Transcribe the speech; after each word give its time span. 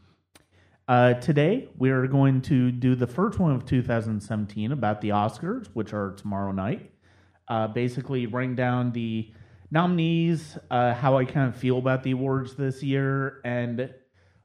Uh, 0.87 1.15
today 1.15 1.69
we 1.77 1.91
are 1.91 2.07
going 2.07 2.41
to 2.41 2.71
do 2.71 2.95
the 2.95 3.07
first 3.07 3.39
one 3.39 3.53
of 3.53 3.65
2017 3.65 4.73
about 4.73 5.01
the 5.01 5.09
Oscars, 5.09 5.67
which 5.73 5.93
are 5.93 6.13
tomorrow 6.13 6.53
night. 6.53 6.91
Uh, 7.49 7.67
basically, 7.67 8.27
bring 8.27 8.55
down 8.55 8.93
the 8.93 9.33
nominees, 9.73 10.57
uh, 10.71 10.95
how 10.95 11.17
I 11.19 11.25
kind 11.25 11.49
of 11.49 11.57
feel 11.57 11.79
about 11.79 12.05
the 12.05 12.13
awards 12.13 12.55
this 12.55 12.83
year, 12.83 13.41
and 13.45 13.93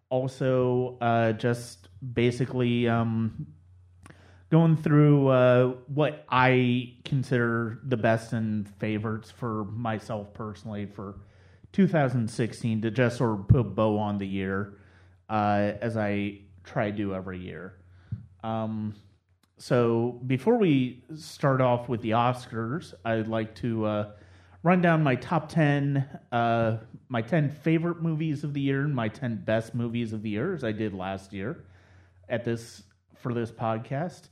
also 0.09 0.97
uh, 1.01 1.33
just 1.33 1.89
basically 2.13 2.87
um, 2.87 3.45
going 4.49 4.77
through 4.77 5.27
uh, 5.27 5.67
what 5.87 6.25
I 6.29 6.93
consider 7.03 7.79
the 7.83 7.97
best 7.97 8.33
and 8.33 8.67
favorites 8.79 9.31
for 9.31 9.65
myself 9.65 10.33
personally 10.33 10.85
for 10.85 11.15
2016 11.73 12.81
to 12.81 12.91
just 12.91 13.17
sort 13.17 13.39
of 13.39 13.47
put 13.47 13.59
a 13.59 13.63
bow 13.63 13.97
on 13.97 14.17
the 14.17 14.27
year 14.27 14.77
uh, 15.29 15.73
as 15.81 15.97
I 15.97 16.39
try 16.63 16.91
to 16.91 16.95
do 16.95 17.13
every 17.13 17.39
year. 17.39 17.73
Um, 18.43 18.95
so 19.57 20.21
before 20.27 20.57
we 20.57 21.03
start 21.15 21.61
off 21.61 21.89
with 21.89 22.01
the 22.01 22.11
Oscars, 22.11 22.93
I'd 23.03 23.27
like 23.27 23.55
to 23.55 23.85
uh, 23.85 24.11
run 24.63 24.81
down 24.81 25.01
my 25.03 25.15
top 25.15 25.49
10, 25.49 26.07
uh, 26.31 26.77
my 27.07 27.21
10 27.21 27.49
favorite 27.49 28.01
movies 28.01 28.43
of 28.43 28.53
the 28.53 28.61
year 28.61 28.81
and 28.81 28.93
my 28.93 29.07
10 29.07 29.43
best 29.45 29.73
movies 29.73 30.13
of 30.13 30.21
the 30.21 30.29
year, 30.29 30.53
as 30.53 30.63
I 30.63 30.71
did 30.71 30.93
last 30.93 31.33
year 31.33 31.65
at 32.29 32.43
this 32.43 32.83
for 33.15 33.33
this 33.33 33.51
podcast. 33.51 34.29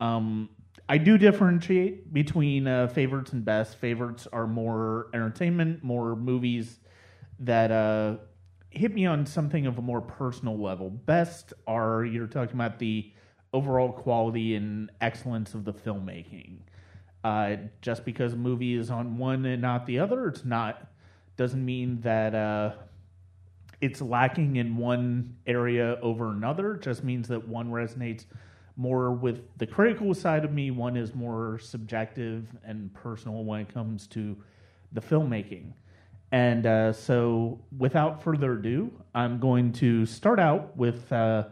Um, 0.00 0.48
I 0.88 0.98
do 0.98 1.18
differentiate 1.18 2.12
between 2.12 2.66
uh, 2.66 2.88
favorites 2.88 3.32
and 3.32 3.44
best. 3.44 3.76
Favorites 3.76 4.26
are 4.32 4.46
more 4.46 5.08
entertainment, 5.14 5.84
more 5.84 6.16
movies 6.16 6.80
that 7.40 7.70
uh, 7.70 8.16
hit 8.70 8.92
me 8.94 9.06
on 9.06 9.26
something 9.26 9.66
of 9.66 9.78
a 9.78 9.82
more 9.82 10.00
personal 10.00 10.58
level. 10.58 10.90
Best 10.90 11.52
are 11.66 12.04
you're 12.04 12.26
talking 12.26 12.54
about 12.54 12.78
the 12.78 13.12
overall 13.52 13.92
quality 13.92 14.54
and 14.54 14.90
excellence 15.00 15.54
of 15.54 15.64
the 15.64 15.72
filmmaking. 15.72 16.58
Uh, 17.22 17.56
just 17.82 18.04
because 18.04 18.32
a 18.32 18.36
movie 18.36 18.74
is 18.74 18.90
on 18.90 19.18
one 19.18 19.44
and 19.44 19.60
not 19.60 19.86
the 19.86 19.98
other, 19.98 20.26
it's 20.26 20.44
not 20.44 20.88
doesn't 21.36 21.64
mean 21.64 22.00
that 22.02 22.34
uh, 22.34 22.72
it's 23.80 24.00
lacking 24.00 24.56
in 24.56 24.76
one 24.76 25.36
area 25.46 25.98
over 26.02 26.30
another. 26.30 26.74
It 26.74 26.82
just 26.82 27.02
means 27.02 27.28
that 27.28 27.46
one 27.46 27.70
resonates 27.70 28.26
more 28.80 29.12
with 29.12 29.42
the 29.58 29.66
critical 29.66 30.14
side 30.14 30.42
of 30.42 30.52
me. 30.52 30.70
One 30.70 30.96
is 30.96 31.14
more 31.14 31.58
subjective 31.58 32.48
and 32.64 32.92
personal 32.94 33.44
when 33.44 33.60
it 33.60 33.74
comes 33.74 34.06
to 34.08 34.34
the 34.92 35.02
filmmaking. 35.02 35.74
And 36.32 36.64
uh, 36.64 36.92
so, 36.94 37.60
without 37.76 38.22
further 38.22 38.54
ado, 38.54 38.90
I'm 39.14 39.38
going 39.38 39.72
to 39.74 40.06
start 40.06 40.40
out 40.40 40.74
with 40.78 41.12
uh, 41.12 41.44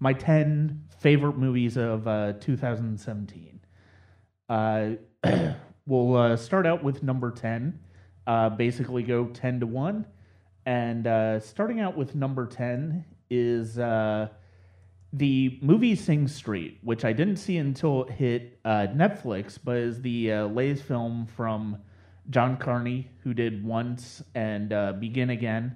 my 0.00 0.14
10 0.14 0.84
favorite 1.00 1.36
movies 1.36 1.76
of 1.76 2.08
uh, 2.08 2.32
2017. 2.40 3.60
Uh, 4.48 4.90
we'll 5.86 6.16
uh, 6.16 6.36
start 6.36 6.66
out 6.66 6.82
with 6.82 7.02
number 7.02 7.30
10, 7.30 7.78
uh, 8.26 8.48
basically 8.50 9.02
go 9.02 9.26
10 9.26 9.60
to 9.60 9.66
1. 9.66 10.06
And 10.64 11.42
starting 11.42 11.80
out 11.80 11.96
with 11.96 12.14
number 12.14 12.46
10 12.46 13.04
is 13.28 13.78
the 15.16 15.58
movie 15.62 15.94
Sing 15.94 16.28
Street, 16.28 16.78
which 16.82 17.04
I 17.04 17.12
didn't 17.14 17.36
see 17.36 17.56
until 17.56 18.04
it 18.04 18.12
hit 18.12 18.60
uh, 18.66 18.86
Netflix, 18.94 19.58
but 19.62 19.76
is 19.76 20.02
the 20.02 20.30
uh, 20.30 20.46
latest 20.48 20.82
film 20.82 21.26
from 21.26 21.78
John 22.28 22.58
Carney, 22.58 23.08
who 23.22 23.32
did 23.32 23.64
Once 23.64 24.22
and 24.34 24.72
uh, 24.74 24.92
Begin 24.92 25.30
Again. 25.30 25.74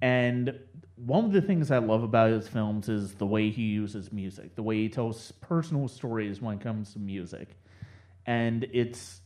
And 0.00 0.56
one 0.94 1.24
of 1.24 1.32
the 1.32 1.42
things 1.42 1.72
I 1.72 1.78
love 1.78 2.04
about 2.04 2.30
his 2.30 2.46
films 2.46 2.88
is 2.88 3.14
the 3.14 3.26
way 3.26 3.50
he 3.50 3.62
uses 3.62 4.12
music, 4.12 4.54
the 4.54 4.62
way 4.62 4.76
he 4.76 4.88
tells 4.88 5.32
personal 5.32 5.88
stories 5.88 6.40
when 6.40 6.56
it 6.56 6.60
comes 6.60 6.92
to 6.92 7.00
music, 7.00 7.56
and 8.26 8.64
it's 8.72 9.22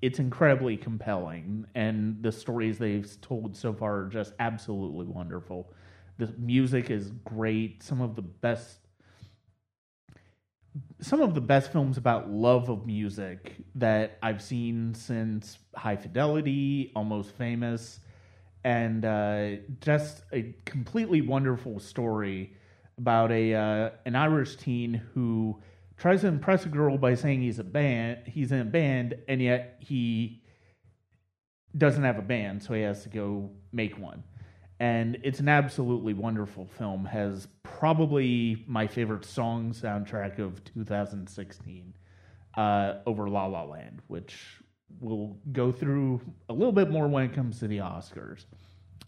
it's 0.00 0.18
incredibly 0.18 0.78
compelling. 0.78 1.66
And 1.74 2.22
the 2.22 2.32
stories 2.32 2.78
they've 2.78 3.20
told 3.20 3.54
so 3.54 3.74
far 3.74 3.98
are 3.98 4.06
just 4.06 4.32
absolutely 4.38 5.04
wonderful. 5.04 5.74
The 6.20 6.34
music 6.36 6.90
is 6.90 7.12
great. 7.24 7.82
Some 7.82 8.02
of 8.02 8.14
the 8.14 8.20
best 8.20 8.76
some 11.00 11.22
of 11.22 11.34
the 11.34 11.40
best 11.40 11.72
films 11.72 11.96
about 11.96 12.30
love 12.30 12.68
of 12.68 12.86
music 12.86 13.56
that 13.74 14.18
I've 14.22 14.42
seen 14.42 14.94
since 14.94 15.58
High 15.74 15.96
Fidelity, 15.96 16.92
Almost 16.94 17.34
Famous, 17.36 18.00
and 18.64 19.06
uh, 19.06 19.52
just 19.80 20.24
a 20.30 20.54
completely 20.66 21.22
wonderful 21.22 21.80
story 21.80 22.54
about 22.98 23.32
a 23.32 23.54
uh, 23.54 23.90
an 24.04 24.14
Irish 24.14 24.56
teen 24.56 25.00
who 25.14 25.58
tries 25.96 26.20
to 26.20 26.26
impress 26.26 26.66
a 26.66 26.68
girl 26.68 26.98
by 26.98 27.14
saying 27.14 27.40
he's 27.40 27.58
a 27.58 27.64
band, 27.64 28.26
he's 28.26 28.52
in 28.52 28.60
a 28.60 28.64
band, 28.66 29.14
and 29.26 29.40
yet 29.40 29.78
he 29.80 30.42
doesn't 31.78 32.04
have 32.04 32.18
a 32.18 32.22
band, 32.22 32.62
so 32.62 32.74
he 32.74 32.82
has 32.82 33.04
to 33.04 33.08
go 33.08 33.50
make 33.72 33.98
one 33.98 34.22
and 34.80 35.18
it's 35.22 35.40
an 35.40 35.48
absolutely 35.48 36.14
wonderful 36.14 36.66
film. 36.66 37.04
Has 37.04 37.46
probably 37.62 38.64
my 38.66 38.86
favorite 38.86 39.26
song 39.26 39.72
soundtrack 39.72 40.38
of 40.38 40.64
2016 40.64 41.94
uh, 42.56 42.94
over 43.06 43.28
La 43.28 43.44
La 43.46 43.62
Land, 43.62 44.00
which 44.08 44.36
we'll 44.98 45.36
go 45.52 45.70
through 45.70 46.20
a 46.48 46.52
little 46.52 46.72
bit 46.72 46.90
more 46.90 47.06
when 47.06 47.24
it 47.24 47.34
comes 47.34 47.58
to 47.60 47.68
the 47.68 47.78
Oscars. 47.78 48.46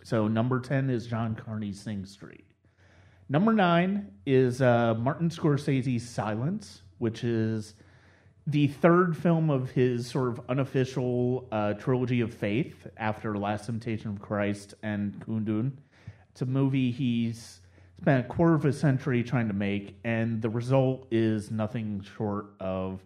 So 0.04 0.28
number 0.28 0.60
10 0.60 0.90
is 0.90 1.06
John 1.06 1.34
Carney's 1.34 1.80
Sing 1.80 2.04
Street. 2.04 2.44
Number 3.30 3.54
nine 3.54 4.12
is 4.26 4.60
uh, 4.60 4.94
Martin 4.98 5.30
Scorsese's 5.30 6.06
Silence, 6.06 6.82
which 6.98 7.24
is 7.24 7.74
the 8.46 8.66
third 8.66 9.16
film 9.16 9.50
of 9.50 9.70
his 9.70 10.06
sort 10.06 10.28
of 10.28 10.40
unofficial 10.48 11.46
uh, 11.52 11.74
trilogy 11.74 12.20
of 12.20 12.34
faith 12.34 12.86
after 12.96 13.38
Last 13.38 13.66
Temptation 13.66 14.10
of 14.10 14.20
Christ 14.20 14.74
and 14.82 15.14
Kundun. 15.20 15.72
It's 16.30 16.42
a 16.42 16.46
movie 16.46 16.90
he's 16.90 17.60
spent 18.00 18.26
a 18.26 18.28
quarter 18.28 18.54
of 18.54 18.64
a 18.64 18.72
century 18.72 19.22
trying 19.22 19.46
to 19.46 19.54
make, 19.54 19.96
and 20.02 20.42
the 20.42 20.50
result 20.50 21.06
is 21.12 21.52
nothing 21.52 22.04
short 22.16 22.46
of 22.58 23.00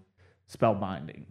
spellbinding. 0.51 1.25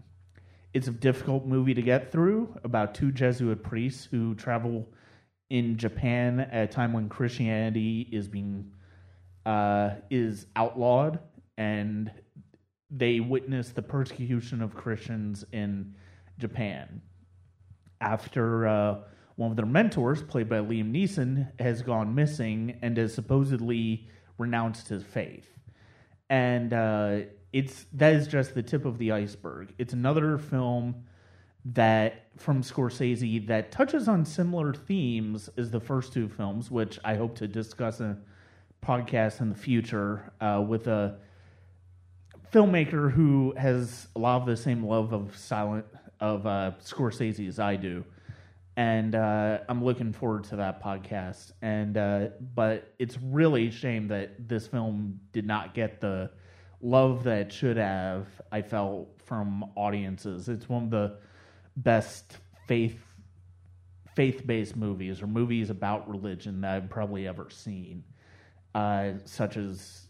It's 0.74 0.88
a 0.88 0.92
difficult 0.92 1.46
movie 1.46 1.74
to 1.74 1.82
get 1.82 2.12
through 2.12 2.60
about 2.64 2.94
two 2.94 3.12
Jesuit 3.12 3.64
priests 3.64 4.06
who 4.06 4.36
travel 4.36 4.88
in 5.50 5.78
Japan 5.78 6.42
at 6.42 6.64
a 6.64 6.68
time 6.68 6.94
when 6.94 7.10
Christianity 7.10 8.08
is 8.12 8.28
being 8.28 8.72
uh, 9.46 9.92
is 10.10 10.48
outlawed 10.56 11.20
and 11.58 12.12
they 12.96 13.20
witnessed 13.20 13.76
the 13.76 13.82
persecution 13.82 14.62
of 14.62 14.74
Christians 14.74 15.44
in 15.52 15.94
Japan. 16.38 17.02
After 18.00 18.68
uh, 18.68 18.96
one 19.36 19.52
of 19.52 19.58
their 19.58 19.66
mentors, 19.66 20.22
played 20.22 20.48
by 20.48 20.58
Liam 20.58 20.92
Neeson, 20.92 21.50
has 21.60 21.82
gone 21.82 22.16
missing 22.16 22.78
and 22.82 22.98
has 22.98 23.14
supposedly 23.14 24.08
renounced 24.38 24.88
his 24.88 25.04
faith. 25.04 25.50
And 26.30 26.74
uh, 26.74 27.20
it's 27.52 27.86
that 27.94 28.14
is 28.14 28.28
just 28.28 28.56
the 28.56 28.64
tip 28.64 28.86
of 28.86 28.98
the 28.98 29.12
iceberg. 29.12 29.74
It's 29.78 29.94
another 29.94 30.38
film 30.38 31.04
that 31.66 32.28
from 32.38 32.62
Scorsese 32.62 33.46
that 33.48 33.72
touches 33.72 34.08
on 34.08 34.24
similar 34.24 34.74
themes 34.74 35.50
as 35.58 35.72
the 35.72 35.80
first 35.80 36.14
two 36.14 36.30
films, 36.30 36.70
which 36.72 37.00
I 37.04 37.16
hope 37.16 37.36
to 37.38 37.48
discuss 37.48 38.00
in 38.00 38.06
a 38.08 38.18
podcast 38.86 39.42
in 39.42 39.50
the 39.50 39.56
future 39.56 40.32
uh, 40.40 40.64
with 40.66 40.88
a 40.88 41.18
filmmaker 42.56 43.12
who 43.12 43.54
has 43.58 44.08
a 44.16 44.20
lot 44.20 44.40
of 44.40 44.48
the 44.48 44.56
same 44.56 44.82
love 44.82 45.12
of 45.12 45.36
silent 45.38 45.86
of 46.22 46.48
uh, 46.48 46.72
Scorsese 46.82 47.46
as 47.50 47.60
I 47.60 47.76
do, 47.76 48.06
and 48.78 49.14
uh, 49.14 49.60
I'm 49.68 49.84
looking 49.84 50.14
forward 50.14 50.46
to 50.46 50.56
that 50.56 50.82
podcast. 50.82 51.52
And 51.62 51.98
uh, 51.98 52.28
but 52.56 52.94
it's 52.98 53.18
really 53.22 53.68
a 53.68 53.72
shame 53.72 54.08
that 54.08 54.48
this 54.48 54.68
film 54.68 55.20
did 55.34 55.46
not 55.46 55.74
get 55.74 56.00
the 56.00 56.32
love 56.82 57.26
that 57.26 57.48
it 57.48 57.52
should 57.52 57.76
have. 57.76 58.28
I 58.54 58.62
felt 58.62 59.10
from 59.26 59.66
audiences. 59.76 60.48
It's 60.48 60.70
one 60.70 60.86
of 60.86 60.90
the 60.92 61.18
best 61.76 62.38
faith 62.68 63.02
faith 64.16 64.48
based 64.48 64.78
movies 64.78 65.22
or 65.22 65.28
movies 65.28 65.70
about 65.70 66.10
religion 66.10 66.62
that 66.62 66.76
I've 66.76 66.90
probably 66.90 67.28
ever 67.28 67.50
seen, 67.50 68.06
uh, 68.74 69.12
such 69.26 69.58
as 69.58 70.05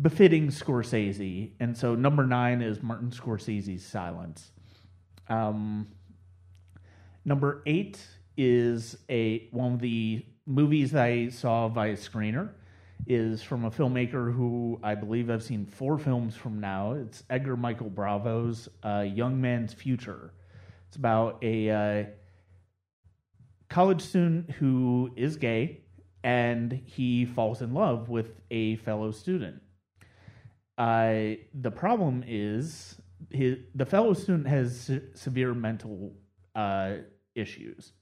befitting 0.00 0.48
Scorsese. 0.48 1.52
And 1.60 1.76
so 1.76 1.94
number 1.94 2.26
nine 2.26 2.62
is 2.62 2.82
Martin 2.82 3.10
Scorsese's 3.10 3.84
Silence. 3.84 4.50
Um, 5.28 5.88
number 7.24 7.62
eight 7.66 8.04
is 8.36 8.96
a 9.08 9.48
one 9.50 9.74
of 9.74 9.80
the 9.80 10.24
movies 10.46 10.92
that 10.92 11.04
I 11.04 11.28
saw 11.28 11.68
via 11.68 11.94
screener 11.94 12.50
is 13.06 13.42
from 13.42 13.64
a 13.64 13.70
filmmaker 13.70 14.34
who 14.34 14.80
I 14.82 14.94
believe 14.94 15.30
I've 15.30 15.42
seen 15.42 15.66
four 15.66 15.98
films 15.98 16.34
from 16.34 16.60
now. 16.60 16.92
It's 16.92 17.22
Edgar 17.30 17.56
Michael 17.56 17.90
Bravo's 17.90 18.68
uh, 18.82 19.04
Young 19.06 19.40
Man's 19.40 19.72
Future. 19.72 20.32
It's 20.88 20.96
about 20.96 21.38
a 21.42 21.70
uh, 21.70 22.04
college 23.68 24.02
student 24.02 24.50
who 24.50 25.10
is 25.16 25.36
gay 25.36 25.82
and 26.22 26.80
he 26.84 27.24
falls 27.24 27.62
in 27.62 27.74
love 27.74 28.08
with 28.08 28.40
a 28.50 28.76
fellow 28.76 29.12
student. 29.12 29.62
The 30.78 31.72
problem 31.74 32.24
is 32.26 33.00
his, 33.30 33.58
the 33.74 33.86
fellow 33.86 34.12
student 34.14 34.46
has 34.46 34.80
se- 34.80 35.02
severe 35.14 35.54
mental 35.54 36.12
uh, 36.54 36.96
issues, 37.34 37.92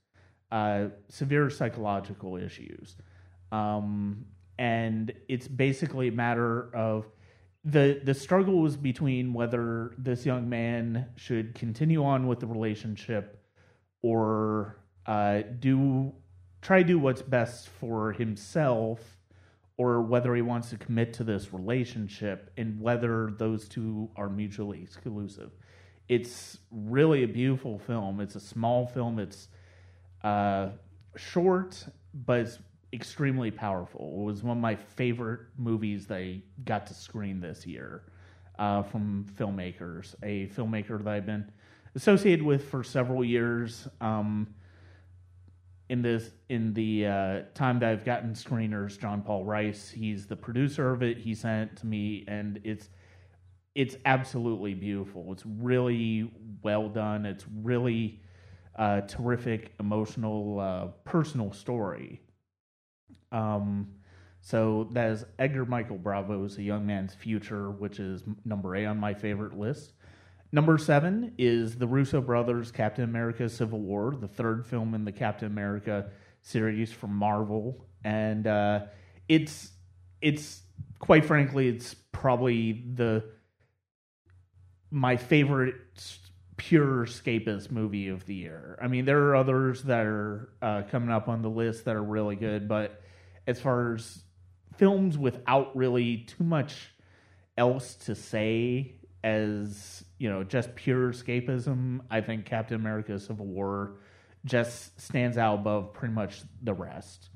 uh, 0.50 0.86
severe 1.08 1.50
psychological 1.50 2.36
issues. 2.36 2.96
Um, 3.52 4.26
and 4.58 5.12
it's 5.28 5.48
basically 5.48 6.08
a 6.08 6.12
matter 6.12 6.74
of 6.74 7.06
the 7.64 8.00
the 8.04 8.14
struggle 8.14 8.60
was 8.60 8.76
between 8.76 9.32
whether 9.32 9.94
this 9.96 10.26
young 10.26 10.48
man 10.48 11.08
should 11.16 11.54
continue 11.54 12.04
on 12.04 12.26
with 12.26 12.40
the 12.40 12.46
relationship 12.46 13.42
or 14.02 14.80
uh, 15.06 15.42
do 15.60 16.12
try 16.60 16.82
do 16.82 16.98
what's 16.98 17.22
best 17.22 17.68
for 17.68 18.12
himself 18.12 19.00
or 19.76 20.02
whether 20.02 20.34
he 20.34 20.42
wants 20.42 20.70
to 20.70 20.76
commit 20.76 21.12
to 21.14 21.24
this 21.24 21.52
relationship 21.52 22.50
and 22.56 22.80
whether 22.80 23.32
those 23.38 23.68
two 23.68 24.08
are 24.16 24.28
mutually 24.28 24.80
exclusive. 24.82 25.50
It's 26.08 26.58
really 26.70 27.24
a 27.24 27.28
beautiful 27.28 27.78
film. 27.78 28.20
It's 28.20 28.36
a 28.36 28.40
small 28.40 28.86
film. 28.86 29.18
It's 29.18 29.48
uh, 30.22 30.68
short, 31.16 31.84
but 32.12 32.40
it's 32.40 32.58
extremely 32.92 33.50
powerful. 33.50 34.20
It 34.20 34.24
was 34.24 34.42
one 34.42 34.58
of 34.58 34.62
my 34.62 34.76
favorite 34.76 35.40
movies 35.58 36.06
they 36.06 36.42
got 36.64 36.86
to 36.86 36.94
screen 36.94 37.40
this 37.40 37.66
year 37.66 38.02
uh, 38.58 38.82
from 38.82 39.26
filmmakers. 39.36 40.14
A 40.22 40.46
filmmaker 40.48 41.02
that 41.02 41.08
I've 41.08 41.26
been 41.26 41.50
associated 41.96 42.44
with 42.44 42.68
for 42.68 42.84
several 42.84 43.24
years. 43.24 43.88
Um, 44.00 44.54
in 45.88 46.02
this 46.02 46.30
in 46.48 46.72
the 46.74 47.06
uh, 47.06 47.40
time 47.54 47.78
that 47.80 47.90
I've 47.90 48.04
gotten 48.04 48.32
screeners, 48.32 48.98
John 48.98 49.22
Paul 49.22 49.44
Rice, 49.44 49.90
he's 49.90 50.26
the 50.26 50.36
producer 50.36 50.92
of 50.92 51.02
it. 51.02 51.18
He 51.18 51.34
sent 51.34 51.72
it 51.72 51.76
to 51.78 51.86
me, 51.86 52.24
and 52.26 52.60
it's 52.64 52.88
it's 53.74 53.96
absolutely 54.06 54.74
beautiful. 54.74 55.32
It's 55.32 55.44
really 55.44 56.30
well 56.62 56.88
done. 56.88 57.26
It's 57.26 57.44
really 57.62 58.20
uh, 58.76 59.02
terrific, 59.02 59.72
emotional, 59.80 60.60
uh, 60.60 60.86
personal 61.04 61.52
story. 61.52 62.20
Um, 63.32 63.88
so 64.40 64.88
that 64.92 65.10
is 65.10 65.24
Edgar 65.38 65.64
Michael 65.64 65.98
Bravo's 65.98 66.58
A 66.58 66.62
Young 66.62 66.86
Man's 66.86 67.14
Future, 67.14 67.70
which 67.70 67.98
is 67.98 68.22
number 68.44 68.76
eight 68.76 68.86
on 68.86 68.98
my 68.98 69.14
favorite 69.14 69.58
list. 69.58 69.94
Number 70.54 70.78
seven 70.78 71.32
is 71.36 71.74
the 71.74 71.88
Russo 71.88 72.20
brothers' 72.20 72.70
Captain 72.70 73.02
America: 73.02 73.48
Civil 73.48 73.80
War, 73.80 74.14
the 74.14 74.28
third 74.28 74.64
film 74.64 74.94
in 74.94 75.04
the 75.04 75.10
Captain 75.10 75.48
America 75.48 76.12
series 76.42 76.92
from 76.92 77.12
Marvel, 77.12 77.88
and 78.04 78.46
uh, 78.46 78.84
it's 79.28 79.72
it's 80.20 80.62
quite 81.00 81.24
frankly, 81.24 81.66
it's 81.66 81.94
probably 82.12 82.84
the 82.94 83.24
my 84.92 85.16
favorite 85.16 85.74
pure 86.56 87.04
escapist 87.04 87.72
movie 87.72 88.06
of 88.06 88.24
the 88.26 88.36
year. 88.36 88.78
I 88.80 88.86
mean, 88.86 89.06
there 89.06 89.24
are 89.24 89.34
others 89.34 89.82
that 89.82 90.06
are 90.06 90.50
uh, 90.62 90.82
coming 90.88 91.10
up 91.10 91.26
on 91.26 91.42
the 91.42 91.50
list 91.50 91.86
that 91.86 91.96
are 91.96 92.04
really 92.04 92.36
good, 92.36 92.68
but 92.68 93.02
as 93.48 93.60
far 93.60 93.96
as 93.96 94.22
films 94.76 95.18
without 95.18 95.76
really 95.76 96.18
too 96.18 96.44
much 96.44 96.94
else 97.58 97.96
to 97.96 98.14
say 98.14 99.00
as 99.24 100.03
you 100.24 100.30
know 100.30 100.42
just 100.42 100.74
pure 100.74 101.12
escapism. 101.12 102.00
I 102.10 102.22
think 102.22 102.46
captain 102.46 102.76
america 102.76 103.18
civil 103.18 103.44
war 103.44 103.96
just 104.46 104.98
stands 104.98 105.36
out 105.36 105.56
above 105.56 105.92
pretty 105.92 106.14
much 106.14 106.40
the 106.62 106.72
rest. 106.72 107.28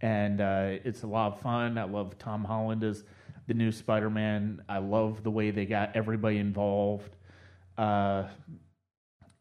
And 0.00 0.40
uh, 0.40 0.78
it's 0.82 1.02
a 1.02 1.06
lot 1.06 1.34
of 1.34 1.40
fun. 1.40 1.76
I 1.76 1.84
love 1.84 2.16
tom 2.18 2.42
holland 2.42 2.82
as 2.82 3.04
the 3.46 3.52
new 3.52 3.70
spider-man. 3.70 4.62
I 4.70 4.78
love 4.78 5.22
the 5.22 5.30
way 5.30 5.50
they 5.50 5.66
got 5.66 5.94
everybody 5.94 6.38
involved 6.38 7.14
uh, 7.76 8.24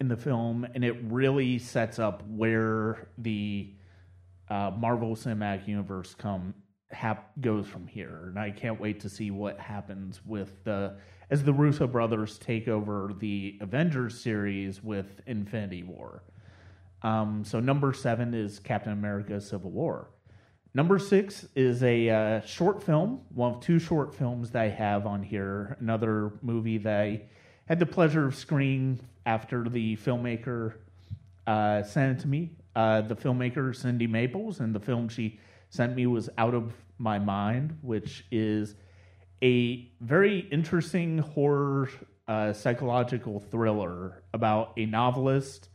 in 0.02 0.10
the 0.10 0.18
film. 0.18 0.68
And 0.76 0.84
it 0.84 0.98
really 1.04 1.58
sets 1.58 2.00
up 2.00 2.22
where 2.28 3.08
the 3.18 3.76
uh, 4.50 4.72
Marvel 4.78 5.16
Cinematic 5.16 5.70
Universe 5.70 6.16
come 6.16 6.54
hap- 6.92 7.32
goes 7.40 7.66
from 7.68 7.88
here, 7.88 8.26
and 8.28 8.40
I 8.40 8.52
can't 8.52 8.80
wait 8.80 9.00
to 9.02 9.10
see 9.10 9.32
what 9.32 9.60
happens 9.60 10.20
with 10.26 10.64
the 10.64 10.98
as 11.30 11.44
the 11.44 11.54
Russo 11.54 11.88
brothers 11.88 12.38
take 12.38 12.68
over 12.68 13.14
the 13.20 13.58
Avengers 13.62 14.20
series 14.20 14.84
with 14.84 15.22
Infinity 15.26 15.84
War. 15.84 16.24
Um, 17.02 17.44
so 17.46 17.60
number 17.60 17.94
seven 17.94 18.34
is 18.34 18.60
Captain 18.60 18.94
America: 18.94 19.40
Civil 19.40 19.72
War. 19.72 20.10
Number 20.74 21.00
six 21.00 21.48
is 21.56 21.82
a 21.84 22.10
uh, 22.10 22.42
short 22.42 22.84
film, 22.84 23.22
one 23.34 23.56
of 23.56 23.62
two 23.62 23.80
short 23.80 24.14
films 24.14 24.52
that 24.52 24.62
I 24.64 24.70
have 24.70 25.08
on 25.08 25.24
here. 25.24 25.78
Another 25.80 26.34
movie 26.42 26.78
that 26.80 27.02
I 27.02 27.22
had 27.68 27.80
the 27.80 27.86
pleasure 27.86 28.26
of 28.28 28.36
screening 28.36 29.00
after 29.26 29.68
the 29.68 29.96
filmmaker 29.98 30.74
uh, 31.48 31.84
sent 31.84 32.20
it 32.20 32.22
to 32.22 32.28
me 32.28 32.52
uh, 32.76 33.02
the 33.02 33.16
filmmaker 33.16 33.76
Cindy 33.76 34.08
Maples, 34.08 34.60
and 34.60 34.74
the 34.74 34.80
film 34.80 35.10
she 35.10 35.40
sent 35.70 35.96
me 35.96 36.08
was 36.08 36.30
Out 36.38 36.54
of 36.54 36.74
My 36.98 37.20
Mind, 37.20 37.78
which 37.82 38.26
is 38.32 38.76
a 39.42 39.92
very 40.02 40.40
interesting 40.52 41.20
horror 41.20 41.90
uh, 42.28 42.54
psychological 42.54 43.40
thriller 43.40 44.24
about 44.34 44.74
a 44.78 44.86
novelist 44.86 45.70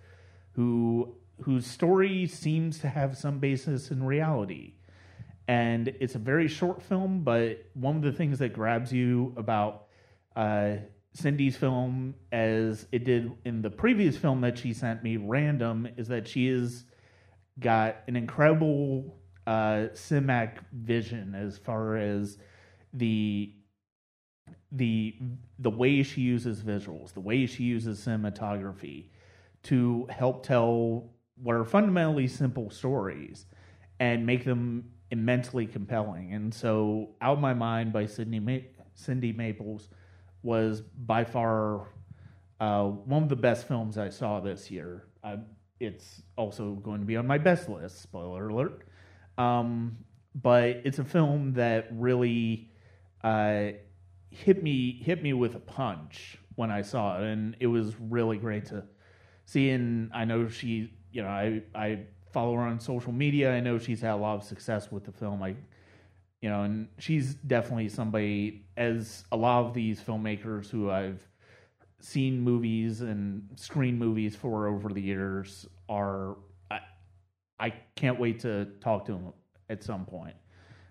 who 0.53 1.17
whose 1.41 1.67
story 1.67 2.27
seems 2.27 2.79
to 2.79 2.89
have 2.89 3.17
some 3.17 3.39
basis 3.39 3.91
in 3.91 4.05
reality. 4.05 4.75
And 5.49 5.89
it's 6.01 6.15
a 6.15 6.19
very 6.19 6.47
short 6.49 6.81
film, 6.81 7.25
but 7.25 7.67
one 7.75 7.97
of 7.97 8.03
the 8.03 8.13
things 8.13 8.39
that 8.39 8.53
grabs 8.53 8.93
you 8.93 9.35
about 9.37 9.87
uh, 10.37 10.77
Cindy's 11.13 11.57
film, 11.57 12.15
as 12.33 12.87
it 12.93 13.05
did 13.05 13.33
in 13.45 13.63
the 13.63 13.71
previous 13.71 14.17
film 14.17 14.41
that 14.41 14.59
she 14.59 14.73
sent 14.73 15.03
me, 15.03 15.17
Random, 15.17 15.89
is 15.97 16.09
that 16.09 16.27
she 16.27 16.49
has 16.49 16.85
got 17.59 17.97
an 18.09 18.17
incredible 18.17 19.17
uh, 19.47 19.89
cinematic 19.93 20.59
vision 20.73 21.35
as 21.35 21.59
far 21.59 21.97
as 21.97 22.39
the 22.95 23.53
the 24.73 25.17
the 25.59 25.71
way 25.71 26.03
she 26.03 26.21
uses 26.23 26.63
visuals, 26.63 27.13
the 27.13 27.21
way 27.21 27.47
she 27.47 27.65
uses 27.65 28.01
cinematography 28.01 29.07
to 29.65 30.07
help 30.11 30.45
tell 30.45 31.11
what 31.43 31.55
are 31.55 31.65
fundamentally 31.65 32.29
simple 32.29 32.71
stories 32.71 33.47
and 34.01 34.25
make 34.25 34.45
them 34.45 34.91
immensely 35.11 35.67
compelling. 35.67 36.33
And 36.33 36.53
so, 36.53 37.11
Out 37.21 37.35
of 37.35 37.41
My 37.41 37.55
Mind 37.55 37.93
by 37.93 38.07
Sydney 38.07 38.41
Ma- 38.41 38.67
Cindy 38.95 39.33
Maples 39.33 39.89
was 40.43 40.81
by 40.81 41.25
far 41.25 41.89
uh, 42.61 42.85
one 42.85 43.23
of 43.23 43.29
the 43.29 43.37
best 43.37 43.67
films 43.67 43.99
I 43.99 44.09
saw 44.09 44.41
this 44.41 44.71
year. 44.71 45.07
I, 45.23 45.39
it's 45.81 46.23
also 46.37 46.73
going 46.73 47.01
to 47.01 47.07
be 47.07 47.17
on 47.17 47.27
my 47.27 47.39
best 47.39 47.69
list. 47.69 48.01
Spoiler 48.03 48.49
alert. 48.49 48.83
Um, 49.39 49.99
but 50.35 50.83
it's 50.85 50.99
a 50.99 51.05
film 51.05 51.55
that 51.55 51.89
really 51.93 52.71
uh, 53.25 53.73
hit 54.31 54.63
me 54.63 55.01
hit 55.03 55.23
me 55.23 55.33
with 55.33 55.55
a 55.55 55.61
punch 55.61 56.39
when 56.55 56.71
I 56.71 56.83
saw 56.83 57.19
it, 57.19 57.25
and 57.25 57.57
it 57.59 57.67
was 57.67 57.95
really 57.99 58.37
great 58.37 58.67
to 58.67 58.85
see. 59.45 59.71
And 59.71 60.11
I 60.15 60.25
know 60.25 60.49
she, 60.49 60.93
you 61.11 61.23
know, 61.23 61.29
I 61.29 61.63
I 61.75 62.01
follow 62.33 62.55
her 62.55 62.63
on 62.63 62.79
social 62.79 63.13
media. 63.13 63.53
I 63.53 63.61
know 63.61 63.79
she's 63.79 64.01
had 64.03 64.13
a 64.13 64.17
lot 64.17 64.37
of 64.37 64.45
success 64.45 64.93
with 64.93 65.05
the 65.05 65.13
film. 65.13 65.43
I, 65.43 65.57
you 66.41 66.51
know, 66.51 66.63
and 66.63 66.89
she's 66.99 67.35
definitely 67.35 67.89
somebody 67.89 68.67
as 68.77 69.25
a 69.33 69.37
lot 69.37 69.65
of 69.65 69.75
these 69.75 70.01
filmmakers 70.01 70.69
who 70.69 70.91
I've 70.91 71.27
seen 72.01 72.41
movies 72.41 73.01
and 73.01 73.49
screen 73.57 73.99
movies 73.99 74.37
for 74.37 74.67
over 74.67 74.91
the 74.91 75.01
years 75.01 75.67
are 75.89 76.37
I, 77.59 77.73
can't 77.97 78.19
wait 78.19 78.41
to 78.41 78.67
talk 78.81 79.07
to 79.07 79.13
them 79.13 79.33
at 79.71 79.83
some 79.83 80.05
point. 80.05 80.35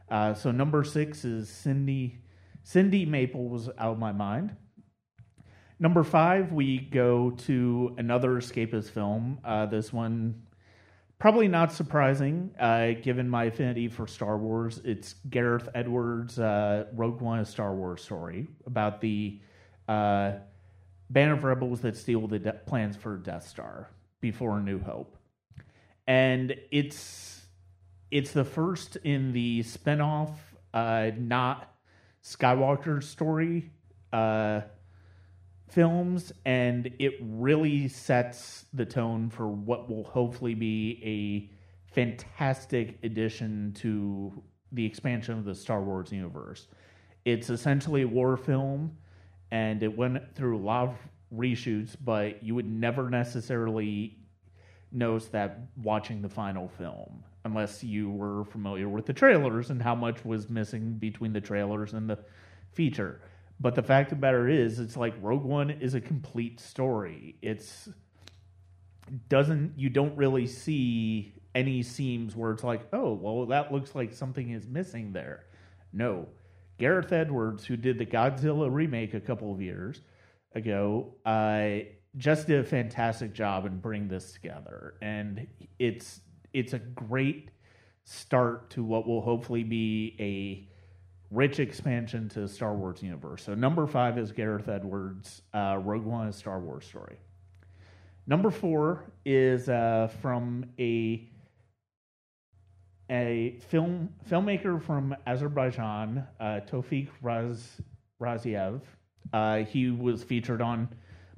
Uh, 0.09 0.33
so 0.33 0.51
number 0.51 0.83
six 0.83 1.25
is 1.25 1.49
Cindy 1.49 2.17
Cindy 2.63 3.05
Maple 3.05 3.47
was 3.47 3.69
out 3.77 3.93
of 3.93 3.99
my 3.99 4.11
mind. 4.11 4.55
Number 5.79 6.03
five, 6.03 6.53
we 6.53 6.79
go 6.79 7.31
to 7.31 7.93
another 7.97 8.31
escapist 8.31 8.89
film. 8.89 9.39
Uh, 9.43 9.65
this 9.65 9.91
one 9.91 10.43
probably 11.19 11.47
not 11.47 11.73
surprising, 11.73 12.51
uh, 12.59 12.91
given 13.01 13.29
my 13.29 13.45
affinity 13.45 13.89
for 13.89 14.07
Star 14.07 14.37
Wars. 14.37 14.79
It's 14.85 15.15
Gareth 15.29 15.69
Edwards' 15.75 16.39
uh, 16.39 16.85
Rogue 16.93 17.21
One, 17.21 17.39
a 17.39 17.45
Star 17.45 17.73
Wars 17.75 18.01
story 18.01 18.47
about 18.65 19.01
the 19.01 19.41
uh, 19.87 20.33
band 21.09 21.31
of 21.31 21.43
rebels 21.43 21.81
that 21.81 21.97
steal 21.97 22.27
the 22.27 22.39
de- 22.39 22.53
plans 22.53 22.95
for 22.95 23.17
Death 23.17 23.47
Star 23.47 23.89
before 24.21 24.61
New 24.61 24.79
Hope, 24.79 25.17
and 26.07 26.55
it's 26.71 27.41
it's 28.09 28.31
the 28.31 28.45
first 28.45 28.95
in 28.97 29.33
the 29.33 29.63
spinoff, 29.63 30.31
uh, 30.73 31.11
not 31.17 31.72
Skywalker 32.23 33.03
story 33.03 33.71
uh, 34.13 34.61
films, 35.69 36.31
and 36.45 36.89
it 36.99 37.15
really 37.21 37.87
sets 37.87 38.65
the 38.73 38.85
tone 38.85 39.29
for 39.29 39.47
what 39.47 39.89
will 39.89 40.03
hopefully 40.03 40.53
be 40.53 41.01
a 41.03 41.93
fantastic 41.93 42.97
addition 43.03 43.73
to 43.73 44.31
the 44.71 44.85
expansion 44.85 45.37
of 45.37 45.45
the 45.45 45.53
Star 45.53 45.81
Wars 45.81 46.11
universe. 46.11 46.67
It's 47.25 47.49
essentially 47.49 48.03
a 48.03 48.07
war 48.07 48.37
film, 48.37 48.97
and 49.51 49.83
it 49.83 49.95
went 49.95 50.33
through 50.35 50.57
a 50.57 50.63
lot 50.63 50.89
of 50.89 50.95
reshoots, 51.35 51.95
but 52.03 52.41
you 52.41 52.55
would 52.55 52.69
never 52.69 53.09
necessarily 53.09 54.17
notice 54.91 55.27
that 55.29 55.59
watching 55.81 56.21
the 56.21 56.29
final 56.29 56.67
film 56.67 57.23
unless 57.45 57.83
you 57.83 58.09
were 58.09 58.45
familiar 58.45 58.87
with 58.87 59.05
the 59.05 59.13
trailers 59.13 59.69
and 59.69 59.81
how 59.81 59.95
much 59.95 60.23
was 60.23 60.49
missing 60.49 60.93
between 60.93 61.33
the 61.33 61.41
trailers 61.41 61.93
and 61.93 62.09
the 62.09 62.17
feature. 62.71 63.21
But 63.59 63.75
the 63.75 63.83
fact 63.83 64.11
of 64.11 64.19
the 64.19 64.21
matter 64.21 64.47
is, 64.47 64.79
it's 64.79 64.97
like 64.97 65.13
Rogue 65.21 65.43
One 65.43 65.69
is 65.69 65.93
a 65.93 66.01
complete 66.01 66.59
story. 66.59 67.35
It's 67.41 67.89
doesn't 69.27 69.73
you 69.77 69.89
don't 69.89 70.15
really 70.15 70.47
see 70.47 71.33
any 71.55 71.83
seams 71.83 72.35
where 72.35 72.51
it's 72.51 72.63
like, 72.63 72.87
oh, 72.93 73.13
well, 73.13 73.45
that 73.47 73.71
looks 73.71 73.95
like 73.95 74.11
something 74.13 74.51
is 74.51 74.67
missing 74.67 75.13
there. 75.13 75.45
No, 75.91 76.27
Gareth 76.79 77.11
Edwards, 77.11 77.65
who 77.65 77.77
did 77.77 77.99
the 77.99 78.05
Godzilla 78.05 78.71
remake 78.71 79.13
a 79.13 79.19
couple 79.19 79.53
of 79.53 79.61
years 79.61 80.01
ago, 80.55 81.13
uh, 81.25 81.85
just 82.17 82.47
did 82.47 82.59
a 82.59 82.63
fantastic 82.63 83.33
job 83.33 83.65
in 83.65 83.79
bringing 83.79 84.07
this 84.07 84.33
together, 84.33 84.95
and 85.01 85.47
it's 85.79 86.21
it's 86.53 86.73
a 86.73 86.79
great 86.79 87.49
start 88.03 88.69
to 88.71 88.83
what 88.83 89.07
will 89.07 89.21
hopefully 89.21 89.63
be 89.63 90.15
a 90.19 90.67
rich 91.33 91.59
expansion 91.59 92.29
to 92.29 92.41
the 92.41 92.47
Star 92.47 92.75
Wars 92.75 93.01
universe. 93.01 93.43
So 93.43 93.55
number 93.55 93.87
five 93.87 94.17
is 94.17 94.31
Gareth 94.31 94.69
Edwards' 94.69 95.41
uh, 95.53 95.79
Rogue 95.83 96.05
One: 96.05 96.27
A 96.27 96.33
Star 96.33 96.59
Wars 96.59 96.85
Story. 96.85 97.17
Number 98.27 98.51
four 98.51 99.11
is 99.25 99.67
uh, 99.67 100.09
from 100.21 100.65
a 100.79 101.29
a 103.09 103.59
film 103.67 104.09
filmmaker 104.29 104.81
from 104.81 105.15
Azerbaijan, 105.27 106.25
uh, 106.39 106.61
Tofik 106.65 107.09
Raz, 107.21 107.81
Raziev. 108.21 108.81
Uh, 109.33 109.57
he 109.59 109.89
was 109.89 110.23
featured 110.23 110.61
on 110.61 110.87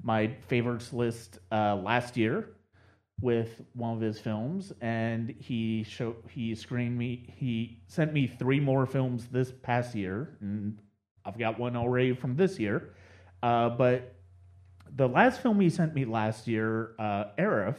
my 0.03 0.27
favorites 0.47 0.93
list 0.93 1.39
uh, 1.51 1.75
last 1.75 2.17
year 2.17 2.54
with 3.25 3.63
one 3.73 3.95
of 3.95 4.01
his 4.01 4.19
films, 4.19 4.71
and 4.81 5.33
he 5.39 5.81
showed 5.81 6.15
he 6.29 6.53
screened 6.53 6.95
me. 6.95 7.27
He 7.35 7.81
sent 7.87 8.13
me 8.13 8.27
three 8.27 8.59
more 8.59 8.85
films 8.85 9.25
this 9.31 9.51
past 9.63 9.95
year, 9.95 10.37
and 10.41 10.79
I've 11.25 11.39
got 11.39 11.57
one 11.59 11.75
already 11.75 12.13
from 12.13 12.35
this 12.35 12.59
year. 12.59 12.93
Uh, 13.41 13.69
but 13.69 14.15
the 14.95 15.07
last 15.07 15.41
film 15.41 15.59
he 15.59 15.71
sent 15.71 15.95
me 15.95 16.05
last 16.05 16.47
year, 16.47 16.91
uh, 16.99 17.25
Arif, 17.39 17.77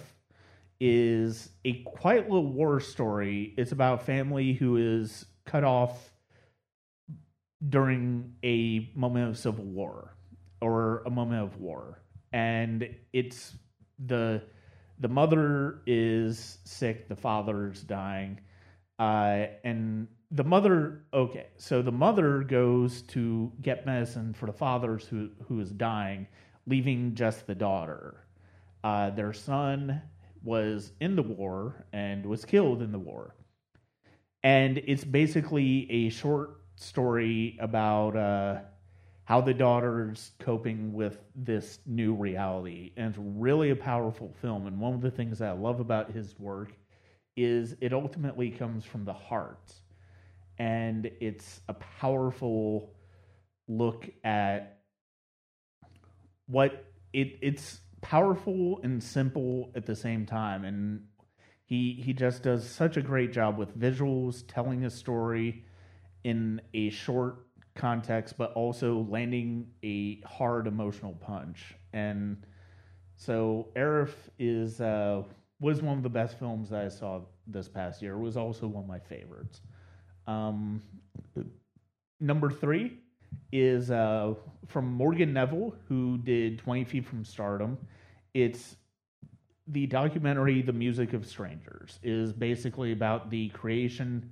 is 0.80 1.50
a 1.64 1.74
quiet 1.84 2.28
little 2.28 2.52
war 2.52 2.80
story. 2.80 3.54
It's 3.56 3.70
about 3.70 4.00
a 4.00 4.04
family 4.04 4.52
who 4.52 4.76
is 4.78 5.26
cut 5.44 5.62
off 5.62 6.12
during 7.68 8.34
a 8.44 8.90
moment 8.96 9.30
of 9.30 9.38
civil 9.38 9.64
war 9.64 10.16
or 10.60 11.04
a 11.06 11.10
moment 11.10 11.44
of 11.44 11.60
war, 11.60 12.02
and 12.32 12.96
it's 13.12 13.54
the 14.04 14.42
the 15.00 15.08
mother 15.08 15.82
is 15.86 16.58
sick, 16.64 17.08
the 17.08 17.16
father's 17.16 17.82
dying, 17.82 18.40
uh, 18.98 19.46
and 19.64 20.08
the 20.30 20.44
mother. 20.44 21.04
Okay, 21.12 21.48
so 21.56 21.82
the 21.82 21.92
mother 21.92 22.40
goes 22.42 23.02
to 23.02 23.52
get 23.62 23.86
medicine 23.86 24.32
for 24.32 24.46
the 24.46 24.52
father's 24.52 25.06
who 25.06 25.30
who 25.48 25.60
is 25.60 25.70
dying, 25.70 26.26
leaving 26.66 27.14
just 27.14 27.46
the 27.46 27.54
daughter. 27.54 28.26
Uh, 28.84 29.10
their 29.10 29.32
son 29.32 30.00
was 30.42 30.92
in 31.00 31.16
the 31.16 31.22
war 31.22 31.86
and 31.92 32.24
was 32.24 32.44
killed 32.44 32.80
in 32.82 32.92
the 32.92 32.98
war, 32.98 33.34
and 34.42 34.78
it's 34.86 35.04
basically 35.04 35.90
a 35.90 36.08
short 36.10 36.62
story 36.76 37.58
about. 37.60 38.16
Uh, 38.16 38.60
how 39.26 39.40
the 39.40 39.52
daughter's 39.52 40.30
coping 40.38 40.92
with 40.92 41.18
this 41.34 41.80
new 41.84 42.14
reality. 42.14 42.92
And 42.96 43.08
it's 43.08 43.18
really 43.20 43.70
a 43.70 43.76
powerful 43.76 44.32
film. 44.40 44.68
And 44.68 44.78
one 44.78 44.94
of 44.94 45.00
the 45.00 45.10
things 45.10 45.42
I 45.42 45.50
love 45.50 45.80
about 45.80 46.12
his 46.12 46.38
work 46.38 46.70
is 47.36 47.74
it 47.80 47.92
ultimately 47.92 48.50
comes 48.50 48.84
from 48.84 49.04
the 49.04 49.12
heart. 49.12 49.72
And 50.58 51.10
it's 51.20 51.60
a 51.68 51.74
powerful 51.74 52.94
look 53.66 54.08
at 54.22 54.78
what 56.46 56.84
it 57.12 57.36
it's 57.42 57.80
powerful 58.02 58.78
and 58.84 59.02
simple 59.02 59.72
at 59.74 59.86
the 59.86 59.96
same 59.96 60.24
time. 60.24 60.64
And 60.64 61.02
he 61.64 62.00
he 62.00 62.12
just 62.12 62.44
does 62.44 62.64
such 62.64 62.96
a 62.96 63.02
great 63.02 63.32
job 63.32 63.58
with 63.58 63.76
visuals, 63.76 64.44
telling 64.46 64.84
a 64.84 64.90
story 64.90 65.64
in 66.22 66.60
a 66.74 66.90
short 66.90 67.45
context, 67.76 68.36
but 68.38 68.52
also 68.54 69.06
landing 69.08 69.68
a 69.82 70.20
hard 70.22 70.66
emotional 70.66 71.14
punch. 71.14 71.74
And 71.92 72.44
so 73.16 73.68
Arif 73.76 74.12
is 74.38 74.80
uh, 74.80 75.22
was 75.60 75.82
one 75.82 75.96
of 75.96 76.02
the 76.02 76.08
best 76.08 76.38
films 76.38 76.70
that 76.70 76.84
I 76.84 76.88
saw 76.88 77.20
this 77.46 77.68
past 77.68 78.02
year. 78.02 78.14
It 78.14 78.20
was 78.20 78.36
also 78.36 78.66
one 78.66 78.84
of 78.84 78.88
my 78.88 78.98
favorites. 78.98 79.60
Um, 80.26 80.82
number 82.20 82.50
three 82.50 82.98
is 83.52 83.90
uh, 83.90 84.34
from 84.66 84.92
Morgan 84.92 85.32
Neville, 85.32 85.74
who 85.88 86.18
did 86.18 86.58
20 86.58 86.84
Feet 86.84 87.06
from 87.06 87.24
Stardom. 87.24 87.78
It's 88.34 88.76
the 89.68 89.86
documentary 89.86 90.62
The 90.62 90.72
Music 90.72 91.12
of 91.12 91.26
Strangers 91.26 91.98
is 92.02 92.32
basically 92.32 92.92
about 92.92 93.30
the 93.30 93.48
creation 93.50 94.30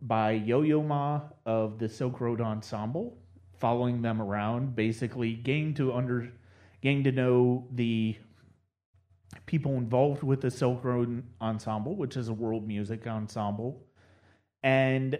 by 0.00 0.32
Yo 0.32 0.62
Yo 0.62 0.82
Ma 0.82 1.22
of 1.44 1.78
the 1.78 1.88
Silk 1.88 2.20
Road 2.20 2.40
Ensemble, 2.40 3.16
following 3.58 4.02
them 4.02 4.20
around, 4.20 4.76
basically 4.76 5.34
getting 5.34 5.74
to 5.74 5.92
under 5.92 6.32
getting 6.82 7.04
to 7.04 7.12
know 7.12 7.66
the 7.72 8.16
people 9.46 9.72
involved 9.72 10.22
with 10.22 10.40
the 10.40 10.50
Silk 10.50 10.84
Road 10.84 11.22
Ensemble, 11.40 11.96
which 11.96 12.16
is 12.16 12.28
a 12.28 12.34
world 12.34 12.66
music 12.66 13.06
ensemble, 13.06 13.86
and 14.62 15.18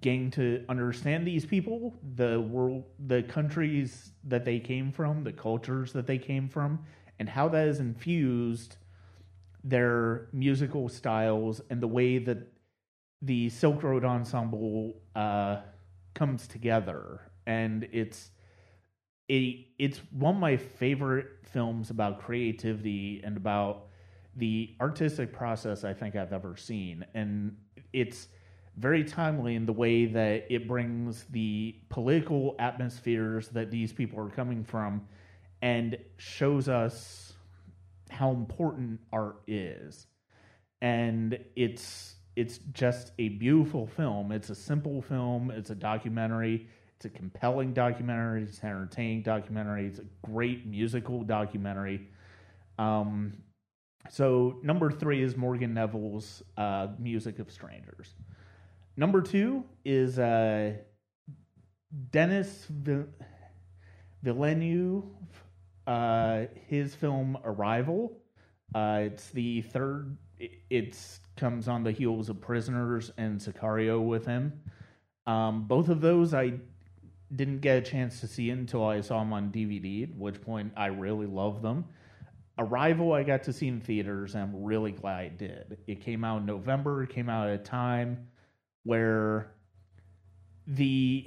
getting 0.00 0.30
to 0.30 0.64
understand 0.68 1.26
these 1.26 1.44
people, 1.44 1.94
the 2.14 2.40
world, 2.40 2.84
the 3.06 3.22
countries 3.24 4.12
that 4.24 4.44
they 4.44 4.58
came 4.58 4.92
from, 4.92 5.24
the 5.24 5.32
cultures 5.32 5.92
that 5.92 6.06
they 6.06 6.18
came 6.18 6.48
from, 6.48 6.78
and 7.18 7.28
how 7.28 7.48
that 7.48 7.66
has 7.66 7.80
infused 7.80 8.76
their 9.62 10.28
musical 10.32 10.88
styles 10.88 11.60
and 11.70 11.82
the 11.82 11.88
way 11.88 12.18
that 12.18 12.50
the 13.22 13.48
Silk 13.50 13.82
Road 13.82 14.04
Ensemble 14.04 14.94
uh, 15.14 15.58
comes 16.14 16.46
together, 16.46 17.20
and 17.46 17.88
it's 17.92 18.30
a 19.30 19.66
it's 19.78 19.98
one 20.10 20.36
of 20.36 20.40
my 20.40 20.56
favorite 20.56 21.28
films 21.42 21.90
about 21.90 22.20
creativity 22.20 23.20
and 23.24 23.36
about 23.36 23.86
the 24.36 24.74
artistic 24.80 25.32
process 25.32 25.84
I 25.84 25.92
think 25.92 26.16
I've 26.16 26.32
ever 26.32 26.56
seen, 26.56 27.04
and 27.14 27.56
it's 27.92 28.28
very 28.76 29.04
timely 29.04 29.56
in 29.56 29.66
the 29.66 29.72
way 29.72 30.06
that 30.06 30.46
it 30.48 30.66
brings 30.66 31.24
the 31.30 31.76
political 31.90 32.54
atmospheres 32.58 33.48
that 33.48 33.70
these 33.70 33.92
people 33.92 34.18
are 34.20 34.30
coming 34.30 34.64
from 34.64 35.06
and 35.60 35.98
shows 36.16 36.68
us 36.68 37.34
how 38.08 38.30
important 38.30 39.00
art 39.12 39.42
is. 39.46 40.06
And 40.80 41.38
it's 41.56 42.14
it's 42.40 42.58
just 42.72 43.12
a 43.18 43.28
beautiful 43.28 43.86
film. 43.86 44.32
It's 44.32 44.48
a 44.48 44.54
simple 44.54 45.02
film. 45.02 45.50
It's 45.50 45.68
a 45.68 45.74
documentary. 45.74 46.68
It's 46.96 47.04
a 47.04 47.10
compelling 47.10 47.74
documentary. 47.74 48.44
It's 48.44 48.60
an 48.60 48.70
entertaining 48.70 49.20
documentary. 49.20 49.86
It's 49.86 49.98
a 49.98 50.06
great 50.22 50.66
musical 50.66 51.22
documentary. 51.22 52.08
Um, 52.78 53.42
so 54.08 54.58
number 54.62 54.90
three 54.90 55.22
is 55.22 55.36
Morgan 55.36 55.74
Neville's 55.74 56.42
uh, 56.56 56.88
Music 56.98 57.40
of 57.40 57.52
Strangers. 57.52 58.14
Number 58.96 59.20
two 59.20 59.64
is 59.84 60.18
uh, 60.18 60.72
Denis 62.10 62.66
Villeneuve, 64.22 65.04
uh, 65.86 66.44
his 66.68 66.94
film 66.94 67.36
Arrival. 67.44 68.16
Uh, 68.74 69.00
it's 69.02 69.28
the 69.28 69.60
third. 69.60 70.16
It 70.40 70.96
comes 71.36 71.68
on 71.68 71.84
the 71.84 71.92
heels 71.92 72.28
of 72.28 72.40
Prisoners 72.40 73.12
and 73.16 73.38
Sicario 73.38 74.04
with 74.04 74.26
him. 74.26 74.60
Um, 75.26 75.66
both 75.66 75.88
of 75.88 76.00
those 76.00 76.34
I 76.34 76.54
didn't 77.34 77.60
get 77.60 77.78
a 77.78 77.82
chance 77.82 78.20
to 78.20 78.26
see 78.26 78.50
until 78.50 78.84
I 78.84 79.00
saw 79.00 79.20
them 79.20 79.32
on 79.32 79.52
DVD. 79.52 80.04
At 80.04 80.16
which 80.16 80.40
point 80.40 80.72
I 80.76 80.86
really 80.86 81.26
love 81.26 81.62
them. 81.62 81.84
Arrival 82.58 83.12
I 83.12 83.22
got 83.22 83.44
to 83.44 83.52
see 83.52 83.68
in 83.68 83.80
theaters, 83.80 84.34
and 84.34 84.42
I'm 84.42 84.64
really 84.64 84.92
glad 84.92 85.18
I 85.18 85.28
did. 85.28 85.78
It 85.86 86.00
came 86.00 86.24
out 86.24 86.38
in 86.38 86.46
November. 86.46 87.02
It 87.02 87.10
came 87.10 87.28
out 87.28 87.48
at 87.48 87.54
a 87.54 87.62
time 87.62 88.28
where 88.84 89.52
the 90.66 91.26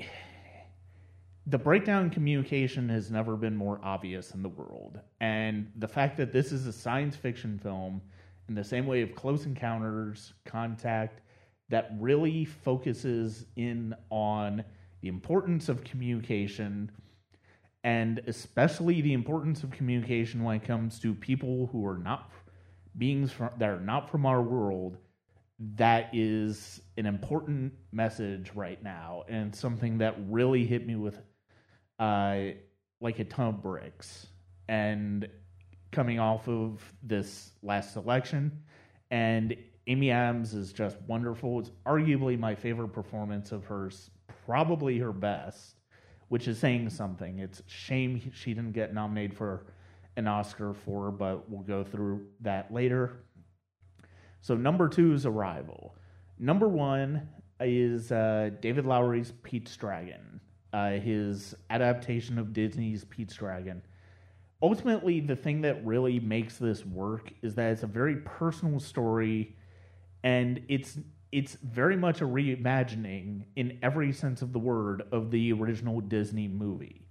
the 1.47 1.57
breakdown 1.57 2.05
in 2.05 2.09
communication 2.09 2.87
has 2.87 3.11
never 3.11 3.35
been 3.35 3.55
more 3.55 3.79
obvious 3.83 4.31
in 4.31 4.41
the 4.41 4.49
world. 4.49 4.99
And 5.19 5.71
the 5.75 5.87
fact 5.87 6.15
that 6.17 6.31
this 6.31 6.53
is 6.53 6.67
a 6.67 6.71
science 6.71 7.17
fiction 7.17 7.59
film 7.59 8.01
in 8.47 8.55
the 8.55 8.63
same 8.63 8.85
way 8.85 9.01
of 9.01 9.15
Close 9.15 9.45
Encounters, 9.45 10.33
Contact, 10.45 11.21
that 11.69 11.91
really 11.99 12.45
focuses 12.45 13.45
in 13.55 13.95
on 14.09 14.63
the 15.01 15.07
importance 15.07 15.69
of 15.69 15.83
communication 15.83 16.91
and 17.83 18.21
especially 18.27 19.01
the 19.01 19.13
importance 19.13 19.63
of 19.63 19.71
communication 19.71 20.43
when 20.43 20.55
it 20.55 20.63
comes 20.63 20.99
to 20.99 21.13
people 21.13 21.67
who 21.71 21.85
are 21.85 21.97
not 21.97 22.31
beings 22.97 23.31
from, 23.31 23.49
that 23.57 23.69
are 23.69 23.79
not 23.79 24.09
from 24.09 24.25
our 24.25 24.41
world 24.41 24.97
that 25.75 26.09
is 26.13 26.81
an 26.97 27.05
important 27.05 27.73
message 27.91 28.51
right 28.55 28.81
now 28.83 29.23
and 29.27 29.55
something 29.55 29.97
that 29.99 30.15
really 30.27 30.65
hit 30.65 30.85
me 30.85 30.95
with 30.95 31.17
uh, 31.99 32.37
like 32.99 33.19
a 33.19 33.23
ton 33.23 33.47
of 33.47 33.61
bricks. 33.61 34.27
And 34.67 35.27
coming 35.93 36.19
off 36.19 36.47
of 36.47 36.81
this 37.03 37.51
last 37.61 37.95
election 37.95 38.51
and 39.11 39.55
amy 39.87 40.11
adams 40.11 40.53
is 40.53 40.73
just 40.73 40.97
wonderful 41.07 41.59
it's 41.59 41.71
arguably 41.85 42.37
my 42.37 42.53
favorite 42.55 42.89
performance 42.89 43.51
of 43.51 43.63
hers 43.65 44.09
probably 44.45 44.97
her 44.97 45.13
best 45.13 45.75
which 46.29 46.47
is 46.47 46.57
saying 46.57 46.89
something 46.89 47.39
it's 47.39 47.61
shame 47.67 48.19
she 48.33 48.53
didn't 48.53 48.73
get 48.73 48.93
nominated 48.93 49.35
for 49.35 49.67
an 50.17 50.27
oscar 50.27 50.73
for 50.73 51.11
but 51.11 51.49
we'll 51.49 51.61
go 51.61 51.83
through 51.83 52.25
that 52.41 52.73
later 52.73 53.23
so 54.43 54.55
number 54.55 54.89
two 54.89 55.13
is 55.13 55.25
Arrival. 55.25 55.95
Number 56.37 56.67
one 56.67 57.29
is 57.61 58.11
uh, 58.11 58.49
David 58.59 58.85
Lowery's 58.85 59.31
Pete's 59.41 59.77
Dragon, 59.77 60.41
uh, 60.73 60.91
his 60.91 61.55
adaptation 61.69 62.37
of 62.37 62.51
Disney's 62.51 63.05
Pete's 63.05 63.35
Dragon. 63.35 63.81
Ultimately, 64.63 65.19
the 65.19 65.35
thing 65.35 65.61
that 65.61 65.85
really 65.85 66.21
makes 66.21 66.57
this 66.57 66.85
work 66.85 67.33
is 67.41 67.53
that 67.55 67.73
it's 67.73 67.83
a 67.83 67.87
very 67.87 68.15
personal 68.15 68.79
story, 68.79 69.57
and 70.23 70.61
it's 70.69 70.97
it's 71.33 71.57
very 71.63 71.97
much 71.97 72.21
a 72.21 72.25
reimagining 72.25 73.43
in 73.57 73.77
every 73.81 74.13
sense 74.13 74.41
of 74.41 74.53
the 74.53 74.59
word 74.59 75.03
of 75.11 75.31
the 75.31 75.51
original 75.51 75.99
Disney 75.99 76.47
movie. 76.47 77.05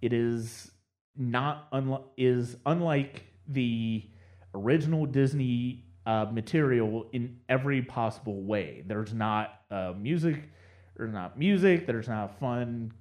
It 0.00 0.12
is 0.12 0.70
not 1.16 1.66
unlike 1.72 2.04
is 2.16 2.56
unlike 2.64 3.24
the 3.48 4.08
original 4.54 5.04
Disney 5.06 5.84
uh, 6.06 6.26
material 6.30 7.08
in 7.12 7.40
every 7.48 7.82
possible 7.82 8.42
way. 8.44 8.84
There's 8.86 9.12
not 9.12 9.62
uh, 9.68 9.94
music, 9.98 10.48
there's 10.96 11.12
not 11.12 11.36
music, 11.36 11.88
there's 11.88 12.08
not 12.08 12.38
fun 12.38 12.92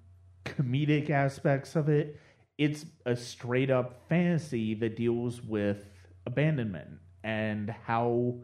comedic 0.45 1.11
aspects 1.11 1.75
of 1.75 1.89
it. 1.89 2.19
It's 2.57 2.85
a 3.05 3.15
straight 3.15 3.69
up 3.69 4.07
fantasy 4.07 4.73
that 4.75 4.95
deals 4.95 5.41
with 5.41 5.85
abandonment 6.25 6.99
and 7.23 7.69
how 7.69 8.35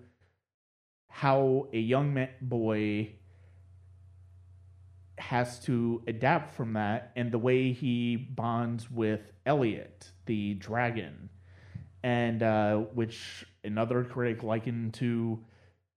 how 1.09 1.67
a 1.73 1.79
young 1.79 2.13
man, 2.13 2.29
boy 2.41 3.11
has 5.17 5.59
to 5.59 6.03
adapt 6.07 6.53
from 6.53 6.73
that 6.73 7.11
and 7.15 7.31
the 7.31 7.39
way 7.39 7.71
he 7.71 8.15
bonds 8.15 8.89
with 8.91 9.31
Elliot, 9.45 10.11
the 10.27 10.53
dragon, 10.55 11.29
and 12.03 12.43
uh, 12.43 12.77
which 12.93 13.45
another 13.63 14.03
critic 14.03 14.43
likened 14.43 14.93
to, 14.93 15.43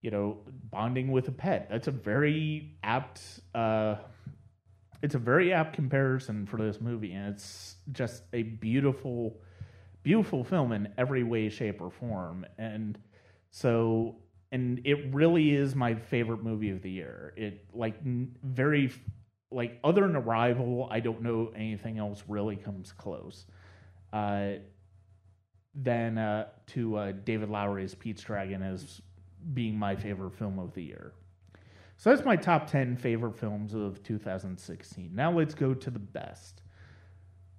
you 0.01 0.11
know, 0.11 0.39
bonding 0.71 1.11
with 1.13 1.29
a 1.29 1.33
pet. 1.33 1.69
That's 1.71 1.89
a 1.89 1.93
very 1.93 2.79
apt. 2.83 3.21
Uh, 3.55 3.97
it's 5.03 5.15
a 5.15 5.19
very 5.19 5.53
apt 5.53 5.75
comparison 5.75 6.47
for 6.47 6.59
this 6.59 6.81
movie, 6.81 7.13
and 7.13 7.35
it's 7.35 7.77
just 7.93 8.23
a 8.33 8.43
beautiful, 8.43 9.41
beautiful 10.03 10.45
film 10.45 10.73
in 10.73 10.93
every 10.99 11.23
way, 11.23 11.49
shape, 11.49 11.81
or 11.81 11.91
form. 11.91 12.45
And 12.59 12.99
so, 13.51 14.17
and 14.53 14.81
it 14.85 15.13
really 15.13 15.55
is 15.55 15.75
my 15.75 15.95
favorite 15.95 16.43
movie 16.43 16.71
of 16.71 16.83
the 16.83 16.91
year. 16.91 17.33
It 17.37 17.65
like 17.73 18.03
very, 18.03 18.93
like 19.51 19.79
other 19.83 20.03
than 20.03 20.17
Arrival, 20.17 20.89
I 20.91 21.01
don't 21.01 21.23
know 21.23 21.51
anything 21.57 21.99
else 21.99 22.23
really 22.29 22.57
comes 22.57 22.93
close. 22.93 23.47
Uh, 24.13 24.55
than 25.75 26.19
uh, 26.19 26.47
to 26.67 26.97
uh, 26.97 27.13
David 27.25 27.49
Lowery's 27.49 27.95
Pete's 27.95 28.23
Dragon 28.23 28.63
as 28.63 29.01
being 29.55 29.79
my 29.79 29.97
favorite 29.97 30.35
film 30.35 30.59
of 30.59 30.75
the 30.75 30.83
year. 30.83 31.13
So 32.01 32.09
that's 32.09 32.25
my 32.25 32.35
top 32.35 32.67
10 32.71 32.97
favorite 32.97 33.37
films 33.37 33.75
of 33.75 34.03
2016. 34.03 35.11
Now 35.13 35.31
let's 35.31 35.53
go 35.53 35.75
to 35.75 35.91
the 35.91 35.99
best. 35.99 36.63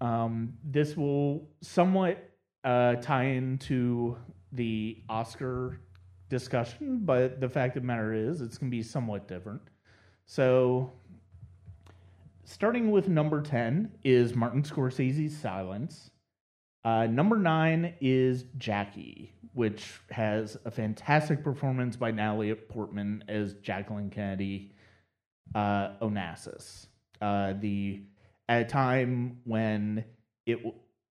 Um, 0.02 0.54
this 0.64 0.98
will 0.98 1.48
somewhat 1.62 2.28
uh, 2.64 2.96
tie 2.96 3.26
into 3.26 4.18
the 4.52 4.98
Oscar 5.08 5.80
discussion, 6.28 7.02
but 7.04 7.40
the 7.40 7.48
fact 7.48 7.78
of 7.78 7.84
the 7.84 7.88
matter 7.88 8.16
is 8.16 8.42
it's 8.42 8.58
going 8.58 8.72
to 8.72 8.76
be 8.76 8.82
somewhat 8.82 9.28
different. 9.28 9.62
So, 10.26 10.92
starting 12.44 12.90
with 12.90 13.08
number 13.08 13.44
10 13.44 13.92
is 14.04 14.34
Martin 14.34 14.64
Scorsese's 14.64 15.38
Silence. 15.38 16.10
Uh, 16.84 17.06
number 17.06 17.38
nine 17.38 17.94
is 18.02 18.46
Jackie, 18.58 19.34
which 19.54 20.00
has 20.10 20.58
a 20.66 20.72
fantastic 20.72 21.44
performance 21.44 21.96
by 21.96 22.12
Natalie 22.12 22.54
Portman 22.54 23.24
as 23.28 23.54
Jacqueline 23.56 24.10
Kennedy 24.10 24.74
uh, 25.56 25.92
Onassis. 26.02 26.88
Uh, 27.22 27.54
the 27.60 28.02
at 28.50 28.62
a 28.62 28.66
time 28.66 29.40
when 29.44 30.04
it 30.46 30.60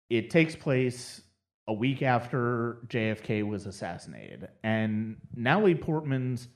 it 0.10 0.30
takes 0.30 0.56
place 0.56 1.22
a 1.68 1.74
week 1.74 2.02
after 2.02 2.80
JFK 2.88 3.48
was 3.48 3.66
assassinated, 3.66 4.48
and 4.64 5.18
Natalie 5.36 5.76
Portman's 5.76 6.48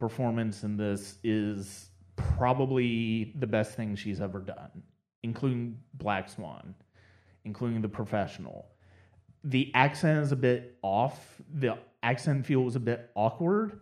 performance 0.00 0.64
in 0.64 0.76
this 0.76 1.18
is 1.22 1.90
probably 2.16 3.32
the 3.38 3.46
best 3.46 3.74
thing 3.74 3.94
she's 3.94 4.20
ever 4.20 4.40
done, 4.40 4.82
including 5.22 5.78
Black 5.94 6.28
Swan 6.28 6.74
including 7.46 7.80
the 7.80 7.88
professional. 7.88 8.66
The 9.46 9.70
accent 9.74 10.24
is 10.24 10.32
a 10.32 10.36
bit 10.36 10.76
off. 10.82 11.40
The 11.54 11.78
accent 12.02 12.46
feels 12.46 12.74
a 12.74 12.80
bit 12.80 13.10
awkward, 13.14 13.78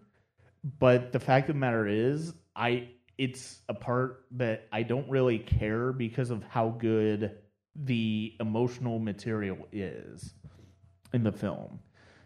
but 0.78 1.10
the 1.10 1.18
fact 1.18 1.48
of 1.48 1.54
the 1.54 1.58
matter 1.58 1.88
is, 1.88 2.34
I 2.54 2.90
it's 3.16 3.60
a 3.68 3.74
part 3.74 4.26
that 4.32 4.68
I 4.72 4.82
don't 4.82 5.08
really 5.08 5.38
care 5.38 5.90
because 5.92 6.28
of 6.30 6.42
how 6.42 6.68
good 6.68 7.38
the 7.74 8.34
emotional 8.40 8.98
material 8.98 9.56
is 9.72 10.34
in 11.14 11.22
the 11.22 11.32
film. 11.32 11.80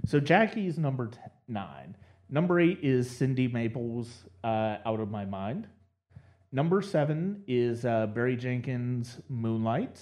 So 0.04 0.18
Jackie's 0.18 0.76
number 0.76 1.08
nine. 1.46 1.96
Number 2.28 2.58
eight 2.58 2.80
is 2.82 3.08
Cindy 3.08 3.46
Maples' 3.46 4.24
uh, 4.42 4.78
Out 4.84 4.98
of 4.98 5.12
My 5.12 5.24
Mind. 5.24 5.68
Number 6.50 6.82
seven 6.82 7.44
is 7.46 7.84
uh, 7.84 8.08
Barry 8.08 8.36
Jenkins' 8.36 9.20
Moonlight 9.28 10.00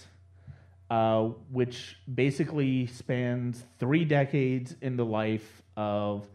uh, 0.91 1.25
which 1.51 1.97
basically 2.15 2.87
spans 2.87 3.65
three 3.79 4.05
decades 4.05 4.77
in 4.81 4.97
the 4.97 5.05
life 5.05 5.63
of 5.77 6.27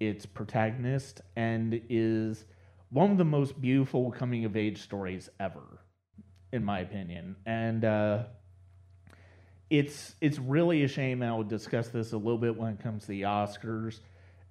its 0.00 0.26
protagonist 0.26 1.20
and 1.36 1.80
is 1.88 2.44
one 2.90 3.10
of 3.10 3.18
the 3.18 3.24
most 3.24 3.60
beautiful 3.60 4.10
coming 4.10 4.44
of 4.44 4.56
age 4.56 4.82
stories 4.82 5.28
ever, 5.40 5.80
in 6.52 6.64
my 6.64 6.80
opinion. 6.80 7.34
And 7.46 7.84
uh, 7.84 8.24
it's 9.70 10.14
it's 10.20 10.38
really 10.38 10.84
a 10.84 10.88
shame, 10.88 11.22
and 11.22 11.30
I'll 11.30 11.42
discuss 11.42 11.88
this 11.88 12.12
a 12.12 12.16
little 12.16 12.38
bit 12.38 12.56
when 12.56 12.74
it 12.74 12.82
comes 12.82 13.02
to 13.02 13.08
the 13.08 13.22
Oscars. 13.22 14.00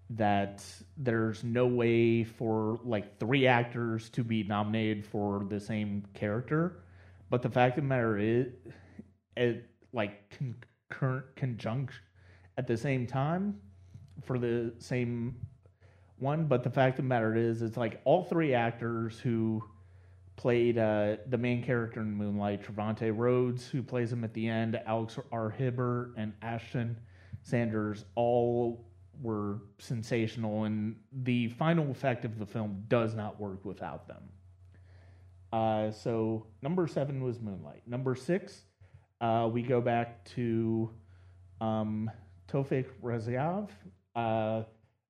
That 0.10 0.64
there's 0.98 1.44
no 1.44 1.66
way 1.66 2.24
for 2.24 2.80
like 2.84 3.20
three 3.20 3.48
actors 3.48 4.10
to 4.10 4.24
be 4.24 4.44
nominated 4.44 5.06
for 5.06 5.46
the 5.50 5.60
same 5.60 6.04
character, 6.14 6.84
but 7.30 7.42
the 7.42 7.50
fact 7.50 7.78
of 7.78 7.84
the 7.86 7.88
matter 7.88 8.18
is, 8.18 8.48
at 9.38 9.64
like 9.94 10.30
concurrent 10.30 11.26
conjunction 11.36 12.02
at 12.58 12.68
the 12.68 12.78
same 12.78 13.08
time 13.08 13.60
for 14.24 14.38
the 14.38 14.74
same 14.80 15.36
one. 16.18 16.46
But 16.46 16.64
the 16.64 16.70
fact 16.70 17.00
of 17.00 17.06
the 17.06 17.10
matter 17.10 17.36
is, 17.36 17.62
it's 17.62 17.78
like 17.78 18.02
all 18.06 18.24
three 18.24 18.54
actors 18.54 19.20
who 19.20 19.64
played 20.36 20.78
uh, 20.78 21.18
the 21.30 21.38
main 21.38 21.64
character 21.64 22.02
in 22.02 22.12
Moonlight, 22.14 22.64
Trevante 22.64 23.16
Rhodes, 23.16 23.68
who 23.68 23.84
plays 23.84 24.12
him 24.12 24.24
at 24.24 24.34
the 24.34 24.48
end, 24.48 24.80
Alex 24.86 25.20
R. 25.32 25.50
Hibbert, 25.50 26.14
and 26.18 26.34
Ashton 26.42 26.98
Sanders 27.44 28.06
all 28.16 28.86
were 29.22 29.60
sensational, 29.78 30.64
and 30.64 30.96
the 31.12 31.50
final 31.50 31.92
effect 31.92 32.26
of 32.26 32.40
the 32.40 32.46
film 32.46 32.84
does 32.88 33.14
not 33.14 33.40
work 33.40 33.64
without 33.64 34.08
them. 34.08 34.24
Uh, 35.52 35.92
so 35.92 36.48
number 36.64 36.88
seven 36.88 37.24
was 37.24 37.40
Moonlight. 37.40 37.84
Number 37.86 38.16
six, 38.16 38.64
uh, 39.24 39.48
we 39.48 39.62
go 39.62 39.80
back 39.80 40.26
to 40.26 40.90
um, 41.62 42.12
Tofik 42.52 42.88
Rezaev, 43.02 43.70
uh, 44.16 44.64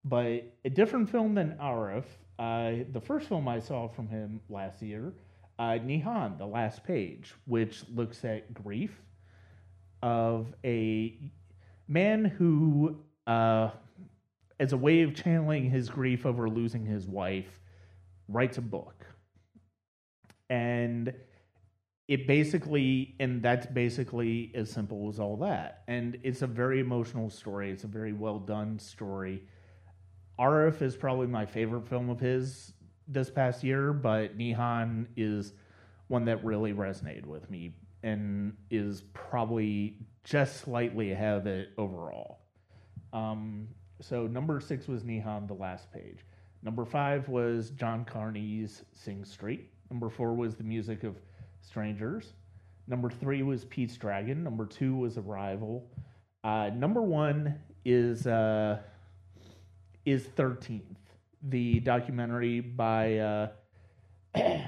but 0.05 0.53
a 0.63 0.69
different 0.69 1.09
film 1.09 1.33
than 1.33 1.57
Arif. 1.59 2.03
Uh, 2.37 2.83
the 2.91 3.01
first 3.01 3.27
film 3.27 3.47
I 3.47 3.59
saw 3.59 3.87
from 3.87 4.07
him 4.07 4.39
last 4.49 4.83
year, 4.83 5.13
uh, 5.57 5.79
Nihan, 5.79 6.37
The 6.37 6.45
Last 6.45 6.83
Page, 6.83 7.33
which 7.45 7.83
looks 7.89 8.23
at 8.23 8.53
grief 8.53 9.01
of 10.03 10.53
a 10.63 11.17
man 11.87 12.25
who, 12.25 12.99
uh, 13.25 13.71
as 14.59 14.73
a 14.73 14.77
way 14.77 15.01
of 15.01 15.15
channeling 15.15 15.71
his 15.71 15.89
grief 15.89 16.27
over 16.27 16.47
losing 16.47 16.85
his 16.85 17.07
wife, 17.07 17.59
writes 18.27 18.59
a 18.59 18.61
book. 18.61 19.05
And 20.51 21.13
it 22.13 22.27
basically, 22.27 23.15
and 23.19 23.41
that's 23.41 23.65
basically 23.65 24.51
as 24.53 24.69
simple 24.69 25.09
as 25.09 25.19
all 25.19 25.35
that. 25.37 25.81
And 25.87 26.19
it's 26.21 26.43
a 26.43 26.47
very 26.47 26.79
emotional 26.79 27.27
story. 27.31 27.71
It's 27.71 27.85
a 27.85 27.87
very 27.87 28.13
well 28.13 28.37
done 28.37 28.77
story. 28.77 29.41
Arif 30.39 30.83
is 30.83 30.95
probably 30.95 31.25
my 31.25 31.47
favorite 31.47 31.87
film 31.87 32.11
of 32.11 32.19
his 32.19 32.73
this 33.07 33.31
past 33.31 33.63
year, 33.63 33.93
but 33.93 34.37
Nihan 34.37 35.07
is 35.17 35.53
one 36.07 36.25
that 36.25 36.45
really 36.45 36.71
resonated 36.71 37.25
with 37.25 37.49
me 37.49 37.73
and 38.03 38.55
is 38.69 39.01
probably 39.13 39.97
just 40.23 40.57
slightly 40.57 41.13
ahead 41.13 41.37
of 41.37 41.47
it 41.47 41.69
overall. 41.79 42.41
Um, 43.11 43.69
so 44.01 44.27
number 44.27 44.59
six 44.59 44.87
was 44.87 45.03
Nihan 45.03 45.47
the 45.47 45.55
last 45.55 45.91
page. 45.91 46.19
Number 46.61 46.85
five 46.85 47.27
was 47.27 47.71
John 47.71 48.05
Carney's 48.05 48.83
Sing 48.91 49.25
Street. 49.25 49.71
Number 49.89 50.09
four 50.11 50.35
was 50.35 50.55
the 50.55 50.63
music 50.63 51.03
of 51.03 51.15
Strangers. 51.63 52.33
Number 52.87 53.09
three 53.09 53.43
was 53.43 53.65
Pete's 53.65 53.95
Dragon. 53.97 54.43
Number 54.43 54.65
two 54.65 54.95
was 54.95 55.17
Arrival. 55.17 55.89
Uh, 56.43 56.69
number 56.75 57.01
one 57.01 57.59
is 57.85 58.27
uh, 58.27 58.79
is 60.05 60.25
Thirteenth, 60.25 60.99
the 61.41 61.79
documentary 61.79 62.59
by 62.59 63.17
uh, 63.17 63.47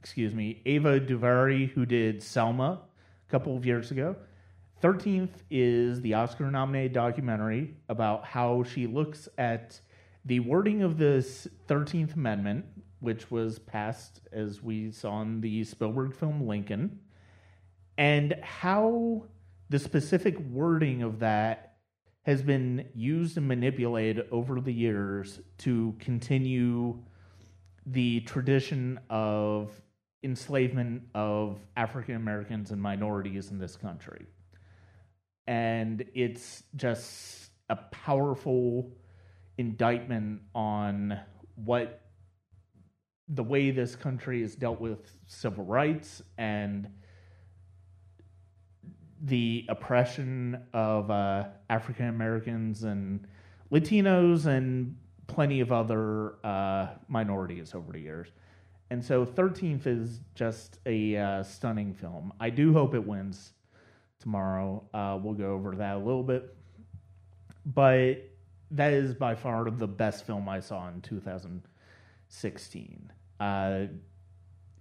excuse 0.00 0.34
me 0.34 0.62
Ava 0.64 0.98
DuVernay, 1.00 1.66
who 1.66 1.84
did 1.84 2.22
Selma 2.22 2.80
a 3.28 3.30
couple 3.30 3.56
of 3.56 3.66
years 3.66 3.90
ago. 3.90 4.16
Thirteenth 4.80 5.42
is 5.50 6.00
the 6.00 6.14
Oscar-nominated 6.14 6.92
documentary 6.92 7.74
about 7.88 8.24
how 8.24 8.62
she 8.62 8.86
looks 8.86 9.28
at 9.36 9.80
the 10.24 10.40
wording 10.40 10.82
of 10.82 10.96
this 10.96 11.46
Thirteenth 11.66 12.14
Amendment, 12.14 12.64
which 13.00 13.30
was 13.30 13.58
passed 13.58 14.20
as 14.32 14.62
we 14.62 14.90
saw 14.90 15.22
in 15.22 15.40
the 15.40 15.64
Spielberg 15.64 16.14
film 16.14 16.46
Lincoln, 16.46 17.00
and 17.98 18.34
how 18.42 19.24
the 19.68 19.78
specific 19.78 20.38
wording 20.38 21.02
of 21.02 21.18
that 21.20 21.76
has 22.22 22.42
been 22.42 22.88
used 22.94 23.36
and 23.36 23.46
manipulated 23.46 24.26
over 24.32 24.60
the 24.60 24.72
years 24.72 25.40
to 25.58 25.94
continue 25.98 26.98
the 27.86 28.20
tradition 28.20 28.98
of 29.08 29.80
enslavement 30.24 31.02
of 31.14 31.60
African 31.76 32.16
Americans 32.16 32.72
and 32.72 32.82
minorities 32.82 33.50
in 33.50 33.58
this 33.58 33.76
country. 33.76 34.26
And 35.46 36.04
it's 36.14 36.64
just 36.74 37.50
a 37.68 37.76
powerful 37.76 38.90
indictment 39.56 40.40
on 40.54 41.20
what 41.54 42.05
the 43.28 43.42
way 43.42 43.70
this 43.70 43.96
country 43.96 44.42
has 44.42 44.54
dealt 44.54 44.80
with 44.80 45.16
civil 45.26 45.64
rights 45.64 46.22
and 46.38 46.88
the 49.22 49.64
oppression 49.68 50.62
of 50.72 51.10
uh, 51.10 51.44
African 51.68 52.08
Americans 52.08 52.84
and 52.84 53.26
Latinos 53.72 54.46
and 54.46 54.96
plenty 55.26 55.60
of 55.60 55.72
other 55.72 56.34
uh, 56.44 56.88
minorities 57.08 57.74
over 57.74 57.92
the 57.92 58.00
years. 58.00 58.28
And 58.90 59.04
so 59.04 59.26
13th 59.26 59.86
is 59.86 60.20
just 60.34 60.78
a 60.86 61.16
uh, 61.16 61.42
stunning 61.42 61.92
film. 61.92 62.32
I 62.38 62.50
do 62.50 62.72
hope 62.72 62.94
it 62.94 63.04
wins 63.04 63.52
tomorrow. 64.20 64.84
Uh, 64.94 65.18
we'll 65.20 65.34
go 65.34 65.52
over 65.52 65.74
that 65.76 65.96
a 65.96 65.98
little 65.98 66.22
bit. 66.22 66.54
But 67.64 68.30
that 68.70 68.92
is 68.92 69.14
by 69.14 69.34
far 69.34 69.68
the 69.70 69.88
best 69.88 70.24
film 70.24 70.48
I 70.48 70.60
saw 70.60 70.88
in 70.88 71.00
2016. 72.30 73.12
Uh, 73.40 73.86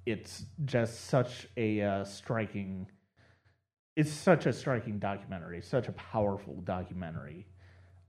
it's 0.05 0.45
just 0.65 1.05
such 1.05 1.47
a 1.57 1.81
uh, 1.81 2.03
striking 2.03 2.87
it's 3.95 4.11
such 4.11 4.45
a 4.45 4.51
striking 4.51 4.99
documentary, 4.99 5.61
such 5.61 5.87
a 5.87 5.93
powerful 5.93 6.55
documentary. 6.65 7.47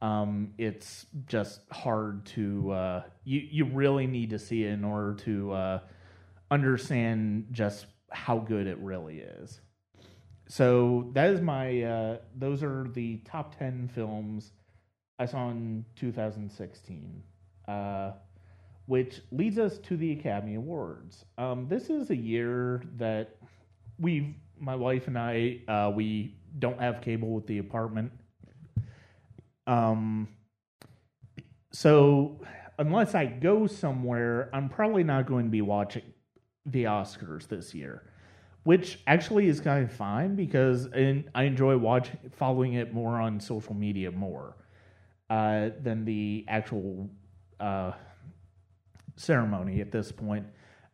Um, 0.02 0.52
it's 0.58 1.06
just 1.26 1.60
hard 1.70 2.26
to 2.26 2.72
uh, 2.72 3.02
you 3.24 3.40
you 3.50 3.64
really 3.66 4.06
need 4.06 4.30
to 4.30 4.38
see 4.38 4.64
it 4.64 4.72
in 4.72 4.84
order 4.84 5.14
to 5.24 5.52
uh, 5.52 5.78
understand 6.50 7.46
just 7.52 7.86
how 8.10 8.38
good 8.38 8.66
it 8.66 8.78
really 8.78 9.18
is. 9.18 9.60
So 10.48 11.10
that 11.14 11.30
is 11.30 11.40
my 11.40 11.82
uh, 11.82 12.18
those 12.36 12.62
are 12.62 12.88
the 12.92 13.18
top 13.18 13.56
ten 13.56 13.88
films 13.88 14.52
I 15.18 15.26
saw 15.26 15.50
in 15.50 15.84
2016, 15.96 17.22
uh, 17.68 18.12
which 18.86 19.20
leads 19.32 19.58
us 19.58 19.78
to 19.78 19.96
the 19.96 20.12
Academy 20.12 20.54
Awards. 20.54 21.24
Um, 21.38 21.66
this 21.68 21.90
is 21.90 22.10
a 22.10 22.16
year 22.16 22.82
that 22.96 23.36
we've 23.98 24.34
my 24.58 24.74
wife 24.74 25.06
and 25.06 25.18
I 25.18 25.60
uh, 25.68 25.90
we 25.94 26.34
don't 26.58 26.80
have 26.80 27.00
cable 27.00 27.30
with 27.30 27.46
the 27.46 27.58
apartment. 27.58 28.10
Um, 29.66 30.28
so 31.72 32.40
unless 32.78 33.14
I 33.14 33.26
go 33.26 33.66
somewhere, 33.66 34.48
I'm 34.52 34.68
probably 34.68 35.04
not 35.04 35.26
going 35.26 35.46
to 35.46 35.50
be 35.50 35.62
watching 35.62 36.02
the 36.64 36.84
Oscars 36.84 37.48
this 37.48 37.74
year, 37.74 38.04
which 38.64 39.00
actually 39.06 39.48
is 39.48 39.60
kind 39.60 39.84
of 39.84 39.92
fine 39.92 40.36
because 40.36 40.88
I 41.34 41.42
enjoy 41.42 41.76
watching 41.76 42.18
following 42.32 42.74
it 42.74 42.94
more 42.94 43.20
on 43.20 43.40
social 43.40 43.74
media 43.74 44.10
more 44.10 44.56
uh, 45.28 45.70
than 45.82 46.04
the 46.04 46.44
actual 46.48 47.10
uh, 47.60 47.92
ceremony 49.16 49.80
at 49.80 49.90
this 49.90 50.12
point. 50.12 50.46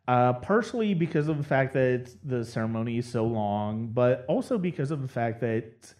Uh, 0.05 0.33
partially 0.33 0.93
because 0.93 1.29
of 1.29 1.37
the 1.37 1.43
fact 1.43 1.71
that 1.73 2.13
the 2.25 2.43
ceremony 2.43 2.97
is 2.97 3.09
so 3.09 3.25
long, 3.25 3.87
but 3.87 4.25
also 4.27 4.57
because 4.57 4.91
of 4.91 5.01
the 5.01 5.07
fact 5.07 5.39
that 5.39 5.49
it 5.49 5.93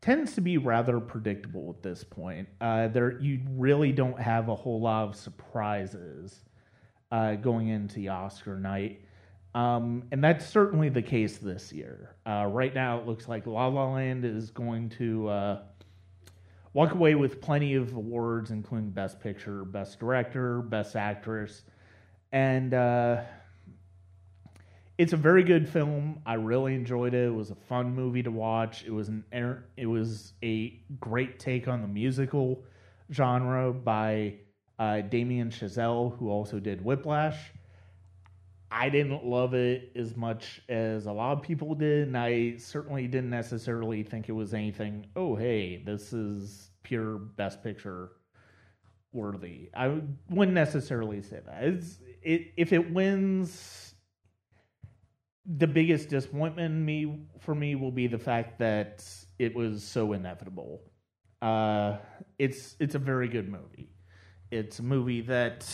tends 0.00 0.34
to 0.34 0.40
be 0.40 0.58
rather 0.58 1.00
predictable 1.00 1.74
at 1.76 1.82
this 1.82 2.04
point. 2.04 2.48
Uh, 2.60 2.86
there, 2.86 3.20
you 3.20 3.40
really 3.50 3.90
don't 3.90 4.20
have 4.20 4.48
a 4.48 4.54
whole 4.54 4.80
lot 4.80 5.08
of 5.08 5.16
surprises 5.16 6.44
uh, 7.10 7.34
going 7.34 7.66
into 7.66 7.96
the 7.96 8.08
Oscar 8.08 8.56
night, 8.56 9.00
um, 9.56 10.04
and 10.12 10.22
that's 10.22 10.46
certainly 10.46 10.88
the 10.88 11.02
case 11.02 11.38
this 11.38 11.72
year. 11.72 12.14
Uh, 12.24 12.46
right 12.48 12.74
now, 12.74 13.00
it 13.00 13.06
looks 13.06 13.26
like 13.26 13.44
La 13.44 13.66
La 13.66 13.92
Land 13.92 14.24
is 14.24 14.50
going 14.50 14.88
to 14.90 15.28
uh, 15.28 15.62
walk 16.72 16.92
away 16.92 17.14
with 17.14 17.40
plenty 17.40 17.74
of 17.74 17.94
awards, 17.94 18.50
including 18.50 18.90
Best 18.90 19.20
Picture, 19.20 19.64
Best 19.64 19.98
Director, 19.98 20.60
Best 20.62 20.96
Actress, 20.96 21.62
and 22.32 22.74
uh, 22.74 23.22
it's 24.98 25.12
a 25.12 25.16
very 25.16 25.44
good 25.44 25.68
film. 25.68 26.20
I 26.26 26.34
really 26.34 26.74
enjoyed 26.74 27.14
it. 27.14 27.26
It 27.26 27.34
was 27.34 27.50
a 27.50 27.54
fun 27.54 27.94
movie 27.94 28.22
to 28.24 28.30
watch. 28.30 28.84
It 28.84 28.90
was 28.90 29.08
an 29.08 29.24
it 29.76 29.86
was 29.86 30.32
a 30.42 30.80
great 31.00 31.38
take 31.38 31.68
on 31.68 31.80
the 31.82 31.88
musical 31.88 32.64
genre 33.12 33.72
by 33.72 34.34
uh, 34.78 35.00
Damien 35.02 35.50
Chazelle, 35.50 36.16
who 36.18 36.30
also 36.30 36.58
did 36.58 36.84
Whiplash. 36.84 37.38
I 38.70 38.90
didn't 38.90 39.24
love 39.24 39.54
it 39.54 39.92
as 39.96 40.16
much 40.16 40.60
as 40.68 41.06
a 41.06 41.12
lot 41.12 41.32
of 41.32 41.42
people 41.42 41.74
did, 41.74 42.08
and 42.08 42.18
I 42.18 42.56
certainly 42.58 43.06
didn't 43.06 43.30
necessarily 43.30 44.02
think 44.02 44.28
it 44.28 44.32
was 44.32 44.52
anything. 44.52 45.06
Oh, 45.16 45.34
hey, 45.34 45.82
this 45.84 46.12
is 46.12 46.70
pure 46.82 47.16
Best 47.16 47.62
Picture 47.62 48.10
worthy. 49.12 49.70
I 49.74 50.00
wouldn't 50.28 50.54
necessarily 50.54 51.22
say 51.22 51.40
that. 51.46 51.62
It's, 51.62 51.98
it 52.22 52.52
if 52.56 52.72
it 52.72 52.92
wins 52.92 53.94
the 55.46 55.66
biggest 55.66 56.10
disappointment 56.10 56.74
me 56.74 57.20
for 57.40 57.54
me 57.54 57.74
will 57.74 57.90
be 57.90 58.06
the 58.06 58.18
fact 58.18 58.58
that 58.58 59.04
it 59.38 59.54
was 59.54 59.82
so 59.82 60.12
inevitable. 60.12 60.82
Uh, 61.40 61.96
it's 62.38 62.76
it's 62.80 62.94
a 62.94 62.98
very 62.98 63.28
good 63.28 63.48
movie. 63.48 63.88
It's 64.50 64.78
a 64.78 64.82
movie 64.82 65.22
that 65.22 65.66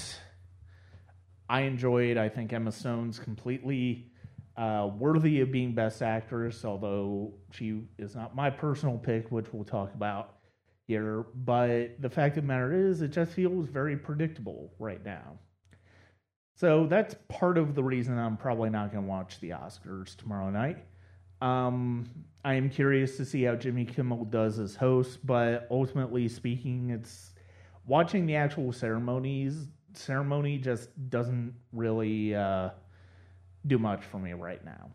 I 1.48 1.62
enjoyed. 1.62 2.16
I 2.16 2.28
think 2.28 2.52
Emma 2.52 2.72
Stone's 2.72 3.18
completely 3.18 4.10
uh, 4.56 4.90
worthy 4.98 5.40
of 5.40 5.50
being 5.50 5.74
Best 5.74 6.02
Actress, 6.02 6.64
although 6.64 7.34
she 7.50 7.82
is 7.98 8.14
not 8.14 8.34
my 8.34 8.50
personal 8.50 8.98
pick, 8.98 9.30
which 9.30 9.52
we'll 9.52 9.64
talk 9.64 9.94
about 9.94 10.36
here. 10.86 11.26
But 11.34 12.00
the 12.00 12.10
fact 12.10 12.36
of 12.36 12.44
the 12.44 12.48
matter 12.48 12.72
is, 12.72 13.02
it 13.02 13.08
just 13.08 13.32
feels 13.32 13.68
very 13.68 13.96
predictable 13.96 14.72
right 14.78 15.04
now. 15.04 15.38
So 16.56 16.86
that's 16.86 17.16
part 17.28 17.58
of 17.58 17.74
the 17.74 17.82
reason 17.82 18.16
I'm 18.16 18.36
probably 18.36 18.70
not 18.70 18.92
going 18.92 19.04
to 19.04 19.10
watch 19.10 19.40
the 19.40 19.50
Oscars 19.50 20.14
tomorrow 20.16 20.50
night. 20.50 20.78
Um, 21.40 22.08
I 22.44 22.54
am 22.54 22.70
curious 22.70 23.16
to 23.16 23.24
see 23.24 23.42
how 23.42 23.56
Jimmy 23.56 23.84
Kimmel 23.84 24.24
does 24.26 24.58
as 24.60 24.76
host, 24.76 25.26
but 25.26 25.66
ultimately 25.70 26.28
speaking, 26.28 26.90
it's 26.90 27.34
watching 27.86 28.24
the 28.24 28.36
actual 28.36 28.72
ceremonies. 28.72 29.66
Ceremony 29.96 30.58
just 30.58 30.88
doesn't 31.10 31.54
really 31.72 32.34
uh, 32.34 32.70
do 33.66 33.78
much 33.78 34.04
for 34.04 34.18
me 34.18 34.32
right 34.32 34.64
now. 34.64 34.90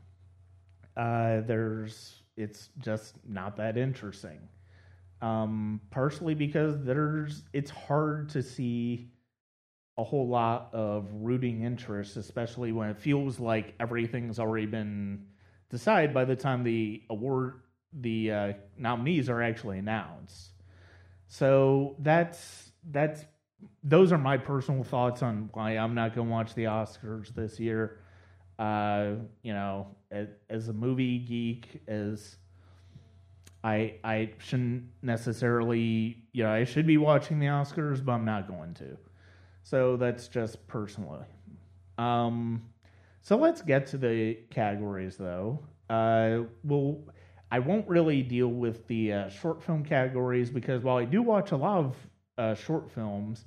Uh, 0.95 1.41
there's, 1.41 2.23
it's 2.38 2.69
just 2.79 3.15
not 3.27 3.57
that 3.57 3.77
interesting. 3.77 4.39
Um, 5.21 5.81
partially 5.91 6.33
because 6.33 6.81
there's, 6.83 7.43
it's 7.53 7.71
hard 7.71 8.29
to 8.29 8.41
see 8.41 9.12
a 9.97 10.03
whole 10.03 10.27
lot 10.27 10.69
of 10.73 11.07
rooting 11.12 11.63
interest, 11.63 12.15
especially 12.15 12.71
when 12.71 12.89
it 12.89 12.97
feels 12.97 13.39
like 13.39 13.75
everything's 13.79 14.39
already 14.39 14.65
been 14.65 15.25
decided 15.69 16.13
by 16.13 16.23
the 16.23 16.35
time 16.35 16.63
the 16.63 17.03
award, 17.09 17.62
the 17.91 18.31
uh, 18.31 18.53
nominees 18.77 19.29
are 19.29 19.41
actually 19.41 19.77
announced. 19.77 20.51
So 21.27 21.95
that's 21.99 22.71
that's 22.89 23.25
those 23.84 24.12
are 24.12 24.17
my 24.17 24.38
personal 24.38 24.84
thoughts 24.84 25.24
on 25.24 25.50
why 25.54 25.78
I'm 25.78 25.95
not 25.95 26.15
going 26.15 26.28
to 26.28 26.32
watch 26.32 26.54
the 26.54 26.65
Oscars 26.65 27.34
this 27.34 27.60
year. 27.60 28.00
Uh, 28.58 29.13
you 29.41 29.54
know, 29.54 29.88
as, 30.12 30.67
a 30.67 30.74
movie 30.74 31.19
geek, 31.19 31.82
as 31.88 32.36
I 33.63 33.95
I 34.04 34.34
shouldn't 34.38 34.84
necessarily, 35.02 36.24
you 36.34 36.43
know, 36.43 36.52
I 36.52 36.65
should 36.65 36.86
be 36.86 36.98
watching 36.98 37.39
the 37.39 37.48
Oscars, 37.48 38.04
but 38.04 38.13
I'm 38.13 38.26
not 38.26 38.48
going 38.48 38.74
to. 38.76 38.98
So 39.63 39.98
that's 39.98 40.28
just 40.28 40.65
personally. 40.67 41.26
Um, 41.98 42.63
so 43.22 43.38
let's 43.38 43.62
get 43.62 43.88
to 43.88 43.98
the 43.98 44.39
categories, 44.50 45.17
though. 45.17 45.60
Uh, 45.89 46.41
we'll, 46.63 47.00
I 47.52 47.60
won't 47.60 47.88
really 47.88 48.24
deal 48.24 48.48
with 48.48 48.88
the 48.88 49.13
uh, 49.13 49.30
short 49.30 49.63
film 49.63 49.84
categories 49.84 50.50
because 50.50 50.84
while 50.84 50.98
I 50.98 51.06
do 51.06 51.22
watch 51.22 51.52
a 51.52 51.58
lot 51.58 51.80
of 51.80 51.95
uh, 52.39 52.56
short 52.56 52.89
films, 52.89 53.45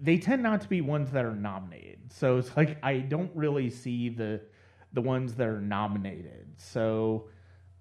they 0.00 0.18
tend 0.18 0.42
not 0.42 0.60
to 0.62 0.68
be 0.68 0.80
ones 0.80 1.10
that 1.12 1.24
are 1.24 1.34
nominated. 1.34 2.12
So 2.12 2.38
it's 2.38 2.56
like 2.56 2.78
I 2.82 2.98
don't 2.98 3.30
really 3.34 3.70
see 3.70 4.08
the 4.08 4.40
the 4.92 5.02
ones 5.02 5.34
that 5.34 5.46
are 5.46 5.60
nominated. 5.60 6.48
So, 6.56 7.28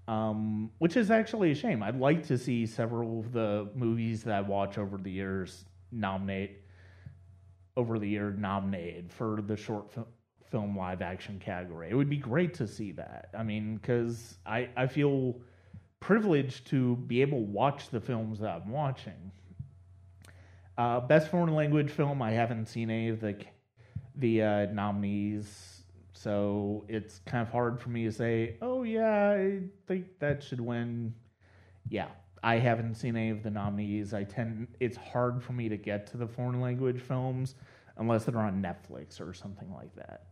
um, 0.08 0.72
which 0.80 0.98
is 0.98 1.10
actually 1.10 1.52
a 1.52 1.56
shame. 1.56 1.82
I'd 1.82 2.00
like 2.00 2.28
to 2.28 2.38
see 2.38 2.66
several 2.66 3.22
of 3.22 3.32
the 3.32 3.70
movies 3.74 4.24
that 4.24 4.36
I 4.36 4.42
watch 4.42 4.78
over 4.78 4.98
the 4.98 5.12
years 5.12 5.66
nominate 5.92 6.62
over 7.78 8.00
the 8.00 8.08
year 8.08 8.32
nominated 8.32 9.12
for 9.12 9.42
the 9.42 9.56
short 9.56 9.92
film 9.92 10.06
film 10.52 10.78
live 10.78 11.02
action 11.02 11.40
category. 11.40 11.90
It 11.90 11.96
would 11.96 12.10
be 12.10 12.18
great 12.18 12.54
to 12.56 12.68
see 12.68 12.92
that. 12.94 13.30
I 13.38 13.44
mean, 13.44 13.76
because 13.78 14.38
I, 14.46 14.70
I 14.78 14.88
feel 14.88 15.36
privileged 16.00 16.68
to 16.68 16.96
be 16.96 17.22
able 17.22 17.40
to 17.40 17.46
watch 17.46 17.90
the 17.90 18.00
films 18.00 18.40
that 18.40 18.62
I'm 18.64 18.70
watching. 18.70 19.32
Uh, 20.78 21.00
best 21.00 21.30
foreign 21.30 21.54
language 21.54 21.90
film, 21.90 22.22
I 22.22 22.32
haven't 22.32 22.68
seen 22.68 22.90
any 22.90 23.10
of 23.10 23.22
the 23.22 23.38
the 24.18 24.42
uh, 24.42 24.66
nominees, 24.68 25.84
so 26.14 26.86
it's 26.88 27.20
kind 27.26 27.42
of 27.42 27.52
hard 27.52 27.80
for 27.80 27.90
me 27.90 28.06
to 28.06 28.12
say, 28.12 28.56
oh 28.62 28.84
yeah, 28.84 29.32
I 29.32 29.62
think 29.88 30.20
that 30.20 30.42
should 30.42 30.62
win. 30.62 31.14
Yeah, 31.90 32.08
I 32.44 32.56
haven't 32.58 32.96
seen 32.96 33.16
any 33.16 33.30
of 33.30 33.44
the 33.44 33.50
nominees. 33.50 34.14
I 34.14 34.24
tend 34.24 34.68
it's 34.80 34.98
hard 34.98 35.44
for 35.44 35.54
me 35.54 35.70
to 35.70 35.78
get 35.78 36.08
to 36.08 36.18
the 36.18 36.28
foreign 36.28 36.62
language 36.62 37.02
films 37.02 37.56
unless 37.98 38.26
they're 38.26 38.38
on 38.38 38.62
Netflix 38.62 39.22
or 39.22 39.34
something 39.34 39.74
like 39.74 39.96
that. 39.96 40.24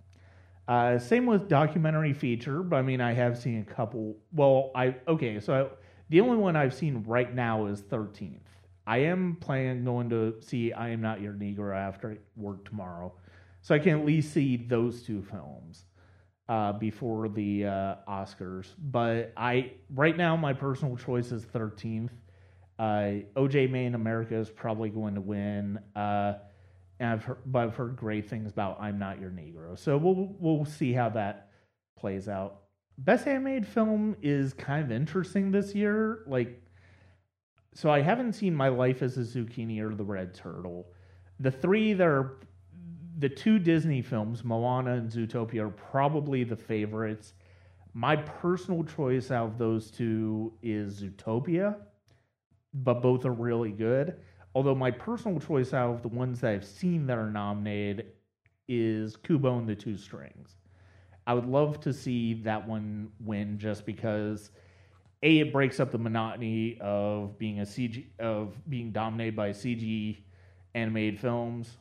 Uh, 0.68 0.98
same 0.98 1.26
with 1.26 1.50
documentary 1.50 2.14
feature, 2.14 2.64
but 2.64 2.78
I 2.78 2.82
mean, 2.82 3.02
I 3.02 3.14
have 3.14 3.38
seen 3.38 3.60
a 3.60 3.74
couple. 3.74 4.16
Well, 4.32 4.72
I 4.76 4.96
okay, 5.08 5.40
so 5.40 5.54
I, 5.54 5.76
the 6.10 6.22
only 6.22 6.38
one 6.38 6.56
I've 6.56 6.74
seen 6.74 7.04
right 7.08 7.34
now 7.34 7.66
is 7.66 7.82
Thirteenth. 7.82 8.50
I 8.86 9.00
am 9.00 9.38
planning 9.40 9.86
going 9.86 10.10
to 10.10 10.36
see 10.42 10.74
I 10.74 10.90
Am 10.90 11.02
Not 11.02 11.22
Your 11.22 11.34
Negro 11.34 11.76
after 11.76 12.18
work 12.36 12.66
tomorrow, 12.66 13.14
so 13.62 13.74
I 13.74 13.80
can 13.80 14.00
at 14.00 14.06
least 14.06 14.34
see 14.34 14.58
those 14.58 15.04
two 15.04 15.22
films 15.22 15.86
uh, 16.50 16.74
before 16.74 17.30
the 17.30 17.66
uh, 17.66 17.96
Oscars. 18.08 18.68
But 18.78 19.34
I 19.38 19.74
right 19.94 20.16
now 20.18 20.36
my 20.36 20.54
personal 20.54 20.98
choice 20.98 21.32
is 21.32 21.44
Thirteenth. 21.46 22.12
Uh, 22.78 23.24
OJ 23.36 23.70
Made 23.70 23.88
in 23.88 23.96
America 23.96 24.36
is 24.36 24.50
probably 24.50 24.90
going 24.90 25.16
to 25.16 25.22
win. 25.22 25.80
Uh, 25.96 26.34
and 27.00 27.10
I've 27.10 27.24
heard, 27.24 27.38
but 27.46 27.64
I've 27.64 27.76
heard 27.76 27.96
great 27.96 28.30
things 28.30 28.52
about 28.52 28.82
I'm 28.82 29.00
Not 29.00 29.20
Your 29.20 29.32
Negro. 29.32 29.78
So 29.78 29.98
we'll 29.98 30.36
we'll 30.40 30.66
see 30.66 30.94
how 30.94 31.10
that 31.10 31.50
plays 31.98 32.28
out. 32.28 32.62
Best 32.98 33.28
animated 33.28 33.66
film 33.66 34.16
is 34.22 34.54
kind 34.54 34.84
of 34.84 34.92
interesting 34.92 35.52
this 35.52 35.74
year. 35.74 36.24
Like, 36.28 36.63
so 37.74 37.90
I 37.90 38.02
haven't 38.02 38.34
seen 38.34 38.56
My 38.56 38.70
Life 38.70 39.02
as 39.02 39.18
a 39.18 39.22
Zucchini 39.22 39.82
or 39.82 39.96
The 39.96 40.04
Red 40.04 40.34
Turtle. 40.34 40.88
The 41.40 41.52
three 41.52 41.94
that 41.94 42.08
are 42.08 42.40
the 43.20 43.30
two 43.30 43.60
Disney 43.60 44.02
films, 44.02 44.44
Moana 44.44 44.94
and 44.94 45.10
Zootopia, 45.10 45.66
are 45.66 45.70
probably 45.70 46.44
the 46.44 46.56
favorites. 46.56 47.34
My 47.94 48.16
personal 48.16 48.84
choice 48.84 49.32
out 49.32 49.48
of 49.48 49.58
those 49.58 49.92
two 49.92 50.54
is 50.62 51.02
Zootopia, 51.02 51.76
but 52.74 53.02
both 53.02 53.26
are 53.26 53.34
really 53.34 53.72
good. 53.72 54.18
Although 54.56 54.76
my 54.76 54.92
personal 54.92 55.40
choice 55.40 55.74
out 55.74 55.96
of 55.96 56.02
the 56.02 56.08
ones 56.08 56.42
that 56.42 56.52
I've 56.52 56.66
seen 56.66 57.08
that 57.08 57.18
are 57.18 57.30
nominated 57.30 58.08
is 58.68 59.16
Kubo 59.16 59.58
and 59.58 59.68
the 59.68 59.76
Two 59.76 59.98
Strings. 59.98 60.58
I 61.26 61.34
would 61.34 61.46
love 61.46 61.80
to 61.82 61.94
see 61.94 62.34
that 62.44 62.68
one 62.68 63.10
win 63.20 63.58
just 63.58 63.86
because 63.86 64.52
a 65.24 65.40
it 65.40 65.52
breaks 65.52 65.80
up 65.80 65.90
the 65.90 65.98
monotony 65.98 66.78
of 66.82 67.38
being 67.40 67.62
a 67.62 67.64
CG 67.64 68.06
of 68.20 68.54
being 68.70 68.92
dominated 68.92 69.36
by 69.36 69.50
CG 69.50 70.18
animated 70.76 71.20
films. 71.20 71.78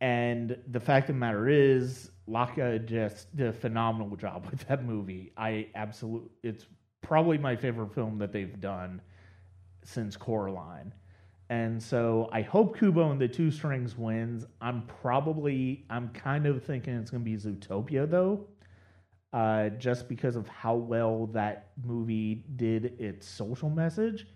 And 0.00 0.58
the 0.68 0.80
fact 0.80 1.08
of 1.08 1.14
the 1.14 1.20
matter 1.20 1.48
is, 1.48 2.10
Laika 2.28 2.84
just 2.84 3.34
did 3.36 3.48
a 3.48 3.52
phenomenal 3.52 4.16
job 4.16 4.46
with 4.50 4.66
that 4.68 4.84
movie. 4.84 5.32
I 5.36 5.68
absolutely, 5.74 6.30
it's 6.42 6.66
probably 7.02 7.38
my 7.38 7.54
favorite 7.54 7.94
film 7.94 8.18
that 8.18 8.32
they've 8.32 8.60
done 8.60 9.00
since 9.84 10.16
Coraline. 10.16 10.92
And 11.48 11.80
so 11.80 12.28
I 12.32 12.42
hope 12.42 12.76
Kubo 12.76 13.12
and 13.12 13.20
the 13.20 13.28
Two 13.28 13.50
Strings 13.50 13.96
wins. 13.96 14.44
I'm 14.60 14.82
probably, 15.00 15.84
I'm 15.88 16.08
kind 16.08 16.46
of 16.46 16.64
thinking 16.64 16.94
it's 16.94 17.10
going 17.10 17.24
to 17.24 17.30
be 17.30 17.36
Zootopia 17.36 18.10
though, 18.10 18.46
uh, 19.32 19.70
just 19.70 20.08
because 20.08 20.36
of 20.36 20.48
how 20.48 20.74
well 20.74 21.26
that 21.28 21.68
movie 21.84 22.44
did 22.56 23.00
its 23.00 23.28
social 23.28 23.70
message. 23.70 24.26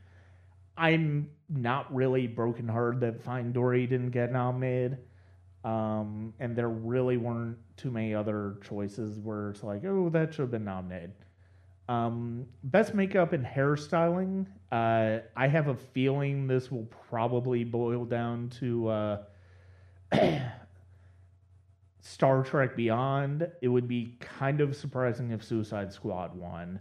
I'm 0.77 1.29
not 1.49 1.95
really 1.95 2.27
brokenhearted 2.27 3.01
that 3.01 3.23
Finding 3.23 3.53
Dory 3.53 3.87
didn't 3.87 4.11
get 4.11 4.33
nominated. 4.33 4.99
Um, 5.65 6.33
and 6.41 6.57
there 6.57 6.71
really 6.71 7.19
weren't 7.19 7.59
too 7.77 7.91
many 7.91 8.15
other 8.15 8.57
choices 8.63 9.19
where 9.19 9.51
it's 9.51 9.63
like, 9.63 9.85
oh, 9.85 10.09
that 10.11 10.33
should 10.33 10.43
have 10.43 10.51
been 10.51 10.65
nominated. 10.65 11.13
Um, 11.89 12.47
best 12.65 12.95
makeup 12.95 13.33
and 13.33 13.45
hairstyling. 13.45 14.47
Uh, 14.73 15.19
I 15.37 15.49
have 15.49 15.69
a 15.69 15.75
feeling 15.75 16.47
this 16.47 16.71
will 16.71 16.89
probably 17.09 17.65
boil 17.65 18.05
down 18.05 18.49
to 18.61 18.89
uh, 18.89 19.23
Star 22.01 22.43
Trek 22.43 22.77
Beyond. 22.77 23.49
It 23.61 23.69
would 23.69 23.89
be 23.89 24.17
kind 24.21 24.61
of 24.61 24.75
surprising 24.75 25.31
if 25.31 25.45
Suicide 25.45 25.93
Squad 25.93 26.35
won. 26.35 26.81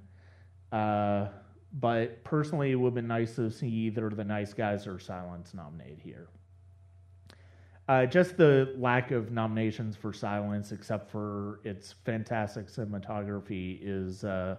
Uh, 0.71 1.27
but 1.73 2.23
personally, 2.23 2.71
it 2.71 2.75
would 2.75 2.89
have 2.89 2.95
been 2.95 3.07
nice 3.07 3.35
to 3.35 3.49
see 3.51 3.67
either 3.67 4.09
The 4.09 4.23
Nice 4.23 4.53
Guys 4.53 4.87
or 4.87 4.99
Silence 4.99 5.53
nominated 5.53 5.99
here. 6.03 6.27
Uh, 7.87 8.05
just 8.05 8.37
the 8.37 8.73
lack 8.77 9.11
of 9.11 9.31
nominations 9.31 9.95
for 9.95 10.13
Silence, 10.13 10.71
except 10.71 11.09
for 11.09 11.59
its 11.63 11.95
fantastic 12.05 12.67
cinematography, 12.67 13.79
is 13.81 14.23
uh, 14.23 14.57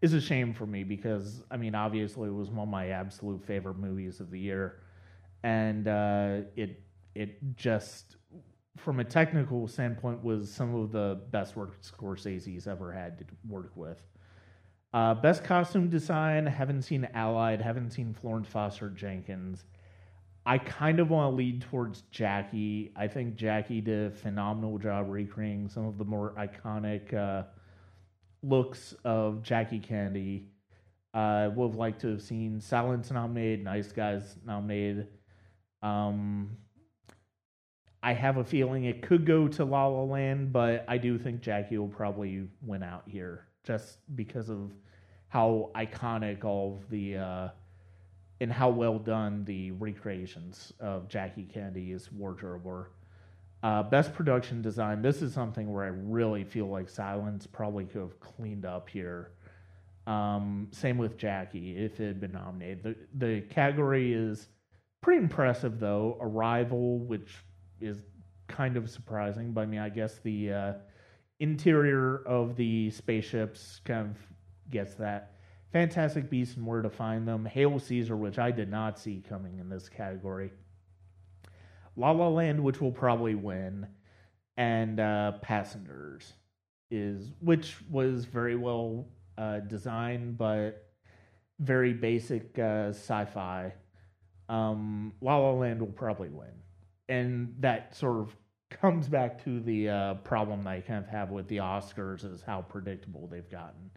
is 0.00 0.14
a 0.14 0.20
shame 0.20 0.54
for 0.54 0.66
me 0.66 0.82
because 0.82 1.42
I 1.50 1.58
mean, 1.58 1.74
obviously, 1.74 2.28
it 2.28 2.34
was 2.34 2.48
one 2.48 2.68
of 2.68 2.68
my 2.68 2.88
absolute 2.88 3.44
favorite 3.44 3.76
movies 3.76 4.20
of 4.20 4.30
the 4.30 4.38
year, 4.38 4.80
and 5.42 5.86
uh, 5.86 6.40
it 6.56 6.82
it 7.14 7.56
just 7.56 8.16
from 8.76 9.00
a 9.00 9.04
technical 9.04 9.66
standpoint 9.68 10.22
was 10.22 10.50
some 10.50 10.74
of 10.74 10.92
the 10.92 11.20
best 11.30 11.56
work 11.56 11.80
Scorsese's 11.82 12.66
ever 12.66 12.92
had 12.92 13.18
to 13.18 13.24
work 13.48 13.72
with. 13.74 14.02
Uh, 14.92 15.14
best 15.14 15.44
costume 15.44 15.88
design, 15.88 16.46
haven't 16.46 16.82
seen 16.82 17.06
Allied, 17.14 17.60
haven't 17.60 17.90
seen 17.90 18.14
Florence 18.14 18.48
Foster 18.48 18.88
Jenkins. 18.88 19.64
I 20.46 20.58
kind 20.58 21.00
of 21.00 21.10
want 21.10 21.32
to 21.32 21.36
lead 21.36 21.62
towards 21.62 22.02
Jackie. 22.12 22.92
I 22.96 23.08
think 23.08 23.34
Jackie 23.34 23.80
did 23.80 24.12
a 24.12 24.14
phenomenal 24.14 24.78
job 24.78 25.06
recreating 25.08 25.68
some 25.68 25.86
of 25.86 25.98
the 25.98 26.04
more 26.04 26.34
iconic 26.38 27.12
uh, 27.12 27.42
looks 28.42 28.94
of 29.04 29.42
Jackie 29.42 29.80
Kennedy. 29.80 30.48
I 31.12 31.44
uh, 31.44 31.50
would 31.50 31.70
have 31.70 31.76
liked 31.76 32.00
to 32.02 32.08
have 32.08 32.22
seen 32.22 32.60
Silence 32.60 33.10
nominated, 33.10 33.64
Nice 33.64 33.90
Guys 33.90 34.36
nominated. 34.44 35.08
Um, 35.82 36.56
I 38.06 38.12
have 38.12 38.36
a 38.36 38.44
feeling 38.44 38.84
it 38.84 39.02
could 39.02 39.26
go 39.26 39.48
to 39.48 39.64
La 39.64 39.88
La 39.88 40.04
Land, 40.04 40.52
but 40.52 40.84
I 40.86 40.96
do 40.96 41.18
think 41.18 41.40
Jackie 41.40 41.76
will 41.76 41.88
probably 41.88 42.46
win 42.62 42.84
out 42.84 43.02
here 43.08 43.48
just 43.64 43.98
because 44.14 44.48
of 44.48 44.70
how 45.26 45.72
iconic 45.74 46.44
all 46.44 46.76
of 46.76 46.88
the 46.88 47.16
uh, 47.16 47.48
and 48.40 48.52
how 48.52 48.68
well 48.68 49.00
done 49.00 49.44
the 49.44 49.72
recreations 49.72 50.72
of 50.78 51.08
Jackie 51.08 51.48
Kennedy's 51.52 52.12
wardrobe 52.12 52.64
were. 52.64 52.92
Uh, 53.64 53.82
best 53.82 54.14
production 54.14 54.62
design. 54.62 55.02
This 55.02 55.20
is 55.20 55.34
something 55.34 55.72
where 55.72 55.82
I 55.82 55.88
really 55.88 56.44
feel 56.44 56.66
like 56.66 56.88
Silence 56.88 57.44
probably 57.44 57.86
could 57.86 58.02
have 58.02 58.20
cleaned 58.20 58.64
up 58.64 58.88
here. 58.88 59.32
Um, 60.06 60.68
same 60.70 60.96
with 60.96 61.16
Jackie 61.16 61.76
if 61.76 61.98
it 61.98 62.06
had 62.06 62.20
been 62.20 62.30
nominated. 62.34 62.84
The 62.84 62.96
the 63.26 63.40
category 63.48 64.12
is 64.12 64.46
pretty 65.00 65.24
impressive 65.24 65.80
though. 65.80 66.18
Arrival, 66.20 67.00
which 67.00 67.32
is 67.80 67.98
kind 68.48 68.76
of 68.76 68.88
surprising, 68.90 69.52
but 69.52 69.62
I 69.62 69.66
mean 69.66 69.80
I 69.80 69.88
guess 69.88 70.18
the 70.22 70.52
uh, 70.52 70.72
interior 71.40 72.22
of 72.26 72.56
the 72.56 72.90
spaceships 72.90 73.80
kind 73.84 74.10
of 74.10 74.16
gets 74.70 74.94
that. 74.94 75.32
Fantastic 75.72 76.30
Beasts 76.30 76.56
and 76.56 76.66
Where 76.66 76.80
to 76.80 76.88
Find 76.88 77.26
Them, 77.26 77.44
Hail 77.44 77.78
Caesar, 77.78 78.16
which 78.16 78.38
I 78.38 78.50
did 78.50 78.70
not 78.70 78.98
see 78.98 79.22
coming 79.28 79.58
in 79.58 79.68
this 79.68 79.88
category, 79.88 80.52
La 81.96 82.12
La 82.12 82.28
Land, 82.28 82.62
which 82.62 82.80
will 82.80 82.92
probably 82.92 83.34
win, 83.34 83.86
and 84.56 85.00
uh, 85.00 85.32
Passengers 85.42 86.32
is 86.90 87.32
which 87.40 87.76
was 87.90 88.24
very 88.26 88.54
well 88.54 89.08
uh, 89.36 89.58
designed 89.58 90.38
but 90.38 90.86
very 91.58 91.92
basic 91.92 92.58
uh, 92.58 92.90
sci-fi. 92.90 93.72
Um, 94.48 95.12
La 95.20 95.36
La 95.36 95.52
Land 95.52 95.80
will 95.80 95.88
probably 95.88 96.28
win, 96.28 96.52
and 97.08 97.54
that 97.60 97.94
sort 97.94 98.20
of 98.20 98.36
comes 98.70 99.08
back 99.08 99.42
to 99.44 99.60
the 99.60 99.88
uh, 99.88 100.14
problem 100.14 100.66
I 100.66 100.80
kind 100.80 101.02
of 101.02 101.08
have 101.10 101.30
with 101.30 101.48
the 101.48 101.58
Oscars 101.58 102.24
is 102.24 102.42
how 102.42 102.62
predictable 102.62 103.28
they've 103.28 103.48
gotten. 103.50 103.90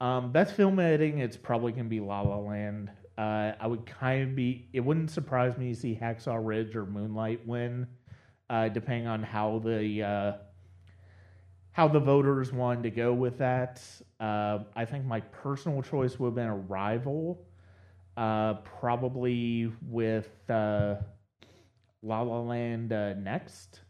Um, 0.00 0.32
best 0.32 0.54
film 0.54 0.78
editing, 0.78 1.18
it's 1.18 1.36
probably 1.36 1.72
gonna 1.72 1.84
be 1.84 2.00
La 2.00 2.20
La 2.20 2.38
Land. 2.38 2.90
Uh, 3.16 3.52
I 3.58 3.66
would 3.66 3.86
kind 3.86 4.22
of 4.22 4.36
be. 4.36 4.68
It 4.72 4.80
wouldn't 4.80 5.10
surprise 5.10 5.56
me 5.56 5.72
to 5.72 5.80
see 5.80 5.98
Hacksaw 6.00 6.38
Ridge 6.44 6.76
or 6.76 6.84
Moonlight 6.84 7.46
win, 7.46 7.86
uh, 8.50 8.68
depending 8.68 9.06
on 9.06 9.22
how 9.22 9.60
the 9.64 10.02
uh, 10.02 10.32
how 11.72 11.88
the 11.88 12.00
voters 12.00 12.52
wanted 12.52 12.82
to 12.82 12.90
go 12.90 13.14
with 13.14 13.38
that. 13.38 13.82
Uh, 14.20 14.60
I 14.74 14.84
think 14.84 15.06
my 15.06 15.20
personal 15.20 15.80
choice 15.80 16.18
would 16.18 16.28
have 16.28 16.34
been 16.34 16.46
Arrival, 16.46 17.46
uh, 18.18 18.54
probably 18.54 19.72
with 19.82 20.28
La 22.06 22.22
La 22.22 22.40
Land 22.40 22.90
next, 23.22 23.80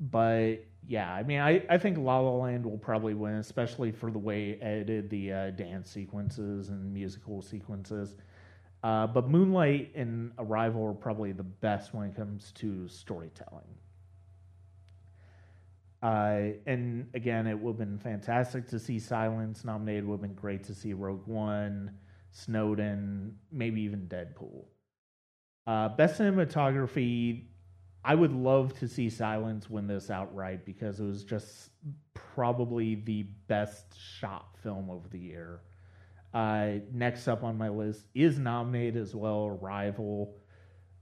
but 0.00 0.64
yeah, 0.86 1.12
I 1.12 1.22
mean, 1.22 1.40
I, 1.40 1.64
I 1.70 1.78
think 1.78 1.98
La 1.98 2.18
La 2.18 2.30
Land 2.30 2.64
will 2.66 2.78
probably 2.78 3.14
win, 3.14 3.34
especially 3.34 3.90
for 3.90 4.10
the 4.10 4.18
way 4.18 4.50
it 4.50 4.58
edited 4.60 5.10
the 5.10 5.32
uh, 5.32 5.50
dance 5.50 5.90
sequences 5.90 6.68
and 6.68 6.92
musical 6.92 7.40
sequences. 7.40 8.16
Uh, 8.82 9.06
but 9.06 9.30
Moonlight 9.30 9.92
and 9.94 10.32
Arrival 10.38 10.84
are 10.86 10.92
probably 10.92 11.32
the 11.32 11.42
best 11.42 11.94
when 11.94 12.08
it 12.08 12.14
comes 12.14 12.52
to 12.52 12.86
storytelling. 12.86 13.64
Uh, 16.02 16.58
and 16.66 17.08
again, 17.14 17.46
it 17.46 17.58
would 17.58 17.72
have 17.72 17.78
been 17.78 17.98
fantastic 17.98 18.68
to 18.68 18.78
see 18.78 18.98
Silence 18.98 19.64
nominated. 19.64 20.06
Would 20.06 20.16
have 20.16 20.20
been 20.20 20.34
great 20.34 20.64
to 20.64 20.74
see 20.74 20.92
Rogue 20.92 21.26
One, 21.26 21.92
Snowden, 22.30 23.38
maybe 23.50 23.80
even 23.80 24.06
Deadpool. 24.06 24.64
Uh, 25.66 25.88
best 25.88 26.20
cinematography, 26.20 27.44
I 28.04 28.14
would 28.14 28.32
love 28.32 28.78
to 28.80 28.88
see 28.88 29.08
Silence 29.08 29.70
win 29.70 29.86
this 29.86 30.10
outright 30.10 30.66
because 30.66 31.00
it 31.00 31.04
was 31.04 31.24
just 31.24 31.70
probably 32.12 32.96
the 32.96 33.22
best 33.48 33.98
shot 33.98 34.56
film 34.62 34.90
of 34.90 35.10
the 35.10 35.18
year. 35.18 35.60
Uh, 36.34 36.80
next 36.92 37.28
up 37.28 37.44
on 37.44 37.56
my 37.56 37.68
list 37.68 38.06
is 38.14 38.38
nominated 38.38 39.00
as 39.00 39.14
well, 39.14 39.58
Arrival, 39.62 40.36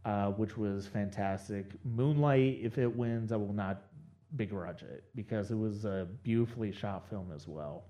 uh, 0.04 0.26
which 0.26 0.56
was 0.56 0.86
fantastic. 0.86 1.72
Moonlight, 1.84 2.60
if 2.62 2.78
it 2.78 2.94
wins, 2.94 3.32
I 3.32 3.36
will 3.36 3.54
not 3.54 3.82
begrudge 4.36 4.82
it 4.82 5.04
because 5.14 5.50
it 5.50 5.56
was 5.56 5.84
a 5.84 6.06
beautifully 6.22 6.70
shot 6.70 7.08
film 7.08 7.32
as 7.34 7.48
well. 7.48 7.84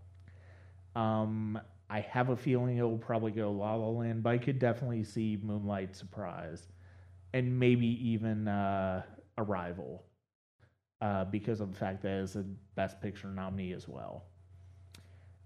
Um, 0.94 1.60
I 1.92 2.00
have 2.08 2.30
a 2.30 2.36
feeling 2.36 2.78
it 2.78 2.82
will 2.82 2.96
probably 2.96 3.32
go 3.32 3.52
La 3.52 3.74
La 3.74 3.86
Land, 3.86 4.22
but 4.22 4.30
I 4.30 4.38
could 4.38 4.58
definitely 4.58 5.04
see 5.04 5.38
Moonlight 5.42 5.94
surprise 5.94 6.66
and 7.34 7.58
maybe 7.58 7.86
even 7.86 8.48
uh, 8.48 9.02
Arrival 9.36 10.02
uh, 11.02 11.24
because 11.26 11.60
of 11.60 11.70
the 11.70 11.78
fact 11.78 12.00
that 12.02 12.22
it's 12.22 12.34
a 12.34 12.46
Best 12.76 12.98
Picture 13.02 13.28
nominee 13.28 13.74
as 13.74 13.86
well. 13.86 14.24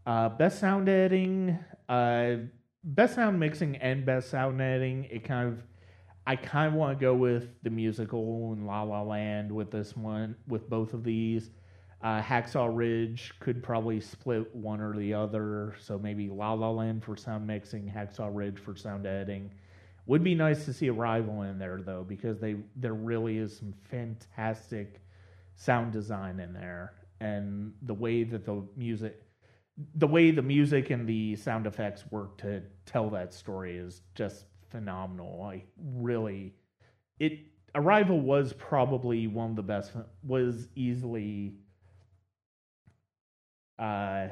Uh, 0.06 0.28
best 0.28 0.60
sound 0.60 0.88
editing, 0.88 1.58
uh, 1.88 2.36
best 2.84 3.16
sound 3.16 3.40
mixing, 3.40 3.74
and 3.78 4.06
best 4.06 4.30
sound 4.30 4.60
editing. 4.62 5.08
It 5.10 5.24
kind 5.24 5.48
of, 5.48 5.64
I 6.28 6.36
kind 6.36 6.68
of 6.68 6.74
want 6.74 6.96
to 6.96 7.02
go 7.04 7.12
with 7.12 7.48
the 7.64 7.70
musical 7.70 8.52
and 8.52 8.68
La 8.68 8.84
La 8.84 9.02
Land 9.02 9.50
with 9.50 9.72
this 9.72 9.96
one, 9.96 10.36
with 10.46 10.70
both 10.70 10.94
of 10.94 11.02
these. 11.02 11.50
Uh, 12.02 12.20
Hacksaw 12.20 12.70
Ridge 12.72 13.32
could 13.40 13.62
probably 13.62 14.00
split 14.00 14.54
one 14.54 14.80
or 14.80 14.94
the 14.96 15.14
other, 15.14 15.74
so 15.80 15.98
maybe 15.98 16.28
La 16.28 16.52
La 16.52 16.70
Land 16.70 17.02
for 17.02 17.16
sound 17.16 17.46
mixing, 17.46 17.90
Hacksaw 17.90 18.30
Ridge 18.32 18.58
for 18.58 18.76
sound 18.76 19.06
editing. 19.06 19.50
Would 20.06 20.22
be 20.22 20.34
nice 20.34 20.66
to 20.66 20.72
see 20.72 20.90
Arrival 20.90 21.42
in 21.42 21.58
there 21.58 21.80
though, 21.84 22.04
because 22.06 22.38
they 22.38 22.56
there 22.76 22.94
really 22.94 23.38
is 23.38 23.56
some 23.56 23.74
fantastic 23.90 25.00
sound 25.56 25.92
design 25.92 26.38
in 26.38 26.52
there, 26.52 26.92
and 27.20 27.72
the 27.82 27.94
way 27.94 28.22
that 28.24 28.44
the 28.44 28.62
music, 28.76 29.20
the 29.94 30.06
way 30.06 30.30
the 30.30 30.42
music 30.42 30.90
and 30.90 31.08
the 31.08 31.34
sound 31.34 31.66
effects 31.66 32.04
work 32.10 32.38
to 32.38 32.62
tell 32.84 33.10
that 33.10 33.32
story 33.34 33.78
is 33.78 34.02
just 34.14 34.44
phenomenal. 34.68 35.42
I 35.42 35.64
really, 35.82 36.54
it 37.18 37.40
Arrival 37.74 38.20
was 38.20 38.52
probably 38.52 39.26
one 39.26 39.50
of 39.50 39.56
the 39.56 39.62
best. 39.62 39.92
Was 40.22 40.68
easily. 40.76 41.54
Uh, 43.78 44.28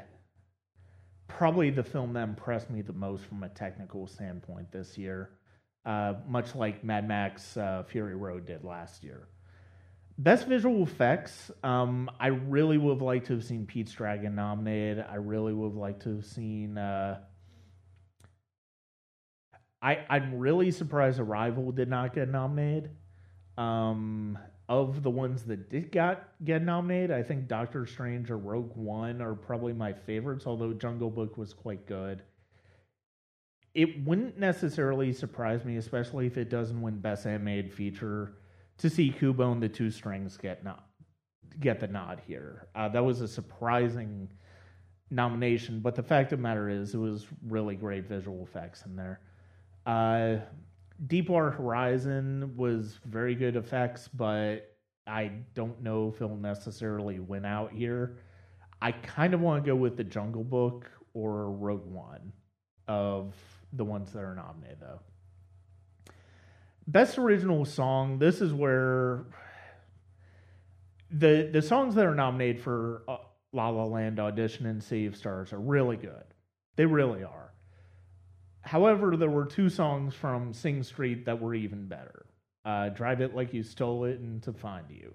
probably 1.28 1.70
the 1.70 1.82
film 1.82 2.12
that 2.12 2.22
impressed 2.22 2.70
me 2.70 2.82
the 2.82 2.92
most 2.92 3.24
from 3.24 3.42
a 3.42 3.48
technical 3.48 4.06
standpoint 4.06 4.70
this 4.72 4.96
year 4.96 5.30
uh, 5.86 6.14
much 6.26 6.54
like 6.54 6.82
Mad 6.84 7.06
Max 7.06 7.56
uh, 7.56 7.82
Fury 7.88 8.16
Road 8.16 8.46
did 8.46 8.64
last 8.64 9.02
year. 9.02 9.28
Best 10.16 10.46
visual 10.46 10.82
effects, 10.82 11.50
um, 11.62 12.08
I 12.20 12.28
really 12.28 12.78
would 12.78 12.94
have 12.94 13.02
liked 13.02 13.26
to 13.26 13.34
have 13.34 13.44
seen 13.44 13.66
Pete's 13.66 13.92
Dragon 13.92 14.34
nominated. 14.34 15.04
I 15.08 15.16
really 15.16 15.52
would 15.52 15.70
have 15.70 15.76
liked 15.76 16.02
to 16.02 16.16
have 16.16 16.24
seen. 16.24 16.78
Uh, 16.78 17.18
I 19.82 20.04
I'm 20.08 20.38
really 20.38 20.70
surprised 20.70 21.18
Arrival 21.18 21.72
did 21.72 21.88
not 21.88 22.14
get 22.14 22.28
nominated. 22.28 22.90
Um, 23.58 24.38
of 24.68 25.02
the 25.02 25.10
ones 25.10 25.44
that 25.44 25.70
did 25.70 25.92
got 25.92 26.28
get 26.44 26.62
nominated, 26.62 27.10
I 27.10 27.22
think 27.22 27.48
Doctor 27.48 27.86
Strange 27.86 28.30
or 28.30 28.38
Rogue 28.38 28.76
One 28.76 29.20
are 29.20 29.34
probably 29.34 29.72
my 29.72 29.92
favorites. 29.92 30.46
Although 30.46 30.72
Jungle 30.72 31.10
Book 31.10 31.36
was 31.36 31.52
quite 31.52 31.86
good 31.86 32.22
it 33.74 34.04
wouldn't 34.04 34.38
necessarily 34.38 35.12
surprise 35.12 35.64
me, 35.64 35.76
especially 35.76 36.26
if 36.26 36.38
it 36.38 36.48
doesn't 36.48 36.80
win 36.80 37.00
Best 37.00 37.26
Animated 37.26 37.72
Feature, 37.72 38.34
to 38.78 38.88
see 38.88 39.10
Kubo 39.10 39.52
and 39.52 39.62
the 39.62 39.68
Two 39.68 39.90
Strings 39.90 40.36
get 40.36 40.64
not 40.64 40.86
get 41.60 41.80
the 41.80 41.86
nod 41.86 42.20
here. 42.26 42.68
Uh, 42.74 42.88
that 42.88 43.04
was 43.04 43.20
a 43.20 43.28
surprising 43.28 44.28
nomination, 45.10 45.80
but 45.80 45.94
the 45.94 46.02
fact 46.02 46.32
of 46.32 46.38
the 46.38 46.42
matter 46.42 46.68
is, 46.68 46.94
it 46.94 46.98
was 46.98 47.26
really 47.46 47.76
great 47.76 48.08
visual 48.08 48.42
effects 48.42 48.84
in 48.86 48.96
there. 48.96 49.20
Uh, 49.86 50.36
Deepwater 51.06 51.50
Horizon 51.50 52.52
was 52.56 52.98
very 53.04 53.34
good 53.34 53.56
effects, 53.56 54.08
but 54.08 54.76
I 55.06 55.32
don't 55.54 55.82
know 55.82 56.08
if 56.08 56.16
it'll 56.16 56.36
necessarily 56.36 57.18
win 57.18 57.44
out 57.44 57.72
here. 57.72 58.18
I 58.80 58.92
kind 58.92 59.34
of 59.34 59.40
want 59.40 59.64
to 59.64 59.70
go 59.70 59.76
with 59.76 59.96
the 59.96 60.04
Jungle 60.04 60.44
Book 60.44 60.90
or 61.12 61.50
Rogue 61.50 61.86
One 61.86 62.32
of 62.86 63.34
the 63.72 63.84
ones 63.84 64.12
that 64.12 64.22
are 64.22 64.34
nominated, 64.34 64.78
though. 64.80 65.00
Best 66.86 67.18
original 67.18 67.64
song. 67.64 68.18
This 68.18 68.40
is 68.40 68.52
where 68.52 69.24
the 71.10 71.48
the 71.52 71.62
songs 71.62 71.94
that 71.94 72.04
are 72.04 72.14
nominated 72.14 72.60
for 72.62 73.04
uh, 73.08 73.16
La 73.52 73.68
La 73.70 73.84
Land, 73.84 74.20
Audition, 74.20 74.66
and 74.66 74.82
Sea 74.82 75.06
of 75.06 75.16
Stars 75.16 75.52
are 75.52 75.60
really 75.60 75.96
good. 75.96 76.24
They 76.76 76.86
really 76.86 77.22
are. 77.22 77.43
However, 78.64 79.16
there 79.16 79.30
were 79.30 79.46
two 79.46 79.68
songs 79.68 80.14
from 80.14 80.52
Sing 80.52 80.82
Street 80.82 81.24
that 81.26 81.40
were 81.40 81.54
even 81.54 81.86
better. 81.86 82.26
Uh, 82.64 82.88
Drive 82.88 83.20
It 83.20 83.34
Like 83.34 83.52
You 83.52 83.62
Stole 83.62 84.04
It 84.04 84.20
and 84.20 84.42
To 84.42 84.52
Find 84.52 84.86
You. 84.88 85.14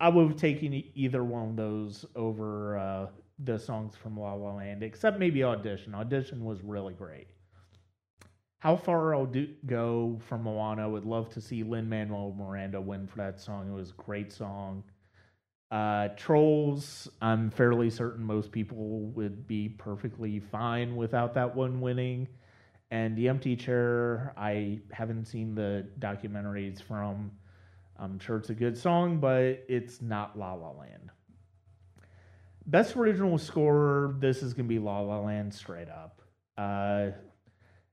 I 0.00 0.08
would 0.08 0.28
have 0.28 0.36
taken 0.36 0.82
either 0.94 1.24
one 1.24 1.50
of 1.50 1.56
those 1.56 2.04
over 2.14 2.78
uh, 2.78 3.06
the 3.44 3.58
songs 3.58 3.94
from 3.96 4.18
La 4.18 4.34
La 4.34 4.54
Land, 4.54 4.82
except 4.82 5.18
maybe 5.18 5.42
Audition. 5.44 5.94
Audition 5.94 6.44
was 6.44 6.62
really 6.62 6.94
great. 6.94 7.28
How 8.58 8.76
far 8.76 9.14
I'll 9.14 9.26
do, 9.26 9.48
go 9.66 10.18
from 10.26 10.42
Moana, 10.42 10.88
would 10.88 11.04
love 11.04 11.28
to 11.30 11.40
see 11.40 11.62
Lin 11.62 11.88
Manuel 11.88 12.34
Miranda 12.36 12.80
win 12.80 13.06
for 13.06 13.18
that 13.18 13.38
song. 13.40 13.68
It 13.68 13.74
was 13.74 13.90
a 13.90 14.02
great 14.02 14.32
song. 14.32 14.82
Uh, 15.70 16.08
Trolls, 16.16 17.08
I'm 17.20 17.50
fairly 17.50 17.90
certain 17.90 18.24
most 18.24 18.52
people 18.52 19.00
would 19.14 19.46
be 19.46 19.68
perfectly 19.68 20.38
fine 20.38 20.94
without 20.94 21.34
that 21.34 21.56
one 21.56 21.80
winning. 21.80 22.28
And 22.90 23.16
The 23.16 23.28
Empty 23.28 23.56
Chair, 23.56 24.32
I 24.36 24.80
haven't 24.92 25.24
seen 25.24 25.54
the 25.54 25.88
documentaries 25.98 26.80
from. 26.80 27.32
I'm 27.98 28.18
sure 28.18 28.36
it's 28.36 28.50
a 28.50 28.54
good 28.54 28.76
song, 28.78 29.18
but 29.18 29.64
it's 29.68 30.00
not 30.00 30.38
La 30.38 30.52
La 30.52 30.70
Land. 30.70 31.10
Best 32.66 32.96
original 32.96 33.38
score, 33.38 34.14
this 34.20 34.42
is 34.42 34.54
going 34.54 34.66
to 34.66 34.68
be 34.68 34.78
La 34.78 35.00
La 35.00 35.18
Land 35.18 35.52
straight 35.52 35.88
up. 35.88 36.22
Uh, 36.56 37.08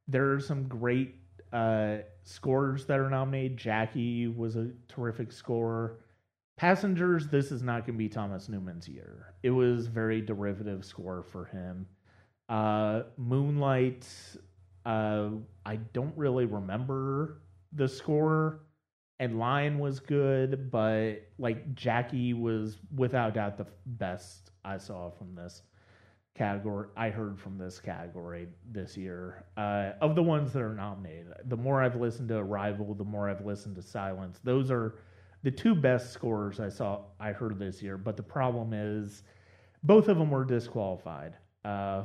there 0.08 0.32
are 0.34 0.40
some 0.40 0.68
great 0.68 1.16
uh, 1.52 1.98
scores 2.24 2.86
that 2.86 3.00
are 3.00 3.10
nominated. 3.10 3.58
Jackie 3.58 4.28
was 4.28 4.56
a 4.56 4.70
terrific 4.88 5.32
score. 5.32 6.00
Passengers, 6.56 7.28
this 7.28 7.52
is 7.52 7.64
not 7.64 7.86
going 7.86 7.96
to 7.96 7.98
be 7.98 8.10
Thomas 8.10 8.48
Newman's 8.48 8.88
year. 8.88 9.34
It 9.42 9.50
was 9.50 9.88
very 9.88 10.22
derivative 10.22 10.86
score 10.86 11.24
for 11.24 11.46
him. 11.46 11.88
Uh, 12.48 13.04
Moonlight, 13.18 14.08
uh, 14.86 15.30
I 15.66 15.76
don't 15.94 16.16
really 16.16 16.46
remember 16.46 17.42
the 17.72 17.88
score. 17.88 18.62
And 19.20 19.40
Lion 19.40 19.80
was 19.80 20.00
good, 20.00 20.70
but 20.70 21.28
like 21.38 21.74
Jackie 21.76 22.34
was 22.34 22.78
without 22.96 23.36
doubt 23.36 23.58
the 23.58 23.68
best 23.86 24.52
I 24.66 24.78
saw 24.78 25.10
from 25.10 25.34
this 25.36 25.62
category. 26.36 26.90
I 26.98 27.10
heard 27.10 27.40
from 27.40 27.58
this 27.58 27.80
category 27.80 28.48
this 28.72 28.98
year. 28.98 29.46
Uh, 29.56 29.92
of 30.02 30.16
the 30.16 30.24
ones 30.24 30.52
that 30.54 30.62
are 30.62 30.74
nominated, 30.74 31.34
the 31.46 31.58
more 31.58 31.82
I've 31.82 31.96
listened 31.96 32.30
to 32.30 32.38
Arrival, 32.38 32.94
the 32.94 33.04
more 33.04 33.30
I've 33.30 33.46
listened 33.46 33.76
to 33.78 33.82
Silence. 33.82 34.40
Those 34.44 34.72
are 34.72 34.96
the 35.44 35.52
two 35.52 35.76
best 35.76 36.12
scores 36.12 36.60
I 36.60 36.70
saw 36.70 37.02
I 37.20 37.32
heard 37.32 37.60
this 37.60 37.82
year. 37.82 37.98
But 37.98 38.18
the 38.18 38.24
problem 38.24 38.74
is, 38.74 39.24
both 39.84 40.08
of 40.08 40.18
them 40.18 40.32
were 40.32 40.46
disqualified. 40.46 41.36
Uh, 41.64 42.04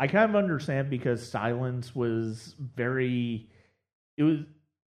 I 0.00 0.06
kind 0.06 0.28
of 0.28 0.36
understand 0.36 0.90
because 0.90 1.26
Silence 1.26 1.94
was 1.94 2.56
very. 2.58 3.48
It 4.16 4.24
was 4.24 4.38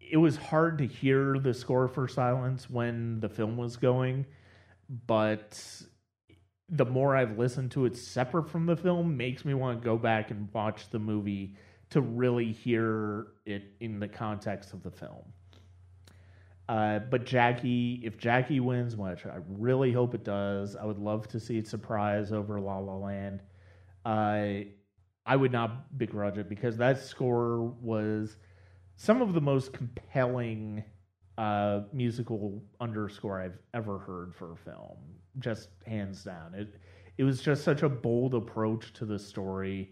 it 0.01 0.17
was 0.17 0.37
hard 0.37 0.79
to 0.79 0.87
hear 0.87 1.39
the 1.39 1.55
score 1.55 1.89
for 1.89 2.09
Silence 2.09 2.69
when 2.69 3.21
the 3.21 3.29
film 3.29 3.57
was 3.57 3.77
going, 3.77 4.27
but 5.07 5.61
the 6.69 6.85
more 6.85 7.17
I've 7.17 7.39
listened 7.39 7.71
to 7.73 7.85
it 7.85 7.97
separate 7.97 8.49
from 8.49 8.67
the 8.67 8.77
film 8.77 9.17
makes 9.17 9.45
me 9.45 9.55
want 9.55 9.81
to 9.81 9.85
go 9.85 9.97
back 9.97 10.31
and 10.31 10.49
watch 10.53 10.91
the 10.91 10.99
movie 10.99 11.57
to 11.91 12.01
really 12.01 12.51
hear 12.51 13.29
it 13.45 13.75
in 13.81 14.01
the 14.01 14.09
context 14.09 14.73
of 14.73 14.83
the 14.83 14.91
film. 14.91 15.33
Uh, 16.73 17.01
but 17.01 17.27
Jackie, 17.27 18.01
if 18.03 18.17
Jackie 18.17 18.59
wins, 18.59 18.97
which 18.97 19.27
I 19.27 19.41
really 19.47 19.93
hope 19.93 20.15
it 20.15 20.25
does, 20.25 20.75
I 20.75 20.87
would 20.87 20.99
love 20.99 21.29
to 21.29 21.39
see 21.39 21.59
it 21.59 21.69
surprise 21.69 22.33
over 22.33 22.59
La 22.59 22.79
La 22.79 22.97
Land. 22.97 23.43
Uh, 24.07 24.65
I 25.27 25.37
would 25.37 25.53
not 25.53 25.99
begrudge 25.99 26.39
it 26.39 26.49
because 26.49 26.79
that 26.79 26.99
score 26.99 27.61
was 27.83 28.39
some 28.97 29.21
of 29.21 29.35
the 29.35 29.41
most 29.43 29.75
compelling 29.75 30.83
uh, 31.37 31.83
musical 31.93 32.63
underscore 32.81 33.39
I've 33.39 33.59
ever 33.75 33.99
heard 33.99 34.35
for 34.35 34.53
a 34.53 34.57
film, 34.57 34.97
just 35.41 35.69
hands 35.87 36.25
down. 36.25 36.55
It 36.55 36.81
it 37.19 37.25
was 37.25 37.43
just 37.43 37.65
such 37.65 37.83
a 37.83 37.89
bold 37.91 38.35
approach 38.35 38.95
to 38.95 39.05
the 39.05 39.19
story, 39.19 39.91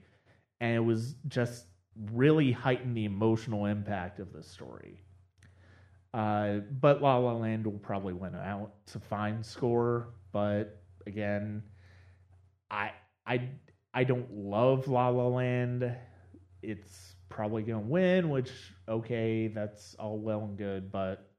and 0.62 0.76
it 0.76 0.84
was 0.84 1.16
just 1.28 1.66
really 2.10 2.52
heightened 2.52 2.96
the 2.96 3.04
emotional 3.04 3.66
impact 3.66 4.18
of 4.18 4.32
the 4.32 4.42
story. 4.42 4.98
Uh, 6.12 6.58
but 6.80 7.02
La 7.02 7.16
La 7.18 7.32
Land 7.32 7.66
will 7.66 7.78
probably 7.78 8.12
win 8.12 8.34
out. 8.34 8.72
to 8.86 8.98
fine 8.98 9.42
score, 9.42 10.08
but 10.32 10.82
again, 11.06 11.62
I 12.70 12.92
I 13.26 13.48
I 13.94 14.04
don't 14.04 14.32
love 14.32 14.88
La 14.88 15.08
La 15.08 15.28
Land. 15.28 15.94
It's 16.62 17.14
probably 17.28 17.62
gonna 17.62 17.80
win, 17.80 18.28
which 18.28 18.50
okay, 18.88 19.48
that's 19.48 19.94
all 19.94 20.18
well 20.18 20.40
and 20.40 20.58
good, 20.58 20.90
but 20.90 21.30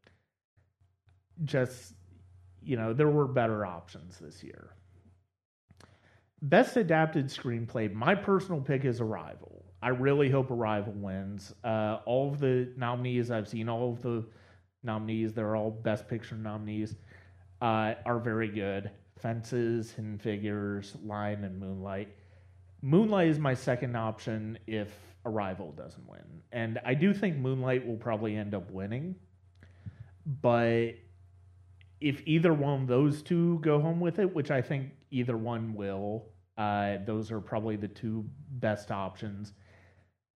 just 1.43 1.93
you 2.63 2.77
know, 2.77 2.93
there 2.93 3.09
were 3.09 3.27
better 3.27 3.65
options 3.65 4.19
this 4.19 4.43
year. 4.43 4.75
Best 6.43 6.77
adapted 6.77 7.27
screenplay, 7.27 7.91
my 7.91 8.15
personal 8.15 8.61
pick 8.61 8.85
is 8.85 9.01
Arrival. 9.01 9.65
I 9.81 9.89
really 9.89 10.29
hope 10.29 10.51
Arrival 10.51 10.93
wins. 10.93 11.53
Uh, 11.63 11.99
all 12.05 12.31
of 12.31 12.39
the 12.39 12.71
nominees 12.77 13.31
I've 13.31 13.47
seen, 13.47 13.67
all 13.67 13.91
of 13.91 14.01
the 14.01 14.25
nominees, 14.83 15.33
they're 15.33 15.55
all 15.55 15.71
Best 15.71 16.07
Picture 16.07 16.35
nominees, 16.35 16.95
uh, 17.61 17.93
are 18.05 18.19
very 18.19 18.47
good. 18.47 18.91
Fences, 19.19 19.91
Hidden 19.91 20.17
Figures, 20.17 20.95
Lion, 21.05 21.43
and 21.43 21.59
Moonlight. 21.59 22.09
Moonlight 22.81 23.27
is 23.27 23.37
my 23.37 23.53
second 23.53 23.95
option 23.95 24.57
if 24.65 24.91
Arrival 25.25 25.71
doesn't 25.73 26.07
win. 26.09 26.41
And 26.51 26.79
I 26.83 26.95
do 26.95 27.13
think 27.13 27.37
Moonlight 27.37 27.85
will 27.85 27.97
probably 27.97 28.35
end 28.35 28.55
up 28.55 28.71
winning. 28.71 29.15
But 30.25 30.93
if 31.99 32.23
either 32.25 32.53
one 32.53 32.81
of 32.81 32.87
those 32.87 33.21
two 33.21 33.59
go 33.59 33.79
home 33.79 33.99
with 33.99 34.17
it, 34.17 34.33
which 34.33 34.49
I 34.49 34.61
think 34.61 34.89
either 35.11 35.37
one 35.37 35.75
will, 35.75 36.25
uh, 36.57 36.97
those 37.05 37.31
are 37.31 37.39
probably 37.39 37.75
the 37.75 37.87
two 37.87 38.25
best 38.49 38.91
options. 38.91 39.53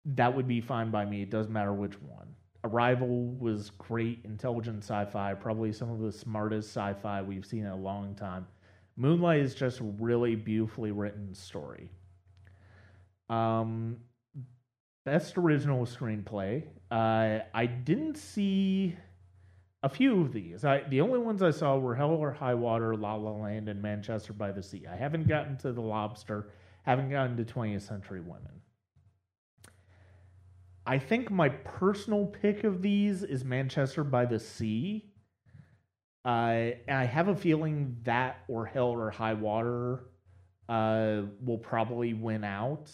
That 0.04 0.34
would 0.34 0.48
be 0.48 0.60
fine 0.60 0.90
by 0.90 1.04
me. 1.04 1.22
It 1.22 1.30
doesn't 1.30 1.52
matter 1.52 1.72
which 1.72 2.00
one. 2.02 2.34
Arrival 2.64 3.26
was 3.38 3.70
great, 3.70 4.20
intelligent 4.24 4.84
sci 4.84 5.04
fi, 5.06 5.34
probably 5.34 5.72
some 5.72 5.90
of 5.90 5.98
the 6.00 6.12
smartest 6.12 6.70
sci 6.70 6.94
fi 6.94 7.20
we've 7.20 7.44
seen 7.44 7.64
in 7.64 7.72
a 7.72 7.76
long 7.76 8.14
time. 8.14 8.46
Moonlight 8.96 9.40
is 9.40 9.54
just 9.54 9.80
a 9.80 9.84
really 9.84 10.36
beautifully 10.36 10.92
written 10.92 11.34
story. 11.34 11.90
Um, 13.28 13.96
best 15.04 15.36
original 15.38 15.86
screenplay. 15.86 16.64
Uh, 16.90 17.40
I 17.52 17.66
didn't 17.66 18.16
see 18.16 18.94
a 19.82 19.88
few 19.88 20.20
of 20.20 20.32
these. 20.32 20.64
I 20.64 20.82
the 20.88 21.00
only 21.00 21.18
ones 21.18 21.42
I 21.42 21.50
saw 21.50 21.76
were 21.78 21.94
Hell 21.94 22.10
or 22.10 22.32
High 22.32 22.54
Water, 22.54 22.94
La 22.94 23.14
La 23.14 23.32
Land, 23.32 23.68
and 23.68 23.82
Manchester 23.82 24.32
by 24.32 24.52
the 24.52 24.62
Sea. 24.62 24.84
I 24.90 24.96
haven't 24.96 25.26
gotten 25.26 25.56
to 25.58 25.72
The 25.72 25.80
Lobster, 25.80 26.50
haven't 26.84 27.10
gotten 27.10 27.36
to 27.36 27.44
20th 27.44 27.82
Century 27.82 28.20
Women. 28.20 28.61
I 30.86 30.98
think 30.98 31.30
my 31.30 31.48
personal 31.48 32.26
pick 32.26 32.64
of 32.64 32.82
these 32.82 33.22
is 33.22 33.44
Manchester 33.44 34.04
by 34.04 34.26
the 34.26 34.38
Sea. 34.38 35.04
Uh, 36.24 36.72
and 36.88 36.96
I 36.98 37.04
have 37.04 37.28
a 37.28 37.36
feeling 37.36 37.96
that 38.04 38.40
or 38.48 38.66
Hell 38.66 38.88
or 38.88 39.10
High 39.10 39.34
Water 39.34 40.04
uh, 40.68 41.22
will 41.44 41.58
probably 41.58 42.14
win 42.14 42.44
out. 42.44 42.90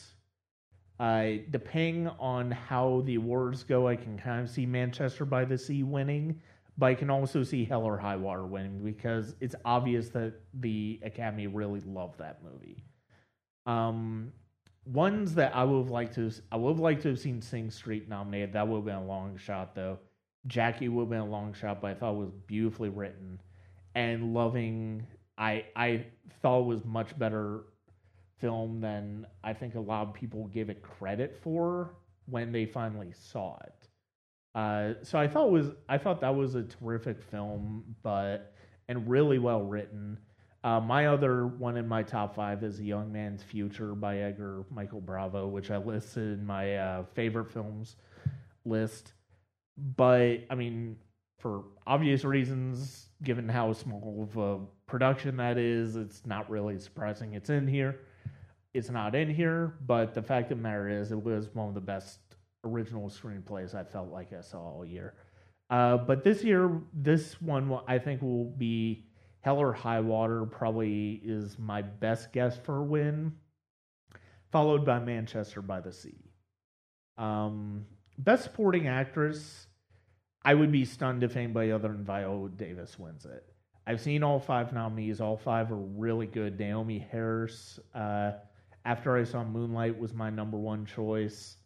Uh, 0.98 1.34
depending 1.50 2.08
on 2.18 2.50
how 2.50 3.02
the 3.06 3.14
awards 3.14 3.62
go, 3.62 3.86
I 3.86 3.96
can 3.96 4.18
kind 4.18 4.42
of 4.42 4.50
see 4.50 4.66
Manchester 4.66 5.24
by 5.24 5.44
the 5.44 5.56
Sea 5.56 5.82
winning 5.82 6.40
but 6.78 6.86
I 6.86 6.94
can 6.94 7.10
also 7.10 7.42
see 7.42 7.64
Hell 7.64 7.82
or 7.82 7.98
High 7.98 8.16
Water 8.16 8.46
winning 8.46 8.84
because 8.84 9.34
it's 9.40 9.56
obvious 9.64 10.10
that 10.10 10.34
the 10.54 11.00
Academy 11.02 11.48
really 11.48 11.80
loved 11.80 12.20
that 12.20 12.38
movie. 12.44 12.84
Um, 13.66 14.32
ones 14.92 15.34
that 15.34 15.54
I 15.54 15.64
would 15.64 15.78
have 15.78 15.90
liked 15.90 16.14
to, 16.14 16.30
I 16.50 16.56
would 16.56 16.70
have 16.70 16.80
liked 16.80 17.02
to 17.02 17.08
have 17.08 17.18
seen 17.18 17.40
Sing 17.42 17.70
Street 17.70 18.08
nominated. 18.08 18.52
That 18.54 18.66
would 18.66 18.76
have 18.76 18.84
been 18.84 18.94
a 18.94 19.04
long 19.04 19.36
shot, 19.36 19.74
though. 19.74 19.98
Jackie 20.46 20.88
would 20.88 21.02
have 21.02 21.10
been 21.10 21.20
a 21.20 21.26
long 21.26 21.52
shot, 21.52 21.80
but 21.80 21.90
I 21.90 21.94
thought 21.94 22.12
it 22.12 22.18
was 22.18 22.30
beautifully 22.46 22.88
written 22.88 23.40
and 23.94 24.32
loving. 24.32 25.06
I 25.36 25.66
I 25.76 26.06
thought 26.40 26.60
was 26.60 26.84
much 26.84 27.18
better 27.18 27.64
film 28.38 28.80
than 28.80 29.26
I 29.42 29.52
think 29.52 29.74
a 29.74 29.80
lot 29.80 30.08
of 30.08 30.14
people 30.14 30.46
give 30.46 30.70
it 30.70 30.82
credit 30.82 31.38
for 31.42 31.94
when 32.26 32.52
they 32.52 32.66
finally 32.66 33.12
saw 33.12 33.58
it. 33.64 33.88
Uh, 34.54 34.94
so 35.02 35.18
I 35.18 35.28
thought 35.28 35.50
was 35.50 35.72
I 35.88 35.98
thought 35.98 36.20
that 36.20 36.34
was 36.34 36.54
a 36.54 36.62
terrific 36.62 37.22
film, 37.22 37.96
but 38.02 38.54
and 38.88 39.08
really 39.08 39.38
well 39.38 39.62
written. 39.62 40.18
Uh, 40.64 40.80
my 40.80 41.06
other 41.06 41.46
one 41.46 41.76
in 41.76 41.86
my 41.86 42.02
top 42.02 42.34
five 42.34 42.64
is 42.64 42.80
A 42.80 42.84
Young 42.84 43.12
Man's 43.12 43.42
Future 43.42 43.94
by 43.94 44.18
Edgar 44.18 44.64
Michael 44.70 45.00
Bravo, 45.00 45.46
which 45.46 45.70
I 45.70 45.76
listed 45.76 46.40
in 46.40 46.44
my 46.44 46.76
uh, 46.76 47.04
favorite 47.14 47.50
films 47.50 47.96
list. 48.64 49.12
But 49.96 50.44
I 50.50 50.56
mean, 50.56 50.96
for 51.38 51.62
obvious 51.86 52.24
reasons, 52.24 53.06
given 53.22 53.48
how 53.48 53.72
small 53.72 54.28
of 54.28 54.36
a 54.36 54.58
production 54.86 55.36
that 55.36 55.58
is, 55.58 55.94
it's 55.94 56.26
not 56.26 56.50
really 56.50 56.80
surprising 56.80 57.34
it's 57.34 57.50
in 57.50 57.68
here. 57.68 58.00
it's 58.74 58.90
not 58.90 59.14
in 59.14 59.32
here, 59.32 59.74
but 59.86 60.14
the 60.14 60.22
fact 60.22 60.50
of 60.52 60.58
the 60.58 60.62
matter 60.62 60.88
is, 60.88 61.10
it 61.12 61.22
was 61.22 61.48
one 61.54 61.68
of 61.68 61.74
the 61.74 61.80
best 61.80 62.18
original 62.64 63.08
screenplays 63.08 63.74
I 63.74 63.84
felt 63.84 64.10
like 64.10 64.32
I 64.32 64.40
saw 64.40 64.58
all 64.58 64.84
year. 64.84 65.14
Uh, 65.70 65.96
but 65.98 66.24
this 66.24 66.42
year, 66.44 66.80
this 66.92 67.40
one 67.40 67.78
I 67.86 67.98
think 67.98 68.22
will 68.22 68.46
be 68.46 69.04
Hell 69.40 69.58
or 69.58 69.72
High 69.72 70.00
Water. 70.00 70.44
Probably 70.44 71.20
is 71.24 71.58
my 71.58 71.82
best 71.82 72.32
guess 72.32 72.56
for 72.58 72.78
a 72.78 72.82
win, 72.82 73.32
followed 74.50 74.84
by 74.84 74.98
Manchester 74.98 75.62
by 75.62 75.80
the 75.80 75.92
Sea. 75.92 76.32
Um, 77.16 77.86
best 78.18 78.44
Supporting 78.44 78.88
Actress. 78.88 79.66
I 80.44 80.54
would 80.54 80.72
be 80.72 80.84
stunned 80.84 81.22
if 81.22 81.36
anybody 81.36 81.72
other 81.72 81.88
than 81.88 82.04
Viola 82.04 82.48
Davis 82.48 82.98
wins 82.98 83.26
it. 83.26 83.44
I've 83.86 84.00
seen 84.00 84.22
all 84.22 84.38
five 84.38 84.72
nominees. 84.72 85.20
All 85.20 85.36
five 85.36 85.72
are 85.72 85.76
really 85.76 86.26
good. 86.26 86.58
Naomie 86.58 87.08
Harris, 87.08 87.78
uh, 87.94 88.32
after 88.84 89.16
I 89.16 89.24
saw 89.24 89.44
Moonlight, 89.44 89.98
was 89.98 90.14
my 90.14 90.30
number 90.30 90.58
one 90.58 90.84
choice. 90.84 91.56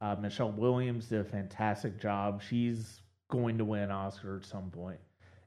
Uh, 0.00 0.14
Michelle 0.20 0.52
Williams 0.52 1.08
did 1.08 1.20
a 1.20 1.24
fantastic 1.24 1.98
job. 1.98 2.42
She's 2.42 3.00
going 3.30 3.58
to 3.58 3.64
win 3.64 3.90
Oscar 3.90 4.36
at 4.36 4.44
some 4.44 4.70
point. 4.70 5.00